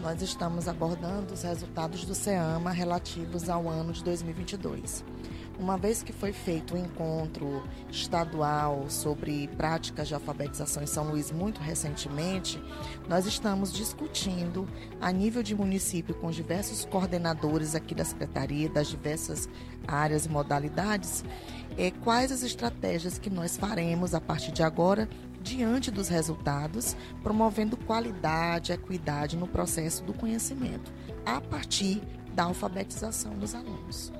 Nós 0.00 0.22
estamos 0.22 0.68
abordando 0.68 1.34
os 1.34 1.42
resultados 1.42 2.04
do 2.04 2.14
SEAMA 2.14 2.70
relativos 2.70 3.48
ao 3.48 3.68
ano 3.68 3.92
de 3.92 4.04
2022. 4.04 5.04
Uma 5.58 5.78
vez 5.78 6.02
que 6.02 6.12
foi 6.12 6.32
feito 6.32 6.74
o 6.74 6.76
um 6.76 6.84
encontro 6.84 7.62
estadual 7.88 8.86
sobre 8.90 9.46
práticas 9.56 10.08
de 10.08 10.14
alfabetização 10.14 10.82
em 10.82 10.86
São 10.86 11.08
Luís 11.08 11.30
muito 11.30 11.60
recentemente, 11.60 12.60
nós 13.08 13.24
estamos 13.24 13.72
discutindo 13.72 14.68
a 15.00 15.12
nível 15.12 15.44
de 15.44 15.54
município 15.54 16.12
com 16.14 16.30
diversos 16.30 16.84
coordenadores 16.84 17.76
aqui 17.76 17.94
da 17.94 18.04
secretaria, 18.04 18.68
das 18.68 18.88
diversas 18.88 19.48
áreas 19.86 20.26
e 20.26 20.28
modalidades, 20.28 21.24
é, 21.78 21.92
quais 22.02 22.32
as 22.32 22.42
estratégias 22.42 23.16
que 23.16 23.30
nós 23.30 23.56
faremos 23.56 24.12
a 24.12 24.20
partir 24.20 24.50
de 24.50 24.62
agora 24.62 25.08
diante 25.40 25.90
dos 25.90 26.08
resultados, 26.08 26.96
promovendo 27.22 27.76
qualidade, 27.76 28.72
equidade 28.72 29.36
no 29.36 29.46
processo 29.46 30.02
do 30.02 30.12
conhecimento, 30.12 30.92
a 31.24 31.40
partir 31.40 32.02
da 32.34 32.44
alfabetização 32.44 33.38
dos 33.38 33.54
alunos. 33.54 34.12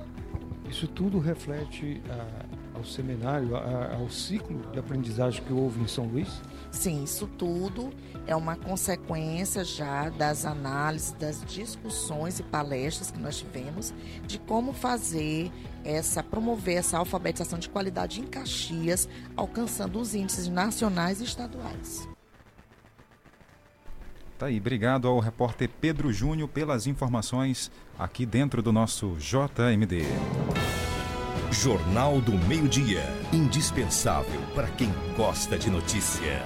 Isso 0.69 0.87
tudo 0.87 1.19
reflete 1.19 2.01
ah, 2.09 2.45
ao 2.75 2.83
seminário, 2.83 3.55
a, 3.55 3.95
ao 3.95 4.09
ciclo 4.09 4.59
de 4.71 4.79
aprendizagem 4.79 5.43
que 5.43 5.53
houve 5.53 5.81
em 5.81 5.87
São 5.87 6.05
Luís? 6.05 6.41
Sim, 6.71 7.03
isso 7.03 7.27
tudo 7.37 7.91
é 8.27 8.35
uma 8.35 8.55
consequência 8.55 9.63
já 9.63 10.09
das 10.09 10.45
análises, 10.45 11.13
das 11.13 11.43
discussões 11.45 12.39
e 12.39 12.43
palestras 12.43 13.11
que 13.11 13.19
nós 13.19 13.37
tivemos 13.37 13.93
de 14.25 14.39
como 14.39 14.73
fazer 14.73 15.51
essa 15.83 16.23
promover 16.23 16.77
essa 16.77 16.97
alfabetização 16.97 17.59
de 17.59 17.69
qualidade 17.69 18.19
em 18.19 18.25
Caxias, 18.25 19.07
alcançando 19.37 19.99
os 19.99 20.15
índices 20.15 20.47
nacionais 20.47 21.21
e 21.21 21.23
estaduais. 21.23 22.14
Tá 24.37 24.47
aí, 24.47 24.57
obrigado 24.57 25.07
ao 25.07 25.19
repórter 25.19 25.69
Pedro 25.79 26.11
Júnior 26.11 26.49
pelas 26.49 26.87
informações 26.87 27.71
aqui 27.97 28.25
dentro 28.25 28.61
do 28.61 28.73
nosso 28.73 29.15
JMD. 29.17 30.03
Jornal 31.51 32.19
do 32.19 32.33
Meio-Dia, 32.33 33.03
indispensável 33.31 34.41
para 34.53 34.67
quem 34.67 34.89
gosta 35.15 35.57
de 35.57 35.69
notícia. 35.69 36.43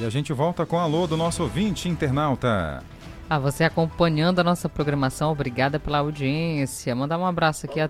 E 0.00 0.04
a 0.04 0.10
gente 0.10 0.32
volta 0.32 0.66
com 0.66 0.74
o 0.74 0.80
alô 0.80 1.06
do 1.06 1.16
nosso 1.16 1.44
ouvinte 1.44 1.88
internauta. 1.88 2.82
Ah, 3.28 3.38
você 3.38 3.62
acompanhando 3.62 4.40
a 4.40 4.44
nossa 4.44 4.68
programação, 4.68 5.30
obrigada 5.30 5.78
pela 5.78 5.98
audiência. 5.98 6.92
Mandar 6.92 7.18
um 7.18 7.26
abraço 7.26 7.66
aqui 7.66 7.78
a 7.78 7.88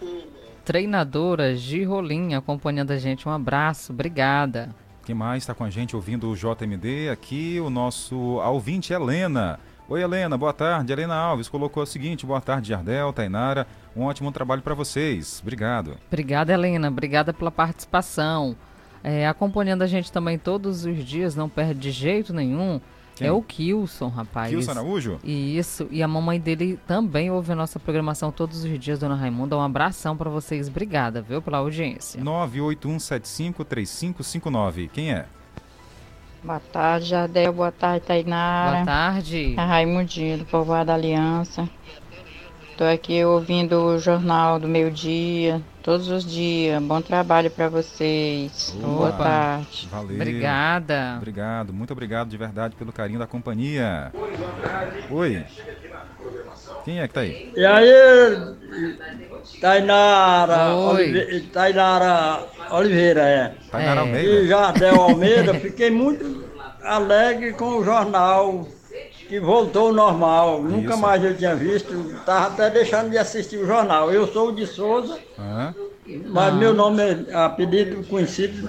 treinadora 0.63 1.57
Girolim 1.57 2.35
acompanhando 2.35 2.91
a 2.91 2.99
gente. 2.99 3.27
Um 3.27 3.33
abraço, 3.33 3.95
obrigada. 3.95 4.75
Quem 5.11 5.15
mais 5.17 5.43
está 5.43 5.53
com 5.53 5.65
a 5.65 5.71
gente 5.71 5.97
ouvindo 5.97 6.31
o 6.31 6.37
JMD? 6.37 7.09
Aqui 7.11 7.59
o 7.59 7.69
nosso 7.69 8.17
ouvinte 8.17 8.93
Helena. 8.93 9.59
Oi, 9.89 10.01
Helena, 10.01 10.39
boa 10.39 10.53
tarde. 10.53 10.93
Helena 10.93 11.17
Alves 11.17 11.49
colocou 11.49 11.83
o 11.83 11.87
seguinte: 11.87 12.25
boa 12.25 12.41
tarde, 12.41 12.69
Jardel, 12.69 13.13
Tainara. 13.13 13.67
Um 13.97 14.05
ótimo 14.05 14.31
trabalho 14.31 14.63
para 14.63 14.73
vocês. 14.73 15.41
Obrigado. 15.43 15.97
Obrigada, 16.07 16.53
Helena. 16.53 16.87
Obrigada 16.87 17.33
pela 17.33 17.51
participação. 17.51 18.55
É, 19.03 19.27
acompanhando 19.27 19.83
a 19.83 19.87
gente 19.89 20.13
também 20.13 20.39
todos 20.39 20.85
os 20.85 21.05
dias, 21.05 21.35
não 21.35 21.49
perde 21.49 21.81
de 21.81 21.91
jeito 21.91 22.33
nenhum. 22.33 22.81
Quem? 23.21 23.29
É 23.29 23.33
o 23.33 23.43
Kilson, 23.43 24.09
rapaz. 24.09 24.51
Kilson 24.51 24.71
Araújo? 24.71 25.21
Isso. 25.23 25.87
E 25.91 26.03
a 26.03 26.09
mamãe 26.09 26.41
dele 26.41 26.81
também 26.87 27.31
ouve 27.31 27.53
a 27.53 27.55
nossa 27.55 27.79
programação 27.79 28.33
todos 28.33 28.65
os 28.65 28.79
dias, 28.79 28.99
dona 28.99 29.15
Raimunda. 29.15 29.59
Um 29.59 29.61
abração 29.61 30.17
para 30.17 30.31
vocês. 30.31 30.69
Obrigada, 30.69 31.21
viu, 31.21 31.43
pela 31.43 31.59
audiência. 31.59 32.19
981753559. 32.23 34.89
Quem 34.91 35.13
é? 35.13 35.27
Boa 36.43 36.61
tarde, 36.61 37.09
Jadel. 37.09 37.53
Boa 37.53 37.71
tarde, 37.71 38.07
Tainara. 38.07 38.77
Boa 38.77 38.87
tarde. 38.87 39.55
É 39.55 39.63
Raimundinho, 39.63 40.39
do 40.39 40.47
Povoado 40.47 40.87
da 40.87 40.95
Aliança. 40.95 41.69
Estou 42.81 42.95
aqui 42.95 43.23
ouvindo 43.23 43.79
o 43.79 43.99
Jornal 43.99 44.59
do 44.59 44.67
Meio 44.67 44.91
Dia, 44.91 45.61
todos 45.83 46.09
os 46.09 46.25
dias. 46.25 46.83
Bom 46.83 47.03
trabalho 47.03 47.51
para 47.51 47.69
vocês. 47.69 48.75
Boa 48.81 49.11
Opa, 49.11 49.19
tarde. 49.19 49.87
Valeu. 49.91 50.17
Obrigada. 50.17 51.17
Obrigado, 51.19 51.75
muito 51.75 51.93
obrigado 51.93 52.31
de 52.31 52.39
verdade 52.39 52.75
pelo 52.77 52.91
carinho 52.91 53.19
da 53.19 53.27
companhia. 53.27 54.11
Oi. 55.11 55.45
Quem 56.83 57.01
é 57.01 57.07
que 57.07 57.13
tá 57.13 57.21
aí? 57.21 57.53
E 57.55 57.67
aí, 57.67 58.57
Tainara, 59.61 60.75
Oi. 60.75 61.03
Olive... 61.03 61.41
Tainara 61.49 62.47
Oliveira, 62.71 63.21
é. 63.21 63.55
Tainara 63.71 64.01
É. 64.01 64.05
Almeida. 64.05 64.31
E 64.31 64.49
Jardel 64.49 64.95
Almeida, 65.03 65.53
fiquei 65.53 65.91
muito 65.91 66.45
alegre 66.83 67.53
com 67.53 67.77
o 67.77 67.85
jornal 67.85 68.67
que 69.31 69.39
voltou 69.39 69.87
ao 69.87 69.93
normal. 69.93 70.61
Nunca 70.61 70.95
Isso. 70.95 70.99
mais 70.99 71.23
eu 71.23 71.37
tinha 71.37 71.55
visto, 71.55 71.95
estava 72.19 72.49
até 72.49 72.69
deixando 72.69 73.11
de 73.11 73.17
assistir 73.17 73.59
o 73.59 73.67
jornal. 73.67 74.11
Eu 74.11 74.27
sou 74.27 74.49
o 74.49 74.53
de 74.53 74.67
Souza, 74.67 75.17
mas 76.27 76.53
meu 76.55 76.75
nome, 76.75 77.01
é 77.29 77.35
apelido 77.37 78.05
conhecido, 78.09 78.69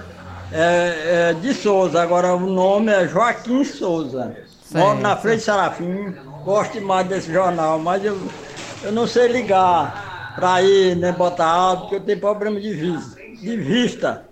é, 0.52 1.30
é 1.30 1.32
de 1.32 1.52
Souza. 1.52 2.00
Agora 2.00 2.32
o 2.36 2.46
nome 2.46 2.92
é 2.92 3.08
Joaquim 3.08 3.64
Souza. 3.64 4.36
Moro 4.72 5.00
na 5.00 5.16
frente 5.16 5.38
de 5.38 5.44
Serafim, 5.44 6.14
gosto 6.44 6.74
demais 6.74 7.08
desse 7.08 7.32
jornal, 7.32 7.80
mas 7.80 8.04
eu, 8.04 8.16
eu 8.84 8.92
não 8.92 9.06
sei 9.06 9.26
ligar 9.26 10.32
para 10.36 10.62
ir, 10.62 10.94
nem 10.94 11.12
botar 11.12 11.46
áudio, 11.46 11.80
porque 11.80 11.96
eu 11.96 12.00
tenho 12.00 12.20
problema 12.20 12.60
de 12.60 12.72
vista. 12.72 13.20
De 13.20 13.56
vista 13.56 14.24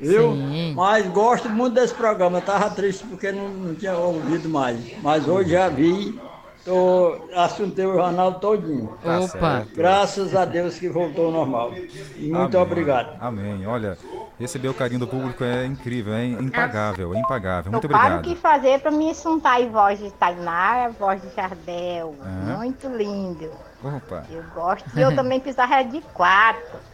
viu? 0.00 0.34
Mas 0.74 1.06
gosto 1.08 1.48
muito 1.48 1.74
desse 1.74 1.94
programa. 1.94 2.38
Eu 2.38 2.42
tava 2.42 2.70
triste 2.70 3.04
porque 3.04 3.30
não, 3.32 3.48
não 3.48 3.74
tinha 3.74 3.96
ouvido 3.96 4.48
mais. 4.48 4.78
Mas 5.02 5.28
hoje 5.28 5.50
já 5.50 5.68
vi, 5.68 6.18
tô, 6.64 7.18
assuntei 7.34 7.86
o 7.86 7.94
jornal 7.94 8.34
todinho. 8.34 8.96
Tá 9.02 9.20
Opa. 9.20 9.66
Graças 9.74 10.34
a 10.34 10.44
Deus 10.44 10.78
que 10.78 10.88
voltou 10.88 11.26
ao 11.26 11.32
normal. 11.32 11.72
Muito 12.16 12.36
Amém. 12.36 12.56
obrigado. 12.56 13.16
Amém. 13.20 13.66
Olha, 13.66 13.96
receber 14.38 14.68
o 14.68 14.74
carinho 14.74 15.00
do 15.00 15.06
público 15.06 15.44
é 15.44 15.66
incrível, 15.66 16.14
é 16.14 16.26
impagável, 16.26 17.14
é 17.14 17.18
impagável. 17.18 17.72
Muito 17.72 17.86
eu 17.86 17.90
paro 17.90 18.14
o 18.14 18.18
obrigado. 18.18 18.34
que 18.34 18.40
fazer 18.40 18.80
para 18.80 18.90
me 18.90 19.10
assuntar 19.10 19.60
em 19.60 19.70
voz 19.70 19.98
de 19.98 20.10
Tainara, 20.12 20.90
voz 20.90 21.20
de 21.20 21.34
Jardel. 21.34 22.14
Aham. 22.20 22.56
Muito 22.58 22.88
lindo. 22.88 23.50
Opa. 23.82 24.24
Eu 24.30 24.42
gosto. 24.54 24.86
E 24.96 25.00
eu 25.00 25.14
também 25.14 25.40
pisava 25.40 25.82
de 25.82 26.00
quatro. 26.12 26.89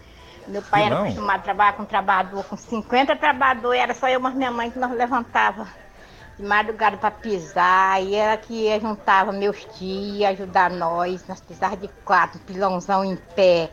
Meu 0.49 0.63
pai 0.63 0.83
era 0.83 0.91
Pilão? 0.91 1.05
acostumado 1.05 1.41
a 1.41 1.43
trabalhar 1.43 1.73
com 1.73 1.85
trabalhador, 1.85 2.45
com 2.45 2.57
50 2.57 3.17
trabalhadores, 3.17 3.81
era 3.81 3.95
só 3.95 4.09
eu 4.09 4.21
e 4.21 4.35
minha 4.35 4.51
mãe 4.51 4.71
que 4.71 4.79
nós 4.79 4.93
levantava 4.93 5.67
de 6.39 6.45
madrugada 6.45 6.97
para 6.97 7.11
pisar, 7.11 8.03
e 8.03 8.15
era 8.15 8.37
que 8.37 8.79
juntava 8.79 9.33
meus 9.33 9.65
tios, 9.77 10.23
ajudar 10.25 10.71
nós, 10.71 11.27
nós 11.27 11.41
pisávamos 11.41 11.81
de 11.81 11.89
quatro, 12.05 12.39
pilãozão 12.41 13.05
em 13.05 13.17
pé, 13.17 13.71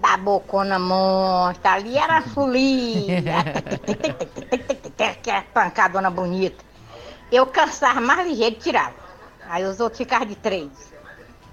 da 0.00 0.16
bocona 0.16 0.78
monstra, 0.78 1.72
ali 1.72 1.96
era 1.96 2.20
folia, 2.20 3.22
que 5.22 5.30
era 5.30 5.42
pancadona 5.52 6.10
bonita. 6.10 6.62
Eu 7.32 7.46
cansava 7.46 8.00
mais 8.00 8.28
ligeiro 8.28 8.54
e 8.54 8.58
tirava. 8.58 8.94
Aí 9.48 9.64
os 9.64 9.80
outros 9.80 9.98
ficavam 9.98 10.26
de 10.26 10.36
três. 10.36 10.93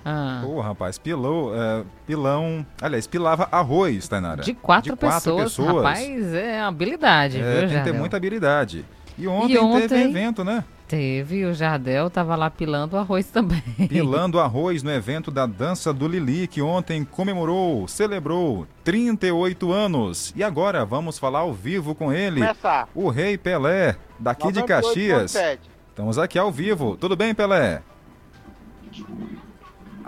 Ah. 0.04 0.42
Pô, 0.44 0.60
rapaz, 0.62 0.98
pilou, 0.98 1.54
é, 1.56 1.84
pilão. 2.08 2.66
Aliás, 2.82 3.06
pilava 3.08 3.48
arroz, 3.52 4.08
Tainara. 4.08 4.42
De 4.42 4.54
quatro, 4.54 4.98
pessoas, 4.98 5.56
rapaz, 5.58 6.34
é 6.34 6.60
habilidade, 6.62 7.40
É, 7.40 7.60
viu, 7.62 7.70
tem 7.70 7.78
que 7.78 7.84
ter 7.84 7.94
muita 7.94 8.18
habilidade. 8.18 8.86
E 9.18 9.28
ontem, 9.28 9.54
E 9.54 9.58
ontem- 9.60 9.88
teve 9.88 10.10
evento, 10.10 10.44
né? 10.44 10.64
Teve, 10.88 11.46
o 11.46 11.54
Jardel 11.54 12.10
tava 12.10 12.36
lá 12.36 12.50
pilando 12.50 12.98
arroz 12.98 13.26
também. 13.28 13.62
Pilando 13.88 14.42
arroz 14.42 14.84
no 14.84 14.92
evento 14.92 15.32
da 15.32 15.46
Dança 15.46 15.94
do 15.94 16.06
Lili, 16.06 16.48
que 16.48 16.62
ontem 16.62 17.06
comemorou, 17.06 17.88
celebrou 17.88 18.68
38 18.84 19.72
anos. 19.72 20.34
E 20.36 20.44
agora 20.44 20.84
vamos 20.84 21.18
falar 21.18 21.40
ao 21.40 21.54
vivo 21.54 21.96
com 21.96 22.12
ele, 22.12 22.42
Começar. 22.42 22.90
o 22.94 23.08
Rei 23.10 23.38
Pelé, 23.38 23.96
daqui 24.20 24.52
de 24.52 24.60
98.7. 24.62 24.68
Caxias. 24.68 25.60
Estamos 25.90 26.18
aqui 26.18 26.38
ao 26.38 26.52
vivo. 26.52 26.98
Tudo 26.98 27.16
bem, 27.16 27.34
Pelé? 27.34 27.82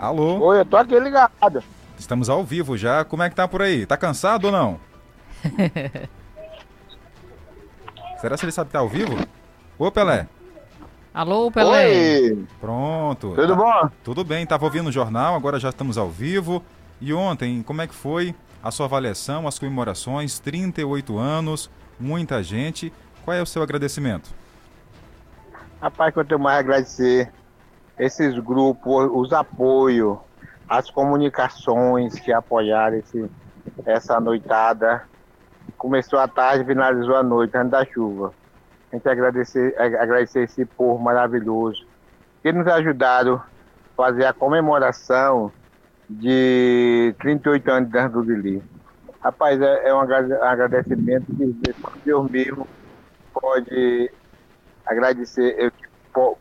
Alô? 0.04 0.38
Oi, 0.48 0.60
eu 0.60 0.66
tô 0.66 0.76
aqui 0.76 1.00
ligado. 1.00 1.64
Estamos 1.98 2.28
ao 2.28 2.44
vivo 2.44 2.76
já. 2.76 3.06
Como 3.06 3.22
é 3.22 3.30
que 3.30 3.34
tá 3.34 3.48
por 3.48 3.62
aí? 3.62 3.86
Tá 3.86 3.96
cansado 3.96 4.48
ou 4.48 4.52
não? 4.52 4.78
Será 8.20 8.36
que 8.36 8.44
ele 8.44 8.52
sabe 8.52 8.68
que 8.68 8.74
tá 8.74 8.80
ao 8.80 8.88
vivo? 8.88 9.16
Ô, 9.78 9.90
Pelé. 9.90 10.28
Alô, 11.14 11.50
Pelé. 11.50 11.86
Oi. 11.86 12.46
Pronto. 12.60 13.34
Tudo 13.34 13.56
bom? 13.56 13.90
Tudo 14.02 14.22
bem, 14.24 14.44
tava 14.44 14.66
ouvindo 14.66 14.88
o 14.88 14.92
jornal, 14.92 15.34
agora 15.34 15.58
já 15.58 15.70
estamos 15.70 15.96
ao 15.96 16.10
vivo. 16.10 16.62
E 17.00 17.14
ontem, 17.14 17.62
como 17.62 17.80
é 17.80 17.86
que 17.86 17.94
foi 17.94 18.34
a 18.62 18.70
sua 18.70 18.84
avaliação, 18.84 19.48
as 19.48 19.58
comemorações, 19.58 20.38
38 20.38 21.16
anos, 21.16 21.70
muita 21.98 22.42
gente. 22.42 22.92
Qual 23.24 23.34
é 23.34 23.40
o 23.40 23.46
seu 23.46 23.62
agradecimento? 23.62 24.28
Rapaz, 25.80 26.12
que 26.12 26.20
eu 26.20 26.26
tenho 26.26 26.40
mais 26.40 26.58
agradecer 26.58 27.32
esses 27.98 28.38
grupos, 28.38 29.08
os 29.12 29.32
apoios, 29.32 30.18
as 30.68 30.90
comunicações 30.90 32.18
que 32.18 32.32
apoiaram 32.32 32.96
esse, 32.96 33.30
essa 33.86 34.18
noitada. 34.20 35.02
Começou 35.78 36.18
à 36.18 36.26
tarde, 36.28 36.64
finalizou 36.64 37.16
à 37.16 37.22
noite, 37.22 37.56
antes 37.56 37.70
da 37.70 37.84
chuva. 37.84 38.32
A 38.92 38.96
gente 38.96 39.08
agradecer, 39.08 39.74
ag- 39.78 39.96
agradecer 39.96 40.44
esse 40.44 40.64
povo 40.64 41.02
maravilhoso 41.02 41.84
que 42.42 42.52
nos 42.52 42.66
ajudaram 42.66 43.36
a 43.36 43.44
fazer 43.96 44.24
a 44.26 44.32
comemoração 44.32 45.50
de 46.08 47.14
38 47.18 47.70
anos 47.70 47.88
de 47.88 47.92
Dança 47.92 48.08
do 48.10 48.20
Lili. 48.22 48.62
Rapaz, 49.22 49.60
é, 49.60 49.88
é 49.88 49.94
um 49.94 50.00
agrade- 50.00 50.32
agradecimento 50.34 51.26
que 51.34 51.74
Deus 52.04 52.30
mesmo 52.30 52.66
pode 53.32 54.10
agradecer, 54.86 55.54
eu- 55.58 55.72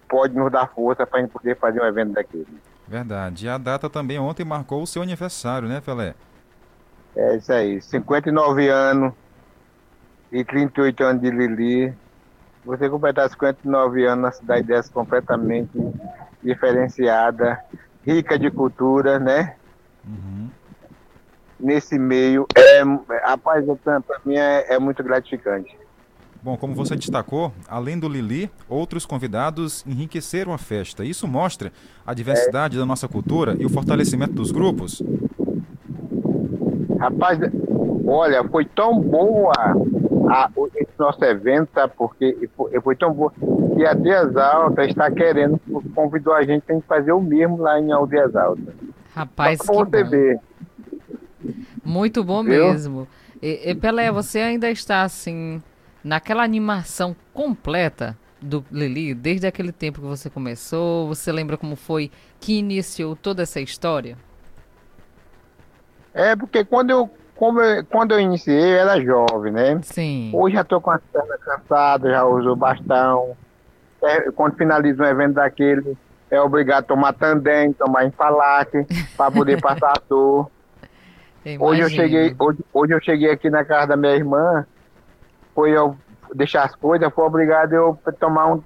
pode 0.07 0.35
nos 0.35 0.51
dar 0.51 0.67
força 0.67 1.05
para 1.05 1.19
a 1.19 1.21
gente 1.21 1.31
poder 1.31 1.57
fazer 1.57 1.81
um 1.81 1.85
evento 1.85 2.13
daquele. 2.13 2.47
Verdade. 2.87 3.45
E 3.45 3.49
a 3.49 3.57
data 3.57 3.89
também 3.89 4.19
ontem 4.19 4.43
marcou 4.43 4.83
o 4.83 4.87
seu 4.87 5.01
aniversário, 5.01 5.67
né, 5.67 5.81
Pelé? 5.81 6.13
É 7.15 7.35
isso 7.35 7.53
aí, 7.53 7.81
59 7.81 8.69
anos 8.69 9.13
e 10.31 10.43
38 10.43 11.03
anos 11.03 11.21
de 11.21 11.29
Lili. 11.29 11.93
Você 12.65 12.89
completar 12.89 13.29
59 13.29 14.05
anos 14.05 14.23
na 14.23 14.31
cidade 14.31 14.67
dessa 14.67 14.91
completamente 14.91 15.71
diferenciada, 16.41 17.59
rica 18.05 18.37
de 18.37 18.49
cultura, 18.49 19.19
né? 19.19 19.55
Nesse 21.59 21.99
meio, 21.99 22.47
é, 22.55 22.81
rapaz, 23.25 23.65
para 23.83 24.19
mim 24.25 24.35
é, 24.35 24.73
é 24.73 24.79
muito 24.79 25.03
gratificante. 25.03 25.77
Bom, 26.43 26.57
como 26.57 26.75
você 26.75 26.95
destacou, 26.95 27.53
além 27.69 27.97
do 27.97 28.09
Lili, 28.09 28.51
outros 28.67 29.05
convidados 29.05 29.83
enriqueceram 29.87 30.51
a 30.53 30.57
festa. 30.57 31.05
Isso 31.05 31.25
mostra 31.25 31.71
a 32.05 32.13
diversidade 32.13 32.77
da 32.77 32.85
nossa 32.85 33.07
cultura 33.07 33.55
e 33.57 33.65
o 33.65 33.69
fortalecimento 33.69 34.33
dos 34.33 34.51
grupos. 34.51 35.01
Rapaz, 36.99 37.39
olha, 38.05 38.43
foi 38.49 38.65
tão 38.65 38.99
boa 38.99 39.53
a- 40.29 40.49
o- 40.55 40.67
esse 40.75 40.91
nosso 40.99 41.23
evento, 41.23 41.69
sabe? 41.73 41.93
Porque 41.97 42.49
foi, 42.57 42.81
foi 42.81 42.95
tão 42.95 43.13
boa. 43.13 43.31
E 43.77 43.85
a 43.85 43.93
Dias 43.93 44.35
Alta 44.35 44.83
está 44.85 45.09
querendo, 45.09 45.59
convidou 45.95 46.33
a 46.33 46.43
gente 46.43 46.63
a 46.71 46.81
fazer 46.81 47.13
o 47.13 47.21
mesmo 47.21 47.57
lá 47.57 47.79
em 47.79 47.91
Aldeias 47.91 48.35
Altas. 48.35 48.73
Rapaz, 49.15 49.59
Só 49.63 49.85
que 49.85 49.91
você 49.91 50.03
bom. 50.03 50.09
ver. 50.09 50.39
Muito 51.83 52.23
bom 52.23 52.43
Viu? 52.43 52.51
mesmo. 52.67 53.07
E, 53.41 53.69
e, 53.71 53.75
Pelé, 53.75 54.11
você 54.11 54.39
ainda 54.39 54.69
está 54.71 55.03
assim, 55.03 55.61
naquela 56.03 56.43
animação 56.43 57.15
completa 57.33 58.17
do 58.41 58.63
Lili, 58.71 59.13
desde 59.13 59.47
aquele 59.47 59.71
tempo 59.71 60.01
que 60.01 60.07
você 60.07 60.29
começou? 60.29 61.07
Você 61.07 61.31
lembra 61.31 61.57
como 61.57 61.75
foi 61.75 62.11
que 62.39 62.57
iniciou 62.59 63.15
toda 63.15 63.43
essa 63.43 63.61
história? 63.61 64.17
É 66.13 66.35
porque 66.35 66.63
quando 66.63 66.89
eu, 66.91 67.09
eu- 67.39 67.85
quando 67.89 68.11
eu 68.11 68.19
iniciei, 68.19 68.73
eu 68.73 68.77
era 68.79 69.01
jovem, 69.01 69.51
né? 69.51 69.79
Sim. 69.81 70.31
Hoje 70.33 70.55
já 70.55 70.61
estou 70.61 70.79
com 70.81 70.91
as 70.91 71.01
pernas 71.11 71.39
cansadas, 71.39 72.11
já 72.11 72.23
uso 72.25 72.55
bastão. 72.55 73.35
É, 74.01 74.31
quando 74.31 74.55
finaliza 74.57 75.01
um 75.03 75.07
evento 75.07 75.33
daquele, 75.35 75.97
é 76.29 76.39
obrigado 76.41 76.83
a 76.83 76.87
tomar 76.87 77.13
tandem, 77.13 77.73
tomar 77.73 78.05
enfalaque, 78.05 78.85
para 79.17 79.31
poder 79.31 79.61
passar 79.61 79.91
a 79.91 80.01
dor. 80.07 80.51
Hoje 81.59 81.81
eu 81.81 81.89
cheguei, 81.89 82.35
hoje, 82.39 82.59
hoje 82.73 82.93
eu 82.93 83.01
cheguei 83.01 83.31
aqui 83.31 83.49
na 83.49 83.65
casa 83.65 83.87
da 83.87 83.97
minha 83.97 84.13
irmã, 84.13 84.65
foi 85.53 85.71
eu 85.71 85.95
deixar 86.33 86.63
as 86.63 86.75
coisas, 86.75 87.11
foi 87.13 87.25
obrigado 87.25 87.73
eu 87.73 87.97
tomar 88.19 88.47
um 88.53 88.63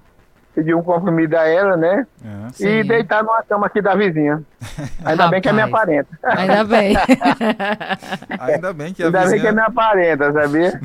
pedir 0.54 0.74
um 0.74 0.82
comprimido 0.82 1.36
a 1.36 1.46
ela, 1.46 1.76
né? 1.76 2.04
Sim. 2.52 2.66
e 2.66 2.82
deitar 2.82 3.22
numa 3.22 3.40
cama 3.44 3.66
aqui 3.66 3.80
da 3.80 3.94
vizinha. 3.94 4.42
Ainda 5.04 5.28
bem 5.28 5.40
que 5.40 5.48
é 5.48 5.52
minha 5.52 5.68
parenta. 5.68 6.08
Ainda 6.24 6.64
bem. 6.64 6.96
Ainda 8.40 8.72
bem 8.72 8.92
que 8.92 9.02
a 9.02 9.06
Ainda 9.06 9.20
bem 9.20 9.28
que 9.28 9.34
é 9.34 9.36
vizinha... 9.36 9.52
minha 9.52 9.70
parenta, 9.70 10.32
sabia? 10.32 10.80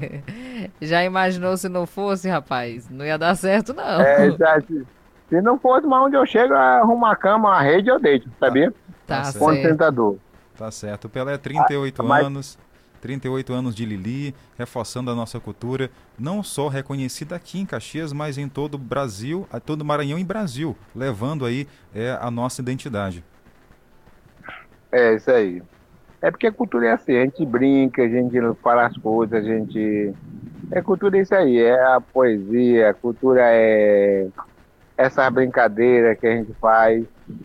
Já 0.82 1.02
imaginou 1.04 1.56
se 1.56 1.70
não 1.70 1.86
fosse, 1.86 2.28
rapaz? 2.28 2.88
Não 2.90 3.02
ia 3.04 3.16
dar 3.16 3.34
certo, 3.34 3.72
não. 3.72 4.00
É, 4.00 4.26
exato. 4.26 4.86
Se 5.30 5.40
não 5.40 5.58
fosse, 5.58 5.86
mas 5.86 6.02
onde 6.06 6.16
eu 6.16 6.26
chego, 6.26 6.52
eu 6.52 6.58
arrumo 6.58 6.94
uma 6.96 7.16
cama, 7.16 7.48
uma 7.50 7.62
rede, 7.62 7.88
eu 7.88 7.98
deito, 7.98 8.28
sabia? 8.38 8.72
Tá 9.06 9.22
Com 9.38 9.54
certo. 9.54 10.20
Tá 10.56 10.70
certo. 10.70 11.04
O 11.06 11.08
Pelé, 11.08 11.38
38 11.38 12.02
Ah, 12.02 12.04
mas- 12.04 12.26
anos. 12.26 12.58
38 13.00 13.52
anos 13.52 13.74
de 13.74 13.84
Lili, 13.84 14.34
reforçando 14.56 15.10
a 15.10 15.14
nossa 15.14 15.38
cultura, 15.40 15.90
não 16.18 16.42
só 16.42 16.68
reconhecida 16.68 17.36
aqui 17.36 17.58
em 17.60 17.66
Caxias, 17.66 18.12
mas 18.12 18.38
em 18.38 18.48
todo 18.48 18.74
o 18.74 18.78
Brasil, 18.78 19.46
todo 19.64 19.82
o 19.82 19.84
Maranhão 19.84 20.18
e 20.18 20.24
Brasil, 20.24 20.76
levando 20.94 21.44
aí 21.44 21.66
é, 21.94 22.18
a 22.20 22.30
nossa 22.30 22.60
identidade. 22.60 23.24
É, 24.90 25.14
isso 25.14 25.30
aí. 25.30 25.62
É 26.20 26.30
porque 26.30 26.46
a 26.46 26.52
cultura 26.52 26.86
é 26.86 26.92
assim, 26.92 27.16
a 27.16 27.24
gente 27.24 27.44
brinca, 27.46 28.02
a 28.02 28.08
gente 28.08 28.36
fala 28.62 28.86
as 28.86 28.96
coisas, 28.96 29.38
a 29.38 29.40
gente. 29.42 30.12
É 30.72 30.82
cultura 30.82 31.16
é 31.16 31.20
isso 31.22 31.34
aí, 31.34 31.58
é 31.58 31.80
a 31.80 32.00
poesia, 32.00 32.90
a 32.90 32.94
cultura 32.94 33.40
é 33.44 34.26
essa 34.96 35.30
brincadeira 35.30 36.16
que 36.16 36.26
a 36.26 36.36
gente 36.36 36.52
faz, 36.54 37.04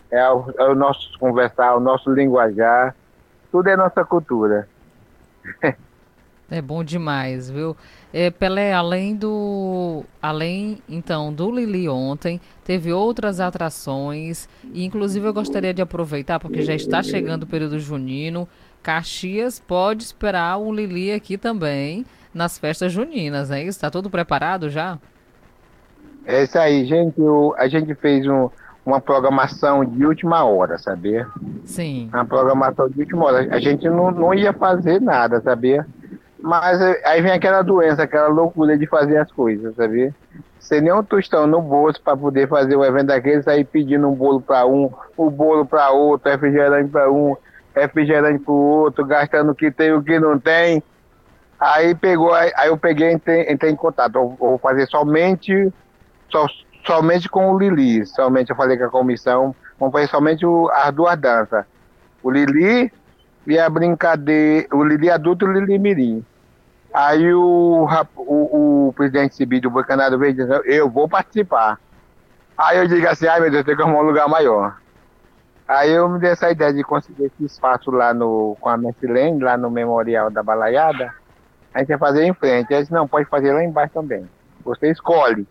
é 0.09 0.27
o, 0.29 0.45
é 0.57 0.63
o 0.63 0.75
nosso 0.75 1.17
conversar, 1.19 1.75
o 1.75 1.79
nosso 1.79 2.11
linguajar, 2.11 2.95
tudo 3.51 3.69
é 3.69 3.77
nossa 3.77 4.03
cultura. 4.03 4.67
É 6.51 6.61
bom 6.61 6.83
demais, 6.83 7.49
viu? 7.49 7.75
É, 8.13 8.29
Pelé, 8.29 8.73
além 8.73 9.15
do. 9.15 10.03
Além, 10.21 10.79
então, 10.87 11.33
do 11.33 11.49
Lili 11.49 11.89
ontem, 11.89 12.39
teve 12.63 12.93
outras 12.93 13.39
atrações. 13.39 14.47
E 14.73 14.83
inclusive 14.85 15.25
eu 15.25 15.33
gostaria 15.33 15.73
de 15.73 15.81
aproveitar, 15.81 16.39
porque 16.39 16.61
já 16.61 16.75
está 16.75 17.01
chegando 17.01 17.43
o 17.43 17.47
período 17.47 17.79
junino. 17.79 18.47
Caxias 18.83 19.59
pode 19.59 20.03
esperar 20.03 20.57
o 20.57 20.71
Lili 20.71 21.11
aqui 21.11 21.37
também 21.37 22.05
nas 22.33 22.57
festas 22.57 22.91
juninas, 22.91 23.49
é 23.49 23.61
isso? 23.61 23.77
Está 23.77 23.89
tudo 23.89 24.09
preparado 24.09 24.69
já? 24.69 24.99
É 26.25 26.43
isso 26.43 26.57
aí, 26.57 26.85
gente. 26.85 27.19
o- 27.21 27.53
a 27.57 27.67
gente 27.67 27.93
fez 27.95 28.27
um- 28.27 28.49
uma 28.85 28.99
programação 28.99 29.85
de 29.85 30.05
última 30.05 30.43
hora, 30.43 30.77
sabia? 30.77 31.27
Sim. 31.63 32.09
Uma 32.13 32.25
programação 32.25 32.89
de 32.89 32.99
última 32.99 33.25
hora. 33.25 33.47
A 33.55 33.59
gente 33.59 33.87
não, 33.89 34.11
não 34.11 34.33
ia 34.33 34.51
fazer 34.51 34.99
nada, 34.99 35.41
sabia? 35.41 35.85
Mas 36.39 36.81
eh, 36.81 37.01
aí 37.05 37.21
vem 37.21 37.31
aquela 37.31 37.61
doença, 37.61 38.03
aquela 38.03 38.27
loucura 38.27 38.77
de 38.77 38.85
fazer 38.85 39.17
as 39.17 39.31
coisas, 39.31 39.73
sabia? 39.75 40.13
Sem 40.59 40.81
nenhum 40.81 41.01
tostão 41.03 41.47
no 41.47 41.61
bolso 41.61 42.01
para 42.01 42.17
poder 42.17 42.49
fazer 42.49 42.75
o 42.75 42.83
evento 42.83 43.07
daquele, 43.07 43.41
sair 43.41 43.63
pedindo 43.63 44.09
um 44.09 44.13
bolo 44.13 44.41
para 44.41 44.65
um, 44.65 44.91
o 45.15 45.29
bolo 45.29 45.65
para 45.65 45.91
outro, 45.91 46.29
refrigerante 46.29 46.89
para 46.89 47.09
um, 47.09 47.37
refrigerante 47.73 48.43
para 48.43 48.53
o 48.53 48.57
outro, 48.57 49.05
gastando 49.05 49.51
o 49.51 49.55
que 49.55 49.71
tem 49.71 49.87
e 49.87 49.93
o 49.93 50.03
que 50.03 50.19
não 50.19 50.37
tem. 50.37 50.83
Aí 51.57 51.95
pegou, 51.95 52.33
aí, 52.33 52.51
eu 52.65 52.77
peguei 52.77 53.11
e 53.11 53.13
entrei, 53.13 53.49
entrei 53.49 53.71
em 53.71 53.75
contato. 53.75 54.15
Eu 54.15 54.35
vou 54.37 54.57
fazer 54.57 54.85
somente, 54.87 55.71
só, 56.29 56.45
somente 56.85 57.29
com 57.29 57.51
o 57.51 57.57
Lili. 57.57 58.05
Somente 58.05 58.49
eu 58.49 58.55
falei 58.55 58.77
com 58.77 58.85
a 58.85 58.89
comissão, 58.89 59.55
fazer 59.91 60.07
somente 60.07 60.45
o- 60.45 60.69
as 60.71 60.91
duas 60.93 61.17
danças. 61.19 61.65
O 62.21 62.31
Lili 62.31 62.91
e 63.45 63.59
a 63.59 63.69
brincadeira, 63.69 64.67
o 64.73 64.83
Lili 64.83 65.09
adulto 65.09 65.45
e 65.45 65.49
o 65.49 65.51
Lili 65.53 65.79
mirim. 65.79 66.25
Aí 66.93 67.33
o, 67.33 67.87
o, 68.15 68.87
o 68.89 68.93
presidente 68.93 69.35
Cibi 69.35 69.59
do 69.59 69.69
Bocanado 69.69 70.17
veio 70.17 70.33
dizendo, 70.33 70.63
eu 70.65 70.89
vou 70.89 71.09
participar. 71.09 71.79
Aí 72.57 72.77
eu 72.77 72.87
digo 72.87 73.07
assim, 73.07 73.27
ai 73.27 73.39
meu 73.39 73.51
Deus, 73.51 73.65
tem 73.65 73.75
que 73.75 73.81
arrumar 73.81 73.99
um 73.99 74.03
lugar 74.03 74.27
maior. 74.29 74.77
Aí 75.67 75.91
eu 75.91 76.07
me 76.09 76.19
dei 76.19 76.31
essa 76.31 76.51
ideia 76.51 76.73
de 76.73 76.83
conseguir 76.83 77.25
esse 77.25 77.45
espaço 77.45 77.89
lá 77.89 78.13
no, 78.13 78.55
com 78.59 78.69
a 78.69 78.77
Messilene, 78.77 79.41
lá 79.43 79.57
no 79.57 79.71
Memorial 79.71 80.29
da 80.29 80.43
Balaiada. 80.43 81.13
A 81.73 81.79
gente 81.79 81.89
ia 81.89 81.97
fazer 81.97 82.23
em 82.25 82.33
frente. 82.33 82.73
Aí 82.73 82.81
disse, 82.81 82.93
não, 82.93 83.07
pode 83.07 83.27
fazer 83.27 83.53
lá 83.53 83.63
embaixo 83.63 83.93
também. 83.93 84.29
Você 84.63 84.91
escolhe. 84.91 85.47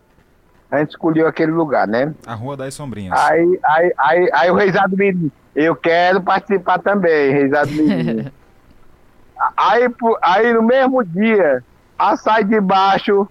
A 0.73 0.79
gente 0.79 0.89
escolheu 0.89 1.27
aquele 1.27 1.51
lugar, 1.51 1.87
né? 1.87 2.15
A 2.25 2.33
Rua 2.33 2.57
das 2.57 2.73
Sombrinhas. 2.73 3.15
Aí, 3.15 3.59
aí, 3.63 3.93
aí, 3.95 4.29
aí 4.33 4.49
o 4.49 4.55
Reisado 4.55 4.97
me 4.97 5.13
disse, 5.13 5.31
eu 5.55 5.75
quero 5.75 6.19
participar 6.19 6.79
também, 6.79 7.31
Reisado 7.31 7.71
me 7.71 8.31
aí, 9.55 9.87
aí 10.19 10.51
no 10.51 10.63
mesmo 10.63 11.03
dia, 11.03 11.63
a 11.95 12.17
sai 12.17 12.43
de 12.43 12.59
baixo 12.59 13.29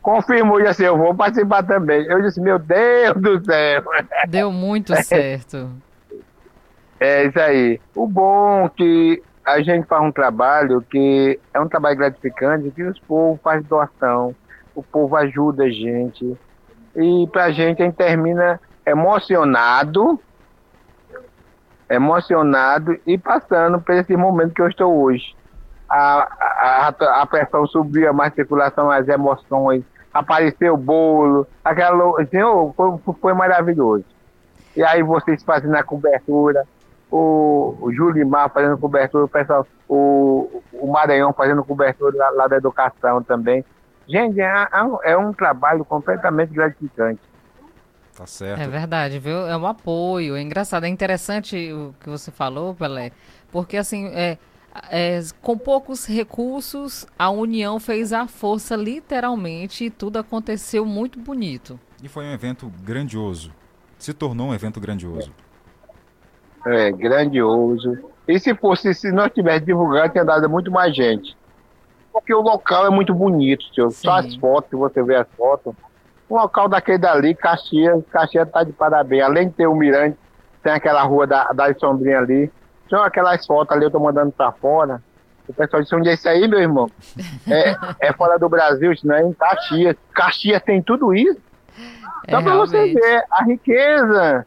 confirmou 0.00 0.62
e 0.62 0.66
assim, 0.66 0.84
eu 0.84 0.96
vou 0.96 1.14
participar 1.14 1.62
também. 1.62 2.06
Eu 2.06 2.22
disse, 2.22 2.40
meu 2.40 2.58
Deus 2.58 3.20
do 3.20 3.44
céu. 3.44 3.84
Deu 4.26 4.50
muito 4.50 4.96
certo. 5.04 5.68
É 6.98 7.26
isso 7.26 7.38
aí. 7.38 7.78
O 7.94 8.06
bom 8.06 8.64
é 8.64 8.70
que 8.70 9.22
a 9.44 9.60
gente 9.60 9.86
faz 9.86 10.02
um 10.02 10.10
trabalho 10.10 10.80
que 10.80 11.38
é 11.52 11.60
um 11.60 11.68
trabalho 11.68 11.98
gratificante, 11.98 12.70
que 12.70 12.82
os 12.82 12.98
povos 13.00 13.38
fazem 13.42 13.68
doação, 13.68 14.34
o 14.74 14.82
povo 14.82 15.14
ajuda 15.16 15.64
a 15.64 15.70
gente. 15.70 16.34
E 16.98 17.28
pra 17.28 17.52
gente 17.52 17.80
a 17.80 17.84
gente 17.84 17.94
termina 17.94 18.60
emocionado, 18.84 20.18
emocionado 21.88 22.98
e 23.06 23.16
passando 23.16 23.80
por 23.80 23.94
esse 23.94 24.16
momento 24.16 24.52
que 24.52 24.60
eu 24.60 24.68
estou 24.68 24.92
hoje. 25.00 25.36
A, 25.88 26.88
a, 26.90 27.22
a, 27.22 27.26
pressão 27.26 27.66
subiu, 27.68 28.10
a 28.10 28.12
mais 28.12 28.34
circulação, 28.34 28.90
as 28.90 29.06
emoções, 29.06 29.84
apareceu 30.12 30.74
o 30.74 30.76
bolo, 30.76 31.46
aquela. 31.64 32.26
Senhor, 32.26 32.74
foi, 32.74 33.14
foi 33.20 33.32
maravilhoso. 33.32 34.04
E 34.76 34.82
aí 34.82 35.00
vocês 35.00 35.42
fazendo 35.44 35.76
a 35.76 35.84
cobertura, 35.84 36.66
o, 37.10 37.76
o 37.80 37.92
Julimar 37.92 38.50
fazendo 38.50 38.76
cobertura, 38.76 39.24
o 39.24 39.28
pessoal, 39.28 39.64
o, 39.88 40.62
o 40.72 40.90
Maranhão 40.90 41.32
fazendo 41.32 41.64
cobertura 41.64 42.16
lá, 42.16 42.30
lá 42.30 42.48
da 42.48 42.56
educação 42.56 43.22
também. 43.22 43.64
Gente, 44.08 44.40
é, 44.40 44.68
é 44.72 44.82
um- 44.82 44.98
é 45.04 45.16
um 45.16 45.32
trabalho 45.32 45.84
completamente 45.84 46.52
gratificante. 46.52 47.20
Tá 48.16 48.26
certo. 48.26 48.60
É 48.60 48.66
verdade, 48.66 49.18
viu? 49.18 49.46
É 49.46 49.56
um 49.56 49.66
apoio. 49.66 50.34
É 50.34 50.40
engraçado, 50.42 50.84
é 50.84 50.88
interessante 50.88 51.72
o 51.72 51.94
que 52.00 52.08
você 52.08 52.30
falou, 52.32 52.74
Pelé, 52.74 53.12
porque 53.52 53.76
assim, 53.76 54.06
é, 54.06 54.38
é, 54.90 55.20
com 55.40 55.56
poucos 55.56 56.04
recursos, 56.06 57.06
a 57.18 57.30
União 57.30 57.78
fez 57.78 58.12
a 58.12 58.26
força 58.26 58.74
literalmente 58.74 59.84
e 59.84 59.90
tudo 59.90 60.18
aconteceu 60.18 60.84
muito 60.84 61.20
bonito. 61.20 61.78
E 62.02 62.08
foi 62.08 62.24
um 62.24 62.32
evento 62.32 62.72
grandioso. 62.82 63.52
Se 63.98 64.12
tornou 64.12 64.48
um 64.48 64.54
evento 64.54 64.80
grandioso. 64.80 65.32
É, 66.66 66.90
grandioso. 66.92 67.98
E 68.26 68.38
se 68.38 68.54
fosse, 68.54 68.92
se 68.94 69.10
nós 69.12 69.30
tivéssemos 69.32 69.66
divulgado, 69.66 70.12
tinha 70.12 70.24
dado 70.24 70.48
muito 70.50 70.70
mais 70.70 70.94
gente. 70.94 71.36
Porque 72.20 72.34
o 72.34 72.40
local 72.40 72.86
é 72.86 72.90
muito 72.90 73.14
bonito, 73.14 73.64
senhor. 73.74 73.90
Só 73.90 74.16
as 74.16 74.34
fotos, 74.36 74.78
você 74.78 75.02
vê 75.02 75.16
as 75.16 75.26
fotos. 75.36 75.74
Um 76.30 76.34
local 76.36 76.68
daquele 76.68 76.98
dali, 76.98 77.34
Caxias, 77.34 78.02
Caxias 78.10 78.48
tá 78.50 78.62
de 78.62 78.72
parabéns. 78.72 79.24
Além 79.24 79.48
de 79.48 79.54
ter 79.54 79.66
o 79.66 79.74
Mirante, 79.74 80.16
tem 80.62 80.72
aquela 80.72 81.02
rua 81.02 81.26
da, 81.26 81.44
da 81.52 81.72
Sombrinha 81.74 82.18
ali. 82.18 82.52
São 82.90 83.02
aquelas 83.02 83.46
fotos 83.46 83.74
ali, 83.74 83.84
eu 83.84 83.90
tô 83.90 83.98
mandando 84.00 84.32
pra 84.32 84.52
fora. 84.52 85.02
O 85.48 85.54
pessoal 85.54 85.82
disse, 85.82 85.94
onde 85.94 86.10
é 86.10 86.14
isso 86.14 86.28
aí, 86.28 86.46
meu 86.46 86.60
irmão? 86.60 86.90
É, 87.50 88.08
é 88.08 88.12
fora 88.12 88.38
do 88.38 88.48
Brasil, 88.48 88.92
isso 88.92 89.06
não 89.06 89.14
é 89.14 89.22
em 89.22 89.32
Caxias. 89.32 89.96
Caxias 90.12 90.62
tem 90.62 90.82
tudo 90.82 91.14
isso. 91.14 91.40
Só 92.28 92.38
É, 92.40 92.42
pra 92.42 92.56
você 92.56 92.92
ver 92.92 93.24
a 93.30 93.44
riqueza. 93.44 94.46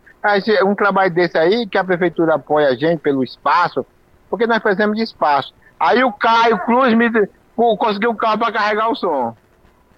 Um 0.63 0.75
trabalho 0.75 1.11
desse 1.11 1.35
aí, 1.35 1.65
que 1.65 1.79
a 1.79 1.83
prefeitura 1.83 2.35
apoia 2.35 2.67
a 2.67 2.75
gente 2.75 2.99
pelo 2.99 3.23
espaço, 3.23 3.83
porque 4.29 4.45
nós 4.45 4.59
precisamos 4.59 4.95
de 4.95 5.01
espaço. 5.01 5.51
Aí 5.79 6.03
o 6.03 6.13
Caio 6.13 6.59
Cruz 6.59 6.93
me 6.93 7.09
pô, 7.55 7.77
conseguiu 7.77 8.11
um 8.11 8.15
carro 8.15 8.39
para 8.39 8.53
carregar 8.53 8.89
o 8.89 8.95
som. 8.95 9.35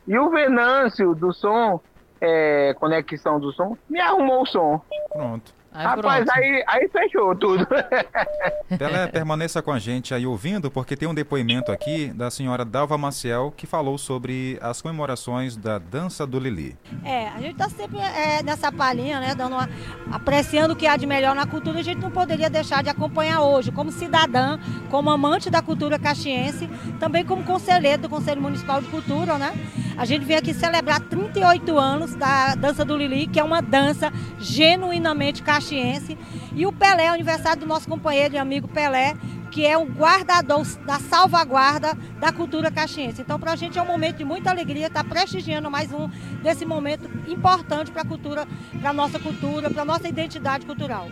E 0.08 0.18
o 0.18 0.30
Venâncio 0.30 1.16
do 1.16 1.34
som, 1.34 1.80
é, 2.20 2.74
conexão 2.80 3.40
do 3.40 3.52
som, 3.54 3.78
me 3.90 4.00
arrumou 4.00 4.42
o 4.42 4.46
som. 4.46 4.82
Pronto. 5.12 5.54
Rapaz, 5.74 6.28
aí, 6.30 6.64
aí 6.68 6.88
fechou 6.88 7.36
tudo. 7.36 7.68
Pelé, 8.78 9.08
permaneça 9.08 9.62
com 9.62 9.72
a 9.72 9.80
gente 9.80 10.14
aí 10.14 10.26
ouvindo, 10.26 10.70
porque 10.70 10.96
tem 10.96 11.08
um 11.08 11.14
depoimento 11.14 11.72
aqui 11.72 12.08
da 12.08 12.30
senhora 12.30 12.64
Dalva 12.64 12.96
Maciel 12.96 13.52
que 13.56 13.66
falou 13.66 13.98
sobre 13.98 14.60
as 14.62 14.82
comemorações 14.82 15.58
da 15.58 15.80
Dança 15.80 16.28
do 16.28 16.40
Lili. 16.40 16.78
É, 17.04 17.28
a 17.30 17.42
gente 17.42 17.54
está 17.54 17.70
sempre 17.70 17.98
é, 18.00 18.44
nessa 18.44 18.72
palhinha, 18.72 19.20
né, 19.20 19.34
dando 19.34 19.54
uma, 19.54 19.68
apreciando 20.12 20.74
o 20.74 20.76
que 20.76 20.86
há 20.86 20.96
de 20.96 21.08
melhor 21.08 21.34
na 21.36 21.48
cultura, 21.48 21.80
a 21.80 21.84
gente 21.84 22.00
não 22.00 22.12
poderia 22.12 22.50
deixar 22.50 22.84
de 22.84 22.90
acompanhar 22.90 23.42
hoje, 23.42 23.72
como 23.72 23.92
cidadã, 23.92 24.60
como 24.92 25.10
amante 25.10 25.50
da 25.50 25.62
cultura 25.62 25.98
caxiense, 25.98 26.70
também 27.00 27.26
como 27.26 27.44
conselheiro 27.44 28.04
do 28.04 28.10
Conselho 28.10 28.42
Municipal 28.42 28.80
de 28.80 28.88
Cultura, 28.90 29.40
né? 29.40 29.54
A 29.98 30.06
gente 30.06 30.26
veio 30.26 30.40
aqui 30.40 30.54
celebrar 30.54 31.00
38 31.00 31.78
anos 31.78 32.16
da 32.16 32.56
dança 32.56 32.86
do 32.86 32.96
Lili, 32.96 33.28
que 33.28 33.40
é 33.40 33.44
uma 33.44 33.62
dança 33.62 34.12
genuinamente 34.40 35.42
caxiense. 35.42 35.63
E 36.56 36.66
o 36.66 36.72
Pelé, 36.72 37.08
aniversário 37.08 37.62
do 37.62 37.66
nosso 37.66 37.88
companheiro 37.88 38.36
e 38.36 38.38
amigo 38.38 38.68
Pelé, 38.68 39.16
que 39.52 39.66
é 39.66 39.78
um 39.78 39.86
guardador 39.86 40.66
da 40.86 41.00
salvaguarda 41.00 41.94
da 42.20 42.32
cultura 42.32 42.72
caxiense. 42.72 43.22
Então, 43.22 43.40
para 43.40 43.52
a 43.52 43.56
gente 43.56 43.78
é 43.78 43.82
um 43.82 43.86
momento 43.86 44.18
de 44.18 44.26
muita 44.26 44.50
alegria 44.50 44.88
estar 44.88 45.04
tá 45.04 45.10
prestigiando 45.10 45.70
mais 45.70 45.92
um 45.94 46.10
desse 46.42 46.66
momento 46.66 47.10
importante 47.30 47.92
para 47.92 48.02
a 48.02 48.06
cultura, 48.06 48.48
para 48.80 48.90
a 48.90 48.94
nossa 48.94 49.20
cultura, 49.20 49.70
para 49.70 49.84
a 49.84 49.86
nossa 49.86 50.08
identidade 50.08 50.66
cultural. 50.66 51.08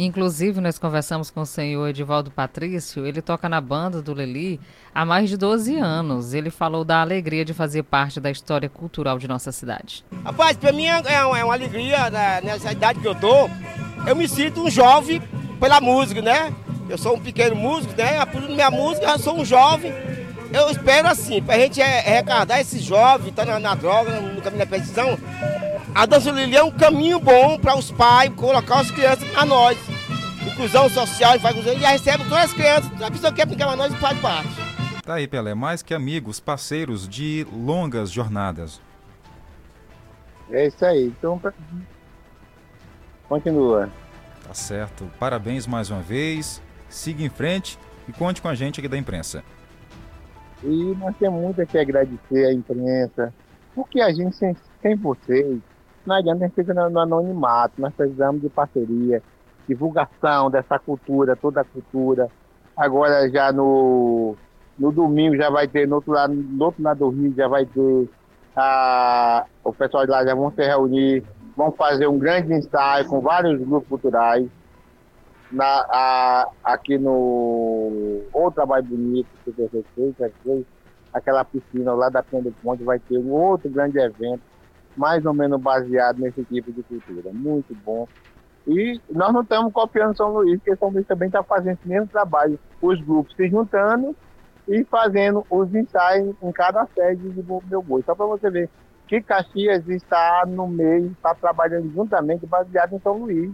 Inclusive, 0.00 0.60
nós 0.60 0.78
conversamos 0.78 1.28
com 1.28 1.40
o 1.40 1.46
senhor 1.46 1.88
Edivaldo 1.88 2.30
Patrício, 2.30 3.04
ele 3.04 3.20
toca 3.20 3.48
na 3.48 3.60
banda 3.60 4.00
do 4.00 4.14
Leli 4.14 4.60
há 4.94 5.04
mais 5.04 5.28
de 5.28 5.36
12 5.36 5.76
anos. 5.76 6.34
Ele 6.34 6.50
falou 6.50 6.84
da 6.84 7.00
alegria 7.00 7.44
de 7.44 7.52
fazer 7.52 7.82
parte 7.82 8.20
da 8.20 8.30
história 8.30 8.68
cultural 8.68 9.18
de 9.18 9.26
nossa 9.26 9.50
cidade. 9.50 10.04
Rapaz, 10.24 10.56
para 10.56 10.70
mim 10.70 10.86
é, 10.86 11.02
é 11.04 11.24
uma 11.24 11.52
alegria 11.52 12.08
né, 12.10 12.40
nessa 12.42 12.70
idade 12.70 13.00
que 13.00 13.08
eu 13.08 13.14
tô. 13.16 13.50
Eu 14.06 14.14
me 14.14 14.28
sinto 14.28 14.62
um 14.62 14.70
jovem 14.70 15.20
pela 15.58 15.80
música, 15.80 16.22
né? 16.22 16.54
Eu 16.88 16.96
sou 16.96 17.16
um 17.16 17.20
pequeno 17.20 17.56
músico, 17.56 17.92
né? 17.96 18.24
Por 18.26 18.42
minha 18.42 18.70
música, 18.70 19.04
eu 19.04 19.18
sou 19.18 19.36
um 19.36 19.44
jovem. 19.44 19.92
Eu 20.52 20.70
espero 20.70 21.08
assim, 21.08 21.42
pra 21.42 21.58
gente 21.58 21.80
arrecadar 21.82 22.60
esse 22.60 22.78
jovem, 22.78 23.32
tá 23.32 23.44
na, 23.44 23.58
na 23.58 23.74
droga, 23.74 24.18
no 24.20 24.40
caminho 24.40 24.58
da 24.58 24.66
perdição, 24.66 25.18
a 25.94 26.06
dança 26.06 26.30
Lili 26.30 26.56
é 26.56 26.62
um 26.62 26.70
caminho 26.70 27.20
bom 27.20 27.58
para 27.58 27.76
os 27.76 27.90
pais 27.90 28.32
colocar 28.34 28.80
as 28.80 28.90
crianças 28.90 29.28
a 29.36 29.44
nós. 29.44 29.76
Inclusão 30.46 30.88
social, 30.88 31.36
e 31.36 31.76
recebe 31.84 32.24
todas 32.24 32.44
as 32.44 32.52
crianças, 32.52 33.02
a 33.02 33.10
pessoa 33.10 33.30
que 33.30 33.36
quer 33.36 33.46
brincar 33.46 33.68
com 33.68 33.76
nós 33.76 33.94
faz 33.96 34.18
parte. 34.20 34.48
Tá 35.04 35.14
aí, 35.14 35.28
Pelé, 35.28 35.54
mais 35.54 35.82
que 35.82 35.92
amigos, 35.92 36.40
parceiros 36.40 37.08
de 37.08 37.46
longas 37.52 38.10
jornadas. 38.10 38.80
É 40.50 40.66
isso 40.66 40.84
aí, 40.84 41.06
então 41.06 41.40
continua. 43.28 43.90
Tá 44.46 44.54
certo, 44.54 45.10
parabéns 45.18 45.66
mais 45.66 45.90
uma 45.90 46.00
vez, 46.00 46.62
siga 46.88 47.22
em 47.22 47.28
frente 47.28 47.78
e 48.08 48.12
conte 48.12 48.40
com 48.40 48.48
a 48.48 48.54
gente 48.54 48.80
aqui 48.80 48.88
da 48.88 48.96
imprensa. 48.96 49.44
E 50.62 50.94
nós 50.98 51.16
temos 51.16 51.40
muito 51.40 51.60
a 51.62 51.66
que 51.66 51.78
agradecer 51.78 52.46
à 52.46 52.52
imprensa, 52.52 53.32
porque 53.74 54.00
a 54.00 54.12
gente 54.12 54.34
sem, 54.36 54.56
sem 54.82 54.96
vocês 54.96 55.60
não 56.08 56.16
adianta 56.16 56.44
a 56.44 56.48
gente 56.48 56.54
ficar 56.54 56.88
no 56.88 56.98
anonimato, 56.98 57.74
nós 57.78 57.92
precisamos 57.92 58.40
de 58.40 58.48
parceria, 58.48 59.22
divulgação 59.68 60.50
dessa 60.50 60.78
cultura, 60.78 61.36
toda 61.36 61.60
a 61.60 61.64
cultura. 61.64 62.28
Agora 62.74 63.28
já 63.28 63.52
no, 63.52 64.34
no 64.78 64.90
domingo 64.90 65.36
já 65.36 65.50
vai 65.50 65.68
ter, 65.68 65.86
no 65.86 65.96
outro 65.96 66.12
lado, 66.12 66.34
no 66.34 66.64
outro 66.64 66.82
lado 66.82 66.98
do 67.00 67.10
Rio 67.10 67.34
já 67.36 67.46
vai 67.46 67.66
ter, 67.66 68.08
a, 68.56 69.44
o 69.62 69.72
pessoal 69.72 70.06
de 70.06 70.10
lá 70.10 70.24
já 70.24 70.34
vão 70.34 70.50
se 70.50 70.62
reunir, 70.62 71.22
vão 71.54 71.70
fazer 71.72 72.06
um 72.06 72.18
grande 72.18 72.54
ensaio 72.54 73.06
com 73.06 73.20
vários 73.20 73.60
grupos 73.60 73.88
culturais. 73.88 74.48
Na, 75.50 75.86
a, 75.88 76.48
aqui 76.62 76.98
no 76.98 78.22
Outro 78.32 78.56
Trabalho 78.56 78.84
Bonito, 78.84 79.28
que 79.44 79.50
você 79.50 79.82
fez, 79.94 80.64
aquela 81.12 81.44
piscina 81.44 81.94
lá 81.94 82.08
da 82.10 82.22
Penha 82.22 82.42
do 82.42 82.52
Ponte, 82.62 82.84
vai 82.84 82.98
ter 82.98 83.18
um 83.18 83.30
outro 83.30 83.70
grande 83.70 83.98
evento 83.98 84.42
mais 84.96 85.24
ou 85.24 85.32
menos 85.32 85.60
baseado 85.60 86.18
nesse 86.18 86.44
tipo 86.44 86.72
de 86.72 86.82
cultura. 86.82 87.30
Muito 87.32 87.74
bom. 87.84 88.06
E 88.66 89.00
nós 89.10 89.32
não 89.32 89.42
estamos 89.42 89.72
copiando 89.72 90.16
São 90.16 90.30
Luís, 90.30 90.58
porque 90.58 90.76
São 90.76 90.90
Luís 90.90 91.06
também 91.06 91.28
está 91.28 91.42
fazendo 91.42 91.78
esse 91.78 91.88
mesmo 91.88 92.08
trabalho. 92.08 92.58
Os 92.82 93.00
grupos 93.00 93.34
se 93.34 93.48
juntando 93.48 94.14
e 94.68 94.84
fazendo 94.84 95.46
os 95.48 95.74
ensaios 95.74 96.36
em 96.42 96.52
cada 96.52 96.86
sede 96.94 97.30
de 97.30 97.42
Meu 97.42 97.82
Boi. 97.82 98.02
Só 98.04 98.14
para 98.14 98.26
você 98.26 98.50
ver 98.50 98.68
que 99.06 99.22
Caxias 99.22 99.88
está 99.88 100.44
no 100.46 100.68
meio, 100.68 101.12
está 101.12 101.34
trabalhando 101.34 101.90
juntamente, 101.94 102.44
baseado 102.44 102.94
em 102.94 103.00
São 103.00 103.16
Luís. 103.16 103.50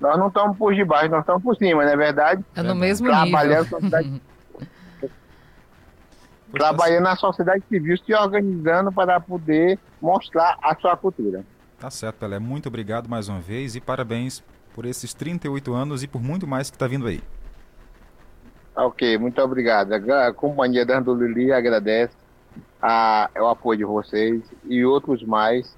Nós 0.00 0.18
não 0.18 0.28
estamos 0.28 0.56
por 0.56 0.74
debaixo, 0.74 1.10
nós 1.10 1.20
estamos 1.20 1.42
por 1.42 1.56
cima, 1.56 1.84
não 1.84 1.90
é 1.90 1.96
verdade? 1.96 2.44
É 2.54 2.62
no 2.62 2.74
mesmo 2.74 3.06
Trabalhando 3.06 3.80
nível. 3.80 4.20
trabalhando 6.52 7.04
na 7.04 7.16
sociedade 7.16 7.62
civil, 7.68 7.96
se 7.98 8.14
organizando 8.14 8.92
para 8.92 9.20
poder 9.20 9.78
mostrar 10.00 10.58
a 10.62 10.74
sua 10.76 10.96
cultura. 10.96 11.44
Tá 11.78 11.90
certo, 11.90 12.16
Pelé. 12.16 12.38
Muito 12.38 12.68
obrigado 12.68 13.08
mais 13.08 13.28
uma 13.28 13.40
vez 13.40 13.76
e 13.76 13.80
parabéns 13.80 14.42
por 14.74 14.86
esses 14.86 15.12
38 15.14 15.74
anos 15.74 16.02
e 16.02 16.06
por 16.06 16.22
muito 16.22 16.46
mais 16.46 16.70
que 16.70 16.76
está 16.76 16.86
vindo 16.86 17.06
aí. 17.06 17.22
Ok, 18.74 19.16
muito 19.18 19.40
obrigado. 19.40 19.92
A 19.92 20.32
companhia 20.32 20.84
da 20.84 21.00
Lili 21.00 21.52
agradece 21.52 22.14
a, 22.80 23.30
o 23.38 23.46
apoio 23.46 23.78
de 23.78 23.84
vocês 23.84 24.42
e 24.64 24.84
outros 24.84 25.22
mais. 25.22 25.74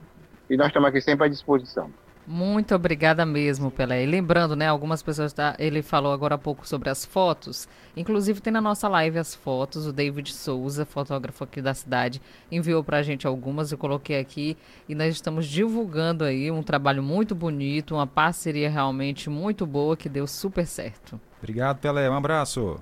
E 0.51 0.57
nós 0.57 0.69
estamos 0.69 0.89
aqui 0.89 1.01
sempre 1.01 1.27
à 1.27 1.29
disposição. 1.29 1.91
Muito 2.31 2.75
obrigada 2.75 3.25
mesmo, 3.25 3.71
Pelé. 3.71 4.03
E 4.03 4.07
lembrando, 4.07 4.55
né, 4.55 4.69
algumas 4.69 5.03
pessoas, 5.03 5.33
tá, 5.33 5.57
ele 5.59 5.81
falou 5.81 6.13
agora 6.13 6.35
há 6.35 6.39
pouco 6.39 6.69
sobre 6.69 6.91
as 6.91 7.03
fotos. 7.03 7.67
Inclusive 7.97 8.43
tem 8.43 8.53
na 8.53 8.61
nossa 8.61 8.87
live 8.87 9.19
as 9.19 9.35
fotos. 9.35 9.87
O 9.87 9.95
David 9.95 10.31
Souza, 10.35 10.85
fotógrafo 10.85 11.45
aqui 11.45 11.63
da 11.63 11.73
cidade, 11.73 12.21
enviou 12.53 12.85
pra 12.85 13.03
gente 13.03 13.27
algumas. 13.27 13.73
Eu 13.73 13.79
coloquei 13.79 14.21
aqui 14.21 14.59
e 14.87 14.95
nós 14.95 15.15
estamos 15.15 15.47
divulgando 15.47 16.23
aí 16.23 16.51
um 16.51 16.63
trabalho 16.63 17.03
muito 17.03 17.35
bonito, 17.35 17.95
uma 17.95 18.07
parceria 18.07 18.69
realmente 18.69 19.31
muito 19.31 19.65
boa 19.65 19.97
que 19.97 20.07
deu 20.07 20.27
super 20.27 20.67
certo. 20.67 21.19
Obrigado, 21.39 21.79
Pelé. 21.79 22.11
Um 22.11 22.15
abraço. 22.15 22.79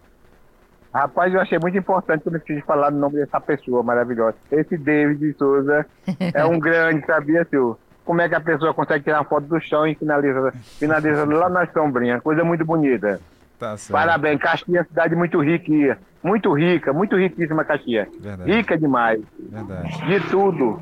Rapaz, 0.92 1.32
eu 1.32 1.40
achei 1.40 1.58
muito 1.60 1.78
importante 1.78 2.24
quando 2.24 2.34
eu 2.34 2.40
quis 2.40 2.64
falar 2.64 2.92
o 2.92 2.96
nome 2.96 3.14
dessa 3.14 3.40
pessoa 3.40 3.80
maravilhosa. 3.84 4.34
Esse 4.50 4.76
David 4.76 5.36
Souza 5.38 5.86
é 6.34 6.44
um 6.44 6.58
grande, 6.58 7.06
sabia, 7.06 7.46
senhor? 7.48 7.78
Como 8.06 8.20
é 8.22 8.28
que 8.28 8.34
a 8.34 8.40
pessoa 8.40 8.72
consegue 8.72 9.04
tirar 9.04 9.18
uma 9.18 9.24
foto 9.24 9.46
do 9.46 9.60
chão 9.60 9.86
e 9.86 9.94
finaliza, 9.94 10.52
finaliza 10.78 11.24
lá 11.24 11.50
na 11.50 11.66
sombrinha. 11.66 12.20
Coisa 12.20 12.44
muito 12.44 12.64
bonita. 12.64 13.20
Tá 13.58 13.76
certo. 13.76 13.92
Parabéns, 13.92 14.40
Caxias 14.40 14.68
é 14.68 14.78
uma 14.78 14.84
cidade 14.84 15.16
muito 15.16 15.40
rica, 15.42 15.98
muito 16.22 16.52
rica, 16.52 16.92
muito 16.92 17.16
riquíssima 17.16 17.64
Caxias. 17.64 18.08
Verdade. 18.20 18.50
Rica 18.50 18.78
demais. 18.78 19.20
Verdade. 19.38 20.06
De 20.06 20.20
tudo. 20.30 20.80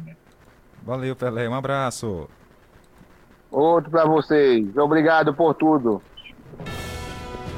Valeu, 0.85 1.17
Pelé. 1.17 1.49
Um 1.49 1.55
abraço. 1.55 2.29
Outro 3.51 3.91
para 3.91 4.05
vocês. 4.05 4.77
Obrigado 4.77 5.33
por 5.33 5.55
tudo. 5.55 6.03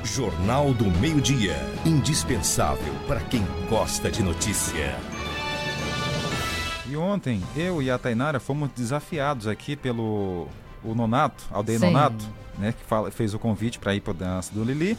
Jornal 0.05 0.73
do 0.73 0.85
Meio-Dia. 1.01 1.57
Indispensável 1.85 2.95
para 3.09 3.19
quem 3.21 3.43
gosta 3.69 4.11
de 4.11 4.23
notícia. 4.23 5.16
E 6.97 6.99
ontem, 6.99 7.43
eu 7.55 7.83
e 7.83 7.91
a 7.91 7.99
Tainara 7.99 8.41
fomos 8.41 8.71
desafiados 8.75 9.47
aqui 9.47 9.77
pelo 9.77 10.49
o 10.83 10.95
Nonato, 10.95 11.45
Aldeia 11.51 11.79
Sim. 11.79 11.87
Nonato, 11.93 12.25
né, 12.59 12.73
que 12.73 12.83
fala, 12.87 13.11
fez 13.11 13.35
o 13.35 13.39
convite 13.39 13.79
para 13.79 13.95
ir 13.95 14.01
para 14.01 14.15
dança 14.15 14.51
do 14.55 14.65
Lili. 14.65 14.97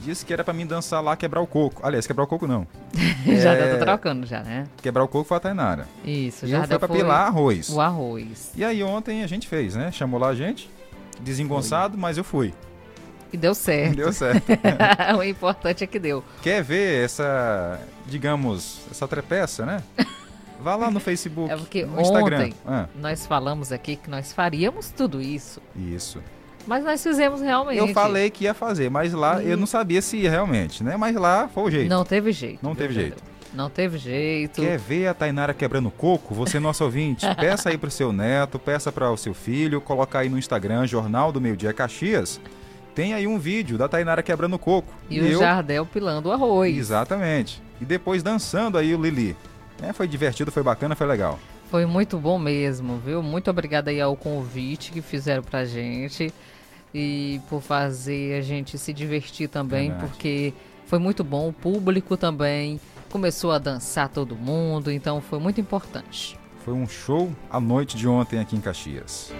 Disse 0.00 0.26
que 0.26 0.32
era 0.32 0.42
para 0.42 0.52
mim 0.52 0.66
dançar 0.66 1.00
lá, 1.00 1.16
quebrar 1.16 1.40
o 1.40 1.46
coco. 1.46 1.80
Aliás, 1.86 2.08
quebrar 2.08 2.24
o 2.24 2.26
coco 2.26 2.48
não. 2.48 2.66
já 3.24 3.52
É, 3.52 3.76
tá 3.76 3.84
trocando 3.84 4.26
já, 4.26 4.42
né? 4.42 4.66
Quebrar 4.82 5.04
o 5.04 5.08
coco 5.08 5.28
foi 5.28 5.36
a 5.36 5.40
Tainara. 5.40 5.86
Isso, 6.04 6.44
E 6.44 6.48
já 6.48 6.66
foi 6.66 6.88
pilar 6.88 7.28
arroz. 7.28 7.68
O 7.68 7.80
arroz. 7.80 8.50
E 8.56 8.64
aí 8.64 8.82
ontem 8.82 9.22
a 9.22 9.26
gente 9.28 9.46
fez, 9.46 9.76
né? 9.76 9.92
Chamou 9.92 10.18
lá 10.18 10.30
a 10.30 10.34
gente, 10.34 10.68
desengonçado, 11.20 11.96
mas 11.96 12.18
eu 12.18 12.24
fui. 12.24 12.52
E 13.32 13.36
deu 13.36 13.54
certo. 13.54 13.94
Deu 13.94 14.12
certo. 14.12 14.44
o 15.16 15.22
importante 15.22 15.84
é 15.84 15.86
que 15.86 16.00
deu. 16.00 16.24
Quer 16.42 16.64
ver 16.64 17.04
essa, 17.04 17.78
digamos, 18.06 18.80
essa 18.90 19.06
trepeça, 19.06 19.64
né? 19.64 19.84
Vá 20.60 20.76
lá 20.76 20.90
no 20.90 21.00
Facebook, 21.00 21.50
É 21.52 21.56
porque 21.56 21.84
no 21.84 22.00
Instagram. 22.00 22.36
ontem 22.38 22.54
Ah, 22.66 22.86
nós 22.96 23.26
falamos 23.26 23.70
aqui 23.72 23.96
que 23.96 24.10
nós 24.10 24.32
faríamos 24.32 24.90
tudo 24.90 25.20
isso. 25.20 25.60
isso. 25.76 26.20
Mas 26.66 26.84
nós 26.84 27.02
fizemos 27.02 27.40
realmente. 27.40 27.78
Eu 27.78 27.88
falei 27.88 28.28
que 28.28 28.44
ia 28.44 28.52
fazer, 28.52 28.90
mas 28.90 29.12
lá 29.14 29.42
eu 29.42 29.56
não 29.56 29.66
sabia 29.66 30.02
se 30.02 30.18
ia 30.18 30.30
realmente, 30.30 30.84
né? 30.84 30.96
Mas 30.96 31.16
lá 31.16 31.48
foi 31.48 31.62
o 31.62 31.70
jeito. 31.70 31.88
Não 31.88 32.04
teve 32.04 32.30
jeito. 32.32 32.58
Não 32.62 32.74
teve 32.74 32.92
jeito. 32.92 33.22
Não 33.54 33.70
teve 33.70 33.96
jeito. 33.96 34.60
Quer 34.60 34.78
ver 34.78 35.06
a 35.06 35.14
Tainara 35.14 35.54
quebrando 35.54 35.90
coco? 35.90 36.34
Você, 36.34 36.60
nosso 36.60 36.84
ouvinte, 36.84 37.24
peça 37.40 37.70
aí 37.70 37.78
pro 37.78 37.90
seu 37.90 38.12
neto, 38.12 38.58
peça 38.58 38.92
para 38.92 39.10
o 39.10 39.16
seu 39.16 39.32
filho, 39.32 39.80
colocar 39.80 40.18
aí 40.20 40.28
no 40.28 40.38
Instagram, 40.38 40.86
Jornal 40.86 41.32
do 41.32 41.40
Meio 41.40 41.56
Dia 41.56 41.72
Caxias. 41.72 42.38
Tem 42.94 43.14
aí 43.14 43.26
um 43.26 43.38
vídeo 43.38 43.78
da 43.78 43.88
Tainara 43.88 44.22
quebrando 44.22 44.58
coco. 44.58 44.92
E, 45.08 45.20
o 45.20 45.38
Jardel 45.38 45.86
pilando 45.86 46.28
o 46.28 46.32
arroz. 46.32 46.76
Exatamente. 46.76 47.62
E 47.80 47.84
depois 47.84 48.22
dançando 48.22 48.76
aí 48.76 48.94
o 48.94 49.00
Lili. 49.00 49.34
É, 49.82 49.92
foi 49.92 50.08
divertido, 50.08 50.50
foi 50.50 50.62
bacana, 50.62 50.94
foi 50.96 51.06
legal. 51.06 51.38
Foi 51.70 51.86
muito 51.86 52.18
bom 52.18 52.38
mesmo, 52.38 52.98
viu? 52.98 53.22
Muito 53.22 53.50
obrigada 53.50 53.90
aí 53.90 54.00
ao 54.00 54.16
convite 54.16 54.90
que 54.90 55.02
fizeram 55.02 55.42
pra 55.42 55.64
gente 55.64 56.32
e 56.94 57.40
por 57.48 57.60
fazer 57.60 58.38
a 58.38 58.42
gente 58.42 58.78
se 58.78 58.92
divertir 58.92 59.48
também, 59.48 59.90
Verdade. 59.90 60.10
porque 60.10 60.54
foi 60.86 60.98
muito 60.98 61.22
bom. 61.22 61.48
O 61.48 61.52
público 61.52 62.16
também 62.16 62.80
começou 63.10 63.52
a 63.52 63.58
dançar 63.58 64.08
todo 64.08 64.34
mundo, 64.34 64.90
então 64.90 65.20
foi 65.20 65.38
muito 65.38 65.60
importante. 65.60 66.38
Foi 66.64 66.74
um 66.74 66.88
show 66.88 67.30
à 67.50 67.60
noite 67.60 67.96
de 67.96 68.08
ontem 68.08 68.40
aqui 68.40 68.56
em 68.56 68.60
Caxias. 68.60 69.32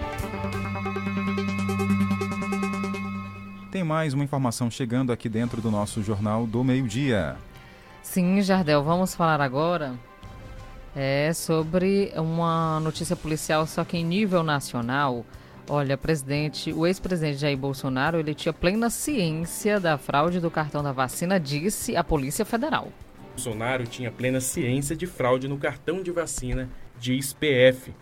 Tem 3.73 3.83
mais 3.83 4.15
uma 4.15 4.25
informação 4.25 4.71
chegando 4.71 5.13
aqui 5.13 5.29
dentro 5.29 5.61
do 5.61 5.71
nosso 5.71 6.03
Jornal 6.03 6.47
do 6.47 6.63
Meio-Dia. 6.63 7.37
Sim, 8.03 8.41
Jardel, 8.41 8.83
vamos 8.83 9.15
falar 9.15 9.41
agora 9.41 9.95
É 11.01 11.33
sobre 11.33 12.13
uma 12.17 12.81
notícia 12.81 13.15
policial, 13.15 13.65
só 13.69 13.85
que 13.85 13.97
em 13.97 14.05
nível 14.05 14.43
nacional. 14.43 15.25
Olha, 15.69 15.97
presidente, 15.97 16.73
o 16.73 16.85
ex-presidente 16.85 17.39
Jair 17.39 17.57
Bolsonaro, 17.57 18.19
ele 18.19 18.35
tinha 18.35 18.53
plena 18.53 18.91
ciência 18.91 19.79
da 19.79 19.97
fraude 19.97 20.41
do 20.41 20.51
cartão 20.51 20.83
da 20.83 20.91
vacina, 20.91 21.39
disse 21.39 21.95
a 21.95 22.03
Polícia 22.03 22.45
Federal. 22.45 22.89
Bolsonaro 23.31 23.87
tinha 23.87 24.11
plena 24.11 24.41
ciência 24.41 24.97
de 24.97 25.07
fraude 25.07 25.47
no 25.47 25.57
cartão 25.57 26.03
de 26.03 26.11
vacina, 26.11 26.69
diz 26.99 27.33
PF. 27.33 27.95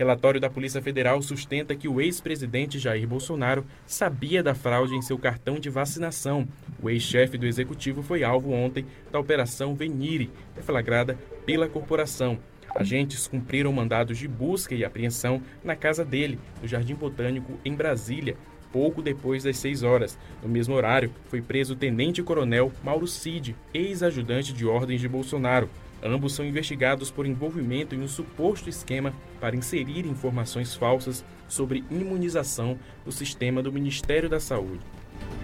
Relatório 0.00 0.40
da 0.40 0.48
Polícia 0.48 0.80
Federal 0.80 1.20
sustenta 1.20 1.76
que 1.76 1.86
o 1.86 2.00
ex-presidente 2.00 2.78
Jair 2.78 3.06
Bolsonaro 3.06 3.66
sabia 3.84 4.42
da 4.42 4.54
fraude 4.54 4.94
em 4.94 5.02
seu 5.02 5.18
cartão 5.18 5.60
de 5.60 5.68
vacinação. 5.68 6.48
O 6.80 6.88
ex-chefe 6.88 7.36
do 7.36 7.44
executivo 7.44 8.02
foi 8.02 8.24
alvo 8.24 8.50
ontem 8.50 8.86
da 9.12 9.18
Operação 9.18 9.74
Venire, 9.74 10.30
deflagrada 10.54 11.18
pela 11.44 11.68
corporação. 11.68 12.38
Agentes 12.74 13.26
cumpriram 13.26 13.72
mandados 13.72 14.16
de 14.16 14.28
busca 14.28 14.74
e 14.74 14.84
apreensão 14.84 15.42
na 15.64 15.74
casa 15.74 16.04
dele, 16.04 16.38
no 16.62 16.68
Jardim 16.68 16.94
Botânico, 16.94 17.58
em 17.64 17.74
Brasília, 17.74 18.36
pouco 18.72 19.02
depois 19.02 19.42
das 19.42 19.58
6 19.58 19.82
horas. 19.82 20.18
No 20.42 20.48
mesmo 20.48 20.74
horário, 20.74 21.12
foi 21.28 21.42
preso 21.42 21.74
o 21.74 21.76
tenente-coronel 21.76 22.72
Mauro 22.82 23.06
Cid, 23.06 23.56
ex-ajudante 23.74 24.52
de 24.52 24.64
ordens 24.66 25.00
de 25.00 25.08
Bolsonaro. 25.08 25.68
Ambos 26.02 26.32
são 26.32 26.46
investigados 26.46 27.10
por 27.10 27.26
envolvimento 27.26 27.94
em 27.94 28.00
um 28.00 28.08
suposto 28.08 28.70
esquema 28.70 29.12
para 29.40 29.56
inserir 29.56 30.06
informações 30.06 30.74
falsas 30.74 31.24
sobre 31.46 31.84
imunização 31.90 32.78
no 33.04 33.12
sistema 33.12 33.62
do 33.62 33.72
Ministério 33.72 34.28
da 34.28 34.40
Saúde. 34.40 34.80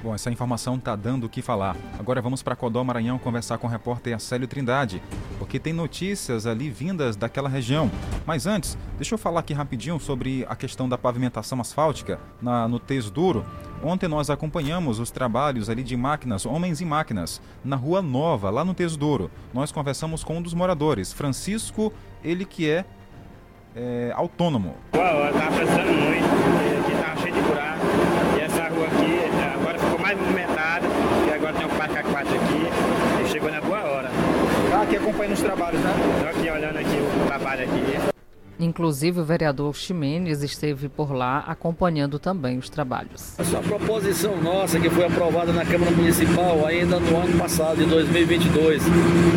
Bom, 0.02 0.14
essa 0.14 0.30
informação 0.30 0.76
está 0.76 0.94
dando 0.94 1.24
o 1.24 1.28
que 1.28 1.42
falar. 1.42 1.76
Agora 1.98 2.22
vamos 2.22 2.42
para 2.42 2.54
Codó, 2.54 2.84
Maranhão, 2.84 3.18
conversar 3.18 3.58
com 3.58 3.66
o 3.66 3.70
repórter 3.70 4.14
Acélio 4.14 4.46
Trindade, 4.46 5.02
porque 5.38 5.58
tem 5.58 5.72
notícias 5.72 6.46
ali 6.46 6.70
vindas 6.70 7.16
daquela 7.16 7.48
região. 7.48 7.90
Mas 8.24 8.46
antes, 8.46 8.78
deixa 8.96 9.14
eu 9.14 9.18
falar 9.18 9.40
aqui 9.40 9.52
rapidinho 9.52 9.98
sobre 9.98 10.46
a 10.48 10.54
questão 10.54 10.88
da 10.88 10.96
pavimentação 10.96 11.60
asfáltica 11.60 12.20
na, 12.40 12.68
no 12.68 12.78
Teso 12.78 13.10
Duro. 13.10 13.44
Ontem 13.82 14.08
nós 14.08 14.30
acompanhamos 14.30 14.98
os 14.98 15.10
trabalhos 15.10 15.68
ali 15.68 15.82
de 15.82 15.96
máquinas, 15.96 16.46
homens 16.46 16.80
e 16.80 16.84
máquinas, 16.84 17.40
na 17.64 17.76
Rua 17.76 18.00
Nova, 18.00 18.48
lá 18.48 18.64
no 18.64 18.74
Teso 18.74 18.98
Duro. 18.98 19.30
Nós 19.52 19.72
conversamos 19.72 20.22
com 20.22 20.38
um 20.38 20.42
dos 20.42 20.54
moradores, 20.54 21.12
Francisco, 21.12 21.92
ele 22.22 22.44
que 22.44 22.68
é, 22.70 22.84
é 23.74 24.12
autônomo. 24.14 24.76
Uau, 24.94 25.32
tá 25.32 25.46
precisando 25.48 25.92
muito, 25.92 26.24
aqui 26.80 26.96
tá 27.02 27.16
cheio 27.16 27.34
de 27.34 27.40
buraco. 27.42 27.86
E 28.36 28.40
essa 28.40 28.68
rua 28.68 28.86
aqui 28.86 29.20
agora 29.54 29.78
ficou 29.78 29.98
mais 29.98 30.18
movimentada, 30.18 30.86
e 31.26 31.34
agora 31.34 31.52
tem 31.52 31.66
um 31.66 31.76
parque 31.76 31.98
aquático 31.98 32.34
aqui, 32.34 33.24
e 33.24 33.28
chegou 33.28 33.50
na 33.50 33.60
boa 33.60 33.84
hora. 33.84 34.10
Tá 34.70 34.85
aqui 34.96 35.04
acompanhando 35.04 35.34
os 35.34 35.42
trabalhos, 35.42 35.80
né? 35.80 35.90
Tô 36.20 36.28
aqui 36.28 36.50
olhando 36.50 36.78
aqui 36.78 36.96
o 36.96 37.26
trabalho 37.26 37.64
aqui. 37.64 38.15
Inclusive, 38.58 39.20
o 39.20 39.24
vereador 39.24 39.74
Ximenes 39.74 40.42
esteve 40.42 40.88
por 40.88 41.12
lá 41.12 41.40
acompanhando 41.46 42.18
também 42.18 42.58
os 42.58 42.70
trabalhos. 42.70 43.38
Essa 43.38 43.58
proposição 43.60 44.40
nossa, 44.40 44.80
que 44.80 44.88
foi 44.88 45.04
aprovada 45.04 45.52
na 45.52 45.64
Câmara 45.64 45.90
Municipal 45.90 46.64
ainda 46.66 46.98
no 46.98 47.16
ano 47.16 47.38
passado, 47.38 47.76
de 47.76 47.86
2022, 47.86 48.82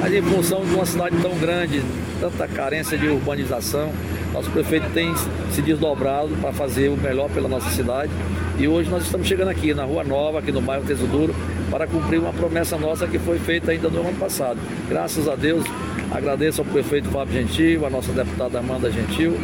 mas 0.02 0.14
em 0.14 0.22
função 0.22 0.66
de 0.66 0.74
uma 0.74 0.86
cidade 0.86 1.18
tão 1.22 1.38
grande, 1.38 1.82
tanta 2.20 2.48
carência 2.48 2.98
de 2.98 3.08
urbanização, 3.08 3.92
nosso 4.34 4.50
prefeito 4.52 4.90
tem 4.94 5.14
se 5.52 5.62
desdobrado 5.62 6.30
para 6.40 6.54
fazer 6.54 6.90
o 6.90 6.96
melhor 6.96 7.30
pela 7.30 7.50
nossa 7.50 7.70
cidade. 7.72 8.12
E 8.58 8.68
hoje 8.68 8.90
nós 8.90 9.04
estamos 9.04 9.28
chegando 9.28 9.50
aqui 9.50 9.74
na 9.74 9.84
Rua 9.84 10.04
Nova, 10.04 10.40
aqui 10.40 10.52
no 10.52 10.62
bairro 10.62 10.86
Teso 10.86 11.08
Duro, 11.08 11.34
para 11.72 11.88
cumprir 11.88 12.20
uma 12.20 12.32
promessa 12.32 12.78
nossa 12.78 13.08
que 13.08 13.18
foi 13.18 13.40
feita 13.40 13.72
ainda 13.72 13.90
no 13.90 14.02
ano 14.02 14.18
passado. 14.18 14.60
Graças 14.88 15.28
a 15.28 15.36
Deus, 15.36 15.64
Agradeço 16.12 16.62
ao 16.62 16.66
prefeito 16.66 17.10
Fábio 17.10 17.34
Gentil, 17.34 17.86
à 17.86 17.90
nossa 17.90 18.12
deputada 18.12 18.60
Amanda 18.60 18.92
Gentil, 18.92 19.38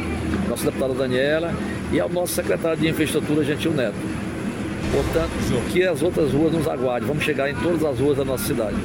à 0.45 0.49
nossa 0.49 0.65
deputada 0.65 0.93
Daniela 0.93 1.53
e 1.91 1.99
ao 1.99 2.09
nosso 2.09 2.33
secretário 2.33 2.77
de 2.77 2.87
Infraestrutura 2.87 3.43
Gentil 3.43 3.71
Neto. 3.71 3.95
Portanto, 4.91 5.71
que 5.71 5.83
as 5.83 6.01
outras 6.01 6.31
ruas 6.31 6.53
nos 6.53 6.67
aguardem. 6.67 7.07
Vamos 7.07 7.23
chegar 7.23 7.49
em 7.49 7.55
todas 7.55 7.83
as 7.83 7.99
ruas 7.99 8.17
da 8.17 8.25
nossa 8.25 8.45
cidade. 8.45 8.77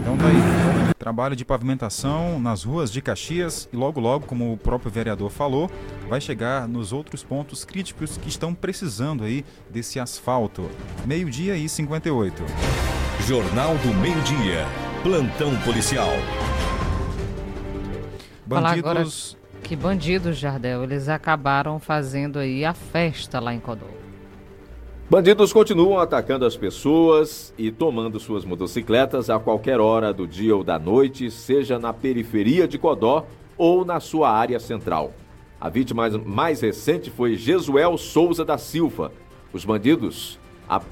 Então 0.00 0.16
tá 0.16 0.26
aí. 0.26 0.94
Trabalho 0.98 1.36
de 1.36 1.44
pavimentação 1.44 2.38
nas 2.38 2.64
ruas 2.64 2.90
de 2.90 3.02
Caxias 3.02 3.68
e 3.72 3.76
logo 3.76 4.00
logo, 4.00 4.26
como 4.26 4.52
o 4.52 4.56
próprio 4.56 4.90
vereador 4.90 5.30
falou, 5.30 5.70
vai 6.08 6.20
chegar 6.20 6.66
nos 6.68 6.92
outros 6.92 7.22
pontos 7.22 7.64
críticos 7.64 8.16
que 8.16 8.28
estão 8.28 8.54
precisando 8.54 9.24
aí 9.24 9.44
desse 9.70 10.00
asfalto. 10.00 10.70
Meio-dia 11.04 11.56
e 11.56 11.68
58. 11.68 12.42
Jornal 13.26 13.76
do 13.78 13.94
Meio-Dia. 13.94 14.66
Plantão 15.02 15.54
policial. 15.62 16.12
Falar 18.48 18.78
agora 18.78 19.04
que 19.62 19.74
bandidos, 19.74 20.36
Jardel, 20.36 20.84
eles 20.84 21.08
acabaram 21.08 21.78
fazendo 21.78 22.38
aí 22.38 22.64
a 22.64 22.74
festa 22.74 23.40
lá 23.40 23.54
em 23.54 23.60
Codó. 23.60 23.86
Bandidos 25.08 25.52
continuam 25.52 25.98
atacando 25.98 26.44
as 26.44 26.56
pessoas 26.56 27.54
e 27.56 27.70
tomando 27.70 28.18
suas 28.18 28.44
motocicletas 28.44 29.30
a 29.30 29.38
qualquer 29.38 29.80
hora 29.80 30.12
do 30.12 30.26
dia 30.26 30.54
ou 30.56 30.64
da 30.64 30.78
noite, 30.78 31.30
seja 31.30 31.78
na 31.78 31.92
periferia 31.92 32.66
de 32.66 32.78
Codó 32.78 33.26
ou 33.56 33.84
na 33.84 34.00
sua 34.00 34.30
área 34.30 34.58
central. 34.58 35.12
A 35.60 35.68
vítima 35.68 36.08
mais 36.24 36.60
recente 36.60 37.10
foi 37.10 37.36
Jesuel 37.36 37.96
Souza 37.96 38.44
da 38.44 38.58
Silva. 38.58 39.12
Os 39.52 39.64
bandidos 39.64 40.38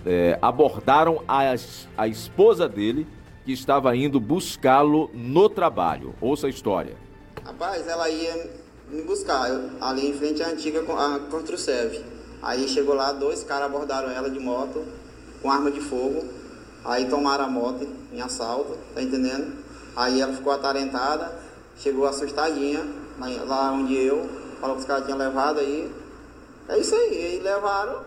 é, 0.07 0.39
abordaram 0.41 1.23
a, 1.27 1.55
a 1.97 2.09
esposa 2.09 2.69
dele, 2.69 3.07
que 3.45 3.53
estava 3.53 3.95
indo 3.97 4.21
buscá-lo 4.21 5.11
no 5.13 5.49
trabalho. 5.49 6.15
Ouça 6.21 6.47
a 6.47 6.51
história. 6.51 6.95
Rapaz, 7.45 7.89
ela 7.89 8.09
ia 8.09 8.51
me 8.89 9.03
buscar 9.03 9.51
ali 9.81 10.09
em 10.09 10.15
frente 10.15 10.43
à 10.43 10.49
antiga 10.49 10.81
a. 10.81 11.21
Aí 12.43 12.69
chegou 12.69 12.95
lá, 12.95 13.13
dois 13.13 13.43
caras 13.43 13.67
abordaram 13.67 14.11
ela 14.11 14.31
de 14.31 14.39
moto 14.39 14.85
com 15.41 15.51
arma 15.51 15.71
de 15.71 15.81
fogo. 15.81 16.25
Aí 16.85 17.09
tomaram 17.09 17.45
a 17.45 17.49
moto 17.49 17.87
em 18.13 18.21
assalto, 18.21 18.77
tá 18.95 19.03
entendendo? 19.03 19.57
Aí 19.97 20.21
ela 20.21 20.33
ficou 20.33 20.53
atarentada, 20.53 21.33
chegou 21.77 22.07
assustadinha 22.07 22.85
lá 23.47 23.73
onde 23.73 23.95
eu, 23.95 24.29
falou 24.61 24.77
que 24.77 24.83
os 24.83 24.87
caras 24.87 25.05
tinham 25.05 25.19
levado 25.19 25.61
aí. 25.61 25.93
É 26.69 26.79
isso 26.79 26.95
aí, 26.95 27.27
aí 27.27 27.41
levaram. 27.41 28.03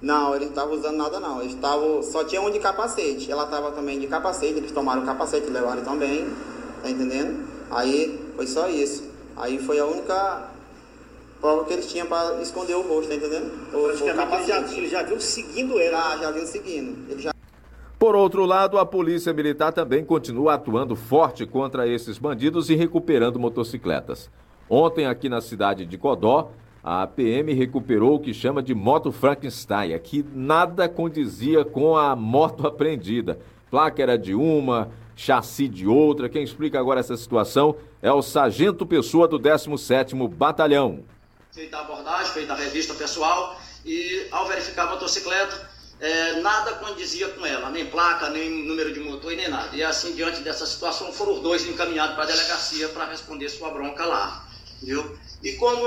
Não, 0.00 0.34
eles 0.34 0.46
não 0.46 0.54
estavam 0.54 0.74
usando 0.74 0.96
nada 0.96 1.18
não. 1.20 1.40
Eles 1.40 1.54
estavam. 1.54 2.02
Só 2.02 2.24
tinha 2.24 2.40
um 2.40 2.50
de 2.50 2.58
capacete. 2.58 3.30
Ela 3.30 3.44
estava 3.44 3.72
também 3.72 3.98
de 3.98 4.06
capacete, 4.06 4.58
eles 4.58 4.72
tomaram 4.72 5.02
o 5.02 5.06
capacete 5.06 5.46
e 5.46 5.50
levaram 5.50 5.82
também. 5.82 6.28
Tá 6.82 6.90
entendendo? 6.90 7.46
Aí 7.70 8.32
foi 8.36 8.46
só 8.46 8.68
isso. 8.68 9.10
Aí 9.36 9.58
foi 9.58 9.78
a 9.78 9.86
única 9.86 10.50
prova 11.40 11.64
que 11.64 11.72
eles 11.72 11.90
tinham 11.90 12.06
para 12.06 12.40
esconder 12.42 12.74
o 12.74 12.82
rosto, 12.82 13.08
tá 13.08 13.14
entendendo? 13.14 13.50
O, 13.72 14.14
Praticamente 14.26 14.76
ele 14.76 14.88
já 14.88 15.02
viu 15.02 15.20
seguindo 15.20 15.78
ele. 15.78 15.90
Já, 15.90 16.16
já 16.16 16.30
viu 16.30 16.46
seguindo. 16.46 17.10
Ele 17.10 17.22
já... 17.22 17.32
Por 17.98 18.14
outro 18.14 18.44
lado, 18.44 18.78
a 18.78 18.86
Polícia 18.86 19.32
Militar 19.32 19.72
também 19.72 20.04
continua 20.04 20.54
atuando 20.54 20.94
forte 20.94 21.44
contra 21.44 21.86
esses 21.86 22.16
bandidos 22.16 22.70
e 22.70 22.74
recuperando 22.74 23.38
motocicletas. 23.38 24.30
Ontem, 24.70 25.06
aqui 25.06 25.28
na 25.28 25.40
cidade 25.40 25.84
de 25.84 25.98
Codó, 25.98 26.50
a 26.82 27.06
PM 27.06 27.52
recuperou 27.52 28.14
o 28.14 28.20
que 28.20 28.32
chama 28.32 28.62
de 28.62 28.74
moto 28.74 29.10
Frankenstein, 29.10 29.98
que 29.98 30.24
nada 30.32 30.88
condizia 30.88 31.64
com 31.64 31.96
a 31.96 32.14
moto 32.14 32.66
apreendida. 32.68 33.38
Placa 33.70 34.02
era 34.02 34.16
de 34.16 34.34
uma, 34.34 34.90
chassi 35.18 35.66
de 35.66 35.86
outra. 35.86 36.28
Quem 36.28 36.44
explica 36.44 36.78
agora 36.78 37.00
essa 37.00 37.16
situação 37.16 37.76
é 38.00 38.10
o 38.10 38.22
Sargento 38.22 38.86
Pessoa 38.86 39.26
do 39.26 39.38
17º 39.38 40.28
Batalhão. 40.28 41.04
Feita 41.50 41.76
a 41.76 41.80
abordagem, 41.80 42.32
feita 42.32 42.52
a 42.52 42.56
revista 42.56 42.94
pessoal 42.94 43.60
e 43.84 44.28
ao 44.30 44.46
verificar 44.46 44.84
a 44.86 44.90
motocicleta, 44.90 45.68
é, 46.00 46.40
nada 46.40 46.74
condizia 46.74 47.28
com 47.30 47.44
ela, 47.44 47.68
nem 47.70 47.86
placa, 47.86 48.30
nem 48.30 48.64
número 48.64 48.92
de 48.92 49.00
motor 49.00 49.32
nem 49.34 49.48
nada. 49.48 49.76
E 49.76 49.82
assim, 49.82 50.14
diante 50.14 50.40
dessa 50.42 50.64
situação, 50.64 51.12
foram 51.12 51.34
os 51.34 51.40
dois 51.40 51.66
encaminhados 51.66 52.14
para 52.14 52.22
a 52.22 52.26
delegacia 52.26 52.88
para 52.90 53.06
responder 53.06 53.48
sua 53.48 53.70
bronca 53.70 54.04
lá, 54.04 54.46
viu? 54.80 55.18
E 55.42 55.54
como 55.54 55.84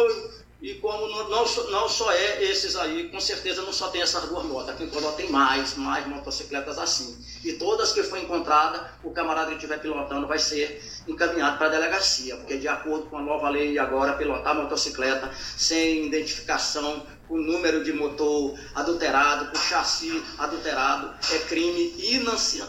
e 0.62 0.76
como 0.76 1.07
não, 1.07 1.28
não, 1.28 1.72
não, 1.72 1.89
só 1.89 2.12
é 2.12 2.43
esses 2.43 2.76
aí, 2.76 3.09
com 3.09 3.20
certeza 3.20 3.64
não 3.64 3.74
só 3.74 3.88
tem 3.88 4.01
essas 4.01 4.26
duas 4.26 4.45
motos. 4.45 4.70
Aqui 4.70 4.84
em 4.84 4.89
Codó 4.89 5.12
tem 5.14 5.28
mais, 5.32 5.76
mais 5.76 6.05
motocicletas 6.05 6.78
assim. 6.78 7.18
E 7.43 7.53
todas 7.53 7.91
que 7.91 8.03
foi 8.03 8.22
encontrada, 8.22 8.91
o 9.03 9.09
camarada 9.09 9.49
que 9.49 9.55
estiver 9.55 9.80
pilotando 9.80 10.28
vai 10.28 10.38
ser 10.38 10.80
encaminhado 11.07 11.57
para 11.57 11.66
a 11.66 11.70
delegacia, 11.72 12.38
porque 12.38 12.57
de 12.57 12.68
acordo 12.68 13.07
com 13.07 13.18
a 13.18 13.22
nova 13.24 13.49
lei 13.49 13.80
agora, 13.80 14.14
pilotar 14.14 14.55
motocicleta 14.55 15.32
sem 15.36 16.05
identificação, 16.05 17.07
com 17.28 17.38
número 17.38 17.84
de 17.84 17.93
motor 17.93 18.55
adulterado, 18.76 19.49
com 19.49 19.57
chassi 19.57 20.24
adulterado, 20.38 21.12
é 21.34 21.39
crime 21.39 21.95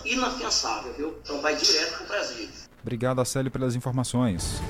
inafiançável, 0.04 0.94
viu? 0.94 1.18
Então 1.22 1.42
vai 1.42 1.56
direto 1.56 1.94
para 1.94 2.04
o 2.04 2.06
presídio. 2.06 2.62
Obrigado, 2.80 3.20
Acélio, 3.20 3.50
pelas 3.50 3.74
informações. 3.74 4.60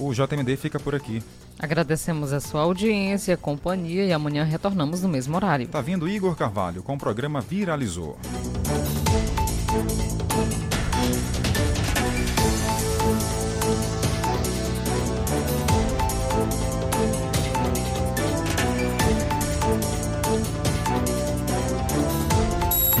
O 0.00 0.12
JMD 0.12 0.56
fica 0.56 0.78
por 0.78 0.94
aqui. 0.94 1.22
Agradecemos 1.58 2.32
a 2.32 2.40
sua 2.40 2.62
audiência, 2.62 3.36
companhia 3.36 4.04
e 4.04 4.12
amanhã 4.12 4.44
retornamos 4.44 5.02
no 5.02 5.08
mesmo 5.08 5.34
horário. 5.34 5.66
Tá 5.66 5.80
vindo 5.80 6.08
Igor 6.08 6.36
Carvalho 6.36 6.82
com 6.82 6.94
o 6.94 6.98
programa 6.98 7.40
Viralizou. 7.40 8.16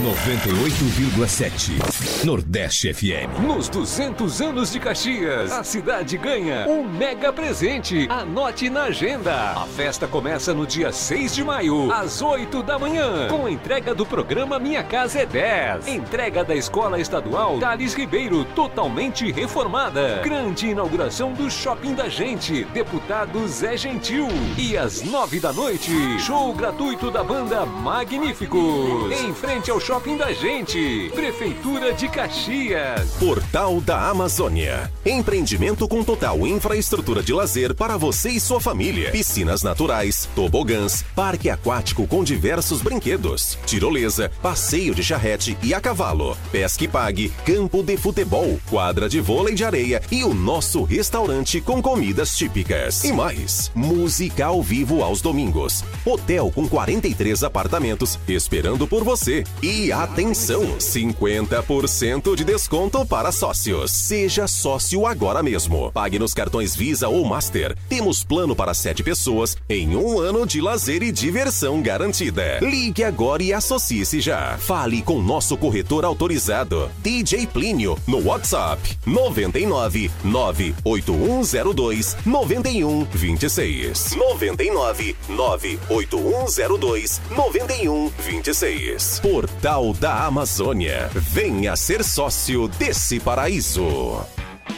98,7 0.08 2.24
Nordeste 2.24 2.94
FM. 2.94 3.46
Nos 3.46 3.68
200 3.68 4.40
anos 4.40 4.72
de 4.72 4.80
Caxias, 4.80 5.52
a 5.52 5.62
cidade 5.62 6.16
ganha 6.16 6.66
um 6.66 6.82
mega 6.82 7.30
presente. 7.30 8.08
Anote 8.08 8.70
na 8.70 8.84
agenda. 8.84 9.52
A 9.52 9.66
festa 9.66 10.06
começa 10.06 10.54
no 10.54 10.66
dia 10.66 10.92
6 10.92 11.34
de 11.34 11.44
maio, 11.44 11.92
às 11.92 12.22
8 12.22 12.62
da 12.62 12.78
manhã, 12.78 13.28
com 13.28 13.46
entrega 13.46 13.94
do 13.94 14.06
programa 14.06 14.58
Minha 14.58 14.82
Casa 14.82 15.18
é 15.18 15.26
10. 15.26 15.88
Entrega 15.88 16.42
da 16.42 16.54
Escola 16.54 16.98
Estadual 16.98 17.58
Thales 17.58 17.92
Ribeiro, 17.92 18.46
totalmente 18.54 19.30
reformada. 19.30 20.22
Grande 20.24 20.68
inauguração 20.68 21.34
do 21.34 21.50
Shopping 21.50 21.92
da 21.92 22.08
Gente, 22.08 22.64
deputado 22.72 23.46
Zé 23.46 23.76
Gentil. 23.76 24.26
E 24.56 24.74
às 24.74 25.02
9 25.02 25.38
da 25.38 25.52
noite, 25.52 25.92
show 26.18 26.50
gratuito 26.54 27.10
da 27.10 27.22
banda 27.22 27.66
Magníficos. 27.66 29.12
Em 29.20 29.34
frente 29.34 29.70
ao 29.70 29.78
Shopping 29.78 29.97
da 29.98 30.32
Gente, 30.32 31.10
Prefeitura 31.12 31.92
de 31.92 32.08
Caxias. 32.08 33.10
Portal 33.18 33.80
da 33.80 34.08
Amazônia. 34.08 34.92
Empreendimento 35.04 35.88
com 35.88 36.04
total 36.04 36.46
infraestrutura 36.46 37.20
de 37.20 37.32
lazer 37.32 37.74
para 37.74 37.96
você 37.96 38.30
e 38.30 38.38
sua 38.38 38.60
família. 38.60 39.10
Piscinas 39.10 39.64
naturais, 39.64 40.28
tobogãs, 40.36 41.04
parque 41.16 41.50
aquático 41.50 42.06
com 42.06 42.22
diversos 42.22 42.80
brinquedos, 42.80 43.58
tirolesa, 43.66 44.30
passeio 44.40 44.94
de 44.94 45.02
charrete 45.02 45.58
e 45.64 45.74
a 45.74 45.80
cavalo, 45.80 46.36
pesca 46.52 46.84
e 46.84 46.88
pague, 46.88 47.30
campo 47.44 47.82
de 47.82 47.96
futebol, 47.96 48.58
quadra 48.70 49.08
de 49.08 49.20
vôlei 49.20 49.54
de 49.54 49.64
areia 49.64 50.00
e 50.12 50.22
o 50.22 50.32
nosso 50.32 50.84
restaurante 50.84 51.60
com 51.60 51.82
comidas 51.82 52.36
típicas. 52.36 53.02
E 53.02 53.12
mais, 53.12 53.72
música 53.74 54.46
ao 54.46 54.62
vivo 54.62 55.02
aos 55.02 55.20
domingos. 55.20 55.82
Hotel 56.06 56.52
com 56.54 56.68
43 56.68 57.42
apartamentos 57.42 58.16
esperando 58.28 58.86
por 58.86 59.02
você. 59.02 59.42
E 59.60 59.77
atenção, 59.86 60.76
50% 60.76 62.34
de 62.34 62.42
desconto 62.42 63.06
para 63.06 63.30
sócios. 63.30 63.92
Seja 63.92 64.48
sócio 64.48 65.06
agora 65.06 65.40
mesmo. 65.40 65.92
Pague 65.92 66.18
nos 66.18 66.34
cartões 66.34 66.74
Visa 66.74 67.08
ou 67.08 67.24
Master. 67.24 67.76
Temos 67.88 68.24
plano 68.24 68.56
para 68.56 68.74
sete 68.74 69.04
pessoas 69.04 69.56
em 69.68 69.94
um 69.96 70.18
ano 70.18 70.44
de 70.44 70.60
lazer 70.60 71.04
e 71.04 71.12
diversão 71.12 71.80
garantida. 71.80 72.58
Ligue 72.60 73.04
agora 73.04 73.40
e 73.40 73.52
associe-se 73.52 74.20
já. 74.20 74.58
Fale 74.58 75.00
com 75.00 75.22
nosso 75.22 75.56
corretor 75.56 76.04
autorizado, 76.04 76.90
DJ 77.00 77.46
Plínio, 77.46 77.96
no 78.04 78.26
WhatsApp 78.26 78.98
99 79.06 80.10
98102 80.24 82.16
9126. 82.26 84.16
99 84.16 85.16
98102 85.28 87.20
9126. 87.30 89.20
Portal 89.20 89.67
da 90.00 90.24
Amazônia. 90.24 91.10
Venha 91.12 91.76
ser 91.76 92.02
sócio 92.02 92.68
desse 92.68 93.20
paraíso. 93.20 94.24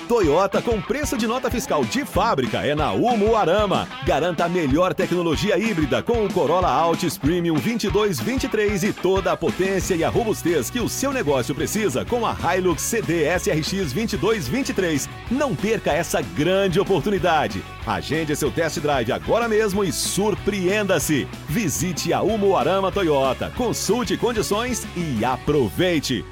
Toyota 0.08 0.60
com 0.60 0.80
preço 0.80 1.16
de 1.16 1.26
nota 1.26 1.50
fiscal 1.50 1.84
de 1.84 2.04
fábrica 2.04 2.66
é 2.66 2.74
na 2.74 2.92
Umuarama. 2.92 3.88
Garanta 4.04 4.44
a 4.44 4.48
melhor 4.48 4.92
tecnologia 4.92 5.56
híbrida 5.58 6.02
com 6.02 6.24
o 6.24 6.32
Corolla 6.32 6.68
Altis 6.68 7.16
Premium 7.16 7.54
2223 7.54 8.82
e 8.84 8.92
toda 8.92 9.32
a 9.32 9.36
potência 9.36 9.94
e 9.94 10.02
a 10.02 10.08
robustez 10.08 10.68
que 10.68 10.80
o 10.80 10.88
seu 10.88 11.12
negócio 11.12 11.54
precisa 11.54 12.04
com 12.04 12.26
a 12.26 12.36
Hilux 12.56 12.82
CD 12.82 13.24
SRX 13.38 13.92
2223. 13.92 15.08
Não 15.30 15.54
perca 15.54 15.92
essa 15.92 16.20
grande 16.20 16.80
oportunidade. 16.80 17.62
Agende 17.86 18.34
seu 18.36 18.50
test 18.50 18.78
drive 18.80 19.12
agora 19.12 19.48
mesmo 19.48 19.84
e 19.84 19.92
surpreenda-se. 19.92 21.28
Visite 21.48 22.12
a 22.12 22.22
Umuarama 22.22 22.92
Toyota, 22.92 23.52
consulte 23.56 24.16
condições 24.16 24.86
e 24.96 25.24
aproveite. 25.24 26.24